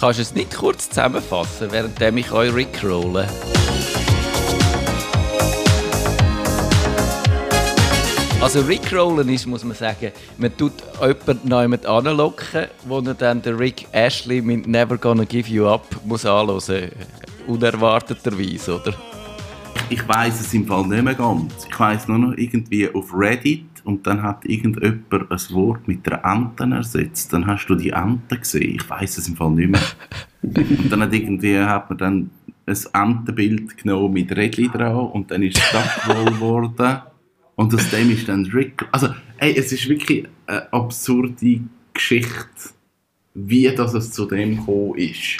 Kannst 0.00 0.18
du 0.18 0.22
es 0.22 0.34
nicht 0.34 0.54
kurz 0.56 0.88
zusammenfassen, 0.88 1.68
während 1.70 2.00
ich 2.00 2.32
euch 2.32 2.54
rickrolle? 2.54 3.28
Also 8.40 8.60
Rickrollen 8.60 9.28
ist, 9.30 9.46
muss 9.46 9.64
man 9.64 9.74
sagen, 9.74 10.12
man 10.38 10.56
tut 10.56 10.72
jemanden 11.00 11.48
jemand 11.48 11.86
anlocken, 11.86 12.66
wo 12.86 13.00
er 13.00 13.14
dann 13.14 13.42
der 13.42 13.58
Rick 13.58 13.88
Ashley 13.90 14.40
mit 14.40 14.68
Never 14.68 14.96
Gonna 14.96 15.24
Give 15.24 15.50
You 15.50 15.66
Up 15.66 15.84
muss 16.04 16.24
anhören. 16.24 16.90
Unerwarteterweise, 17.48 18.80
oder? 18.80 18.94
Ich 19.90 20.06
weiß 20.06 20.40
es 20.40 20.54
im 20.54 20.66
Fall 20.66 20.86
nicht 20.86 21.02
mehr 21.02 21.14
ganz. 21.14 21.66
Ich 21.68 21.78
weiß 21.78 22.06
nur 22.06 22.18
noch 22.18 22.38
irgendwie 22.38 22.88
auf 22.88 23.12
Reddit 23.12 23.64
und 23.84 24.06
dann 24.06 24.22
hat 24.22 24.44
irgendjemand 24.44 25.32
ein 25.32 25.54
Wort 25.54 25.88
mit 25.88 26.06
der 26.06 26.24
Ente 26.24 26.64
ersetzt. 26.72 27.32
Dann 27.32 27.44
hast 27.44 27.66
du 27.66 27.74
die 27.74 27.90
Ente 27.90 28.38
gesehen. 28.38 28.76
Ich 28.76 28.88
weiß 28.88 29.18
es 29.18 29.28
im 29.28 29.36
Fall 29.36 29.50
nicht 29.50 29.70
mehr. 29.70 29.80
und 30.42 30.92
dann 30.92 31.02
hat 31.02 31.12
irgendwie 31.12 31.58
hat 31.58 31.90
man 31.90 31.98
dann 31.98 32.30
ein 32.66 32.78
Entenbild 32.92 33.76
genommen 33.78 34.12
mit 34.12 34.30
Rädchen 34.30 34.70
dran 34.70 34.94
und 34.94 35.30
dann 35.30 35.42
ist 35.42 35.58
es 35.58 35.74
abgeholt 35.74 36.38
worden. 36.38 37.00
Und 37.58 37.74
aus 37.74 37.90
dem 37.90 38.12
ist 38.12 38.28
dann 38.28 38.46
Rick. 38.46 38.86
Also, 38.92 39.08
ey, 39.38 39.52
es 39.58 39.72
ist 39.72 39.88
wirklich 39.88 40.28
eine 40.46 40.72
absurde 40.72 41.60
Geschichte, 41.92 42.70
wie 43.34 43.68
das 43.74 43.94
es 43.94 44.12
zu 44.12 44.26
dem 44.26 44.58
gekommen 44.58 44.94
ist. 44.94 45.38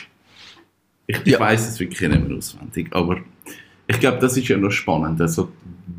Ich, 1.07 1.17
ja. 1.17 1.23
ich 1.25 1.39
weiß 1.39 1.69
es 1.69 1.79
wirklich 1.79 2.09
nicht 2.09 2.29
mehr 2.29 2.37
auswendig, 2.37 2.89
aber 2.91 3.21
ich 3.87 4.01
glaube, 4.01 4.19
das 4.19 4.37
ist 4.37 4.49
ja 4.49 4.57
noch 4.57 4.73
spannend. 4.73 5.21
Also, 5.21 5.53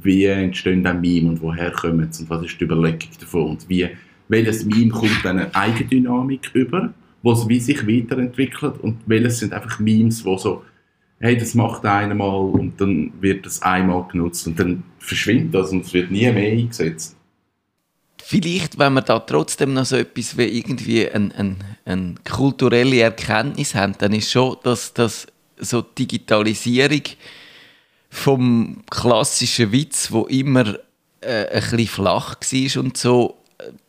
wie 0.04 0.26
entstehen 0.26 0.84
dann 0.84 1.00
Meme 1.00 1.30
und 1.30 1.42
woher 1.42 1.72
kommen 1.72 2.12
sie 2.12 2.24
und 2.24 2.30
was 2.30 2.44
ist 2.44 2.60
die 2.60 2.66
Überlegung 2.66 3.12
davon 3.18 3.52
und 3.52 3.70
wie, 3.70 3.88
welches 4.28 4.66
Meme 4.66 4.90
kommt 4.90 5.24
dann 5.24 5.40
eine 5.40 5.56
Eigendynamik 5.56 6.52
über, 6.52 6.94
was 7.24 7.48
wie 7.48 7.62
sich 7.62 7.88
weiterentwickelt 7.88 8.78
und 8.82 8.98
welches 9.06 9.40
sind 9.40 9.54
einfach 9.54 9.80
Memes, 9.80 10.26
wo 10.26 10.38
so 10.38 10.66
hey, 11.20 11.38
das 11.38 11.54
macht 11.54 11.86
einer 11.86 12.16
mal 12.16 12.36
und 12.36 12.80
dann 12.80 13.12
wird 13.20 13.46
das 13.46 13.62
einmal 13.62 14.08
genutzt 14.12 14.48
und 14.48 14.60
dann 14.60 14.84
verschwindet 15.00 15.54
das 15.54 15.72
und 15.72 15.86
es 15.86 15.94
wird 15.94 16.12
nie 16.12 16.32
mehr 16.32 16.52
eingesetzt. 16.52 17.16
Vielleicht, 18.22 18.78
wenn 18.78 18.94
wir 18.94 19.02
da 19.02 19.20
trotzdem 19.20 19.74
noch 19.74 19.86
so 19.86 19.96
etwas 19.96 20.38
wie 20.38 20.44
irgendwie 20.44 21.10
eine 21.10 21.34
ein, 21.36 21.58
ein 21.86 22.20
kulturelle 22.24 23.02
Erkenntnis 23.02 23.74
haben, 23.74 23.96
dann 23.98 24.14
ist 24.14 24.32
schon, 24.32 24.58
dass 24.64 24.94
das 24.94 25.28
so 25.58 25.82
Digitalisierung 25.82 27.02
vom 28.10 28.84
klassischen 28.90 29.72
Witz, 29.72 30.12
wo 30.12 30.24
immer 30.26 30.76
äh, 31.22 31.48
ein 31.48 31.62
bisschen 31.62 31.88
flach 31.88 32.36
war 32.40 32.84
und 32.84 32.98
so, 32.98 33.36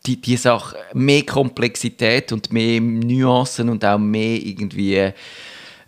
die, 0.07 0.21
die 0.21 0.37
Sache 0.37 0.77
mehr 0.95 1.25
Komplexität 1.25 2.33
und 2.33 2.53
mehr 2.53 2.81
Nuancen 2.81 3.69
und 3.69 3.85
auch 3.85 3.99
mehr 3.99 4.37
irgendwie 4.37 5.13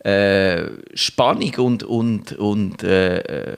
äh, 0.05 0.65
Spannung 0.95 1.55
und, 1.57 1.83
und, 1.85 2.33
und 2.33 2.83
äh, 2.83 3.53
äh, 3.53 3.57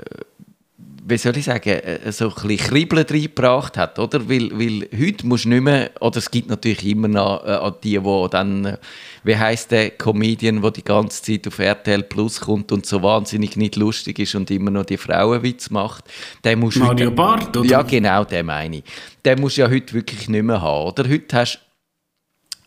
wie 1.06 1.18
soll 1.18 1.36
ich 1.36 1.44
sagen, 1.44 1.68
äh, 1.68 2.12
so 2.12 2.28
ein 2.28 2.34
bisschen 2.34 2.68
Kribbeln 2.68 3.06
reingebracht 3.08 3.76
hat, 3.76 3.98
oder? 3.98 4.28
Weil, 4.28 4.50
weil 4.52 4.88
heute 4.98 5.26
musst 5.26 5.44
du 5.44 5.50
nicht 5.50 5.62
mehr, 5.62 5.90
oder 6.00 6.16
es 6.16 6.30
gibt 6.30 6.48
natürlich 6.48 6.84
immer 6.86 7.08
noch 7.08 7.44
äh, 7.44 7.72
die, 7.82 7.98
die 7.98 8.26
dann, 8.30 8.78
wie 9.22 9.36
heißt 9.36 9.70
der 9.70 9.90
Comedian, 9.90 10.62
der 10.62 10.70
die 10.70 10.84
ganze 10.84 11.22
Zeit 11.22 11.46
auf 11.46 11.58
RTL 11.58 12.02
Plus 12.04 12.40
kommt 12.40 12.72
und 12.72 12.86
so 12.86 13.02
wahnsinnig 13.02 13.56
nicht 13.56 13.76
lustig 13.76 14.18
ist 14.18 14.34
und 14.34 14.50
immer 14.50 14.70
noch 14.70 14.86
die 14.86 14.96
Frauenwitz 14.96 15.68
macht. 15.68 16.04
Der 16.42 16.56
musst 16.56 16.78
Mario 16.78 17.06
heute, 17.06 17.10
Barth, 17.10 17.56
oder? 17.56 17.68
Ja, 17.68 17.82
genau, 17.82 18.24
den 18.24 18.46
meine 18.46 18.78
ich. 18.78 18.84
Den 19.24 19.40
musst 19.40 19.58
du 19.58 19.62
ja 19.62 19.70
heute 19.70 19.92
wirklich 19.92 20.28
nicht 20.28 20.42
mehr 20.42 20.62
haben, 20.62 20.88
oder? 20.88 21.08
Heute 21.08 21.36
hast 21.36 21.60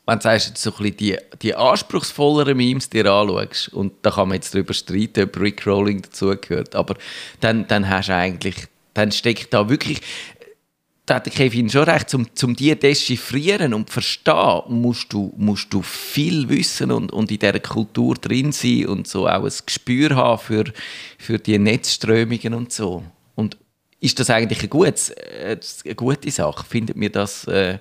wenn 0.08 0.20
du 0.20 0.24
sagst, 0.24 0.58
so 0.58 0.74
ein 0.80 0.95
die, 0.95 1.18
die 1.41 1.53
anspruchsvolleren 1.53 2.55
Memes 2.55 2.89
dir 2.89 3.05
anschaust, 3.12 3.74
und 3.74 3.93
da 4.01 4.12
kann 4.12 4.30
man 4.30 4.36
jetzt 4.36 4.55
darüber 4.55 4.74
streiten, 4.74 5.26
ob 5.26 5.39
Rickrolling 5.39 6.01
dazugehört, 6.01 6.76
aber 6.76 6.95
dann, 7.41 7.68
dann 7.68 7.89
hast 7.89 8.08
du 8.08 8.16
eigentlich, 8.16 8.55
dann 8.93 9.12
steckt 9.12 9.53
da 9.53 9.70
wirklich, 9.70 10.01
da 11.05 11.16
hat 11.16 11.30
Kevin 11.30 11.70
schon 11.70 11.84
recht, 11.84 12.14
um, 12.14 12.26
um 12.41 12.55
die 12.55 12.74
dechiffrieren 12.74 13.74
und 13.74 13.89
verstehen, 13.89 14.62
musst 14.70 15.12
du, 15.12 15.34
musst 15.38 15.74
du 15.74 15.82
viel 15.82 16.47
wissen 16.47 16.91
und, 16.91 17.12
und 17.12 17.30
in 17.30 17.39
dieser 17.39 17.60
Kultur 17.60 18.16
drin 18.16 18.53
sein 18.53 18.88
und 18.88 19.10
so 19.10 19.28
auch 19.28 19.43
ein 19.43 19.53
Gespür 19.66 20.16
haben 20.16 20.39
für, 20.39 20.66
für 21.18 21.38
die 21.38 21.60
Netzströmungen 21.60 22.53
und 22.53 22.72
so. 22.72 23.03
Und 23.36 23.58
ist 23.99 24.20
das 24.20 24.30
eigentlich 24.30 24.60
eine, 24.60 24.68
gutes, 24.70 25.10
äh, 25.10 25.58
eine 25.84 25.95
gute 25.95 26.32
Sache? 26.32 26.66
Findet 26.66 26.95
mir 26.95 27.10
das... 27.10 27.45
Äh, 27.45 27.80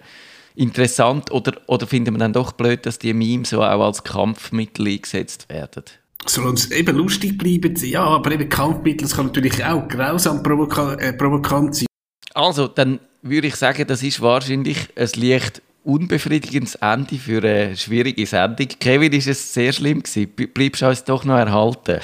interessant 0.56 1.30
oder, 1.30 1.52
oder 1.66 1.86
findet 1.86 2.12
man 2.12 2.20
dann 2.20 2.32
doch 2.32 2.52
blöd, 2.52 2.86
dass 2.86 2.98
die 2.98 3.12
Memes 3.12 3.50
so 3.50 3.62
auch 3.62 3.84
als 3.84 4.02
Kampfmittel 4.02 4.88
eingesetzt 4.88 5.48
werden? 5.48 5.84
Solange 6.26 6.54
es 6.54 6.70
eben 6.72 6.96
lustig 6.96 7.38
bleiben, 7.38 7.76
ja, 7.76 8.02
aber 8.02 8.32
eben 8.32 8.48
Kampfmittel, 8.48 9.06
das 9.06 9.16
kann 9.16 9.26
natürlich 9.26 9.64
auch 9.64 9.86
grausam 9.86 10.42
provoka 10.42 10.94
äh, 10.94 11.12
provokant 11.12 11.76
sein. 11.76 11.86
Also, 12.34 12.66
dann 12.66 12.98
würde 13.22 13.46
ich 13.46 13.56
sagen, 13.56 13.86
das 13.86 14.02
ist 14.02 14.20
wahrscheinlich 14.20 14.88
ein 14.96 15.08
leicht 15.16 15.62
unbefriedigendes 15.84 16.74
Ende 16.76 17.16
für 17.16 17.38
eine 17.38 17.76
schwierige 17.76 18.26
Sendung. 18.26 18.66
Kevin, 18.80 19.12
ist 19.12 19.28
es 19.28 19.54
sehr 19.54 19.72
schlimm 19.72 20.02
gewesen? 20.02 20.32
Bleibst 20.52 20.82
du 20.82 20.88
uns 20.88 21.04
doch 21.04 21.24
noch 21.24 21.36
erhalten? 21.36 22.00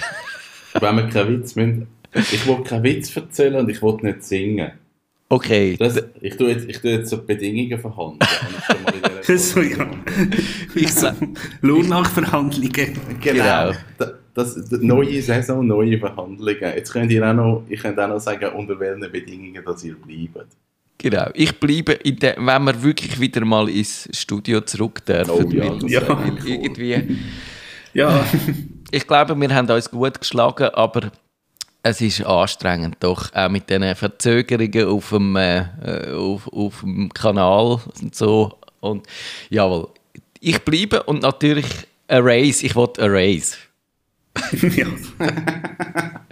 Wenn 0.78 0.96
wir 0.96 1.09
keinen 1.09 1.40
Witz 1.40 1.57
müssen. 1.57 1.88
Ich 2.14 2.46
wollte 2.46 2.64
keinen 2.64 2.84
Witz 2.84 3.14
erzählen 3.16 3.57
und 3.57 3.68
ich 3.68 3.82
wollte 3.82 4.07
nicht 4.07 4.22
singen. 4.22 4.72
Okay. 5.33 5.76
Das, 5.78 5.99
ich, 6.20 6.37
tue 6.37 6.51
jetzt, 6.51 6.68
ich 6.68 6.78
tue 6.78 6.91
jetzt 6.91 7.09
so 7.09 7.22
Bedingungen 7.22 7.78
verhandeln. 7.78 8.28
so, 9.39 9.62
ja. 9.62 9.89
Ich 10.74 10.93
sag, 10.93 11.14
Lohnnachverhandlungen. 11.62 12.70
Genau. 13.18 13.18
genau. 13.18 13.72
Das, 13.97 14.12
das, 14.35 14.70
neue 14.83 15.22
Saison, 15.22 15.66
neue 15.66 15.99
Verhandlungen. 15.99 16.61
Jetzt 16.76 16.93
könnt 16.93 17.11
ihr 17.11 17.26
auch 17.26 17.33
noch, 17.33 17.64
ich 17.66 17.80
könnte 17.80 18.05
auch 18.05 18.09
noch 18.09 18.20
sagen, 18.20 18.53
unter 18.53 18.78
welchen 18.78 19.11
Bedingungen 19.11 19.64
dass 19.64 19.83
ihr 19.85 19.95
bleibt. 19.95 20.49
Genau. 20.99 21.30
Ich 21.33 21.59
bleibe, 21.59 21.93
in 21.93 22.16
der, 22.16 22.37
wenn 22.37 22.64
wir 22.64 22.83
wirklich 22.83 23.18
wieder 23.18 23.43
mal 23.47 23.70
ins 23.70 24.11
Studio 24.12 24.61
zurück 24.61 25.03
dürfen. 25.07 25.30
Oh, 25.30 25.49
ja, 25.51 25.78
ja. 25.87 26.24
Irgendwie. 26.45 27.16
Ja. 27.95 28.22
Ich 28.95 29.07
glaube, 29.07 29.35
wir 29.41 29.55
haben 29.55 29.70
uns 29.70 29.91
gut 29.91 30.20
geschlagen, 30.20 30.68
aber 30.74 31.11
es 31.83 32.01
ist 32.01 32.24
anstrengend, 32.24 32.97
doch 33.01 33.33
auch 33.35 33.49
mit 33.49 33.68
diesen 33.68 33.95
Verzögerungen 33.95 34.87
auf 34.87 35.09
dem, 35.11 35.37
äh, 35.37 35.64
auf, 36.12 36.49
auf 36.49 36.80
dem 36.80 37.12
Kanal 37.12 37.80
und 38.01 38.14
so. 38.14 38.59
Und 38.80 39.07
jawohl, 39.51 39.89
ich 40.41 40.59
bleibe 40.61 41.03
und 41.05 41.22
natürlich 41.22 41.66
Erase, 42.07 42.66
ich 42.66 42.74
wollte 42.74 43.03
Erase. 43.03 43.57
ja. 44.76 44.87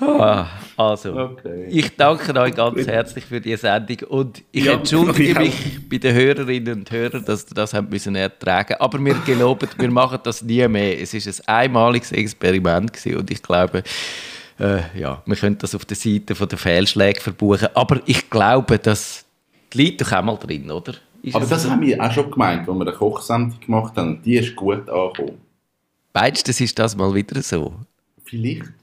ah, 0.00 0.46
also, 0.76 1.14
okay. 1.14 1.66
ich 1.68 1.96
danke 1.96 2.34
euch 2.38 2.54
ganz 2.54 2.86
herzlich 2.86 3.24
für 3.24 3.40
die 3.40 3.56
Sendung 3.56 3.98
und 4.08 4.42
ich 4.52 4.64
ja, 4.64 4.72
entschuldige 4.72 5.38
mich 5.38 5.88
bei 5.88 5.98
den 5.98 6.14
Hörerinnen 6.14 6.80
und 6.80 6.90
Hörern, 6.90 7.24
dass 7.24 7.46
ihr 7.50 7.54
das 7.54 7.74
haben 7.74 7.88
müssen 7.88 8.16
ertragen 8.16 8.76
Aber 8.78 9.04
wir 9.04 9.14
geloben, 9.26 9.68
wir 9.78 9.90
machen 9.90 10.18
das 10.22 10.42
nie 10.42 10.66
mehr. 10.68 11.00
Es 11.00 11.14
ist 11.14 11.48
ein 11.48 11.54
einmaliges 11.54 12.12
Experiment 12.12 12.92
gewesen 12.92 13.18
und 13.18 13.30
ich 13.30 13.42
glaube, 13.42 13.82
äh, 14.58 14.98
ja, 14.98 15.22
wir 15.24 15.36
können 15.36 15.58
das 15.58 15.74
auf 15.74 15.84
der 15.84 15.96
Seite 15.96 16.34
von 16.34 16.48
der 16.48 16.58
Fehlschläge 16.58 17.20
verbuchen. 17.20 17.68
Aber 17.74 18.00
ich 18.06 18.28
glaube, 18.30 18.78
das 18.78 19.24
liegt 19.72 20.00
doch 20.00 20.12
auch 20.12 20.22
mal 20.22 20.36
drin, 20.36 20.70
oder? 20.70 20.94
Ist 21.22 21.34
Aber 21.34 21.46
das 21.46 21.64
so? 21.64 21.70
haben 21.70 21.82
wir 21.82 22.02
auch 22.02 22.12
schon 22.12 22.30
gemeint, 22.30 22.68
als 22.68 22.78
wir 22.78 22.86
eine 22.86 22.92
Kochsendung 22.92 23.60
gemacht 23.60 23.96
haben. 23.96 24.22
Die 24.22 24.36
ist 24.36 24.56
gut 24.56 24.88
angekommen. 24.88 25.38
Meinst 26.12 26.46
du, 26.46 26.50
das 26.50 26.60
ist 26.60 26.78
das 26.78 26.96
mal 26.96 27.14
wieder 27.14 27.40
so? 27.42 27.74
Vielleicht. 28.24 28.79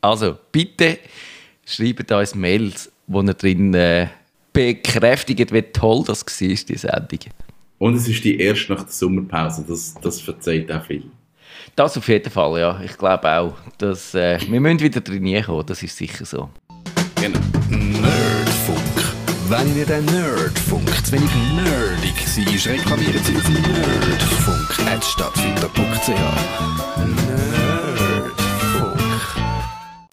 Also, 0.00 0.36
bitte 0.50 0.98
schreibt 1.66 2.10
uns 2.10 2.34
Mails, 2.34 2.90
wo 3.06 3.20
ihr 3.22 3.34
drin 3.34 3.74
äh, 3.74 4.08
bekräftigt, 4.52 5.52
wie 5.52 5.62
toll 5.62 6.02
das 6.06 6.24
war, 6.24 6.48
die 6.48 6.76
Sendung. 6.76 7.18
Und 7.78 7.94
es 7.94 8.08
ist 8.08 8.24
die 8.24 8.38
erste 8.38 8.72
nach 8.72 8.82
der 8.82 8.92
Sommerpause, 8.92 9.64
das, 9.66 9.94
das 10.02 10.20
verzeiht 10.20 10.70
auch 10.70 10.84
viel. 10.84 11.04
Das 11.76 11.96
auf 11.96 12.08
jeden 12.08 12.30
Fall, 12.30 12.60
ja. 12.60 12.78
Ich 12.84 12.98
glaube 12.98 13.30
auch, 13.30 13.54
dass 13.78 14.14
äh, 14.14 14.38
wir 14.48 14.60
müssen 14.60 14.80
wieder 14.80 15.02
trainieren 15.02 15.44
kommen, 15.44 15.64
das 15.66 15.82
ist 15.82 15.96
sicher 15.96 16.24
so. 16.24 16.50
Genau. 17.16 17.40
Nerdfunk. 17.68 18.78
Wenn 19.48 19.66
Ihnen 19.68 19.86
der 19.86 20.02
Nerdfunk 20.02 20.88
zu 21.04 21.12
wenig 21.12 21.30
nerdig 21.56 22.14
war, 22.36 22.72
reklamieren 22.72 23.24
Sie 23.24 23.36
auf 23.36 23.48
nerdfunk.stattfinder.ch. 23.48 26.08
Nerd 26.08 27.59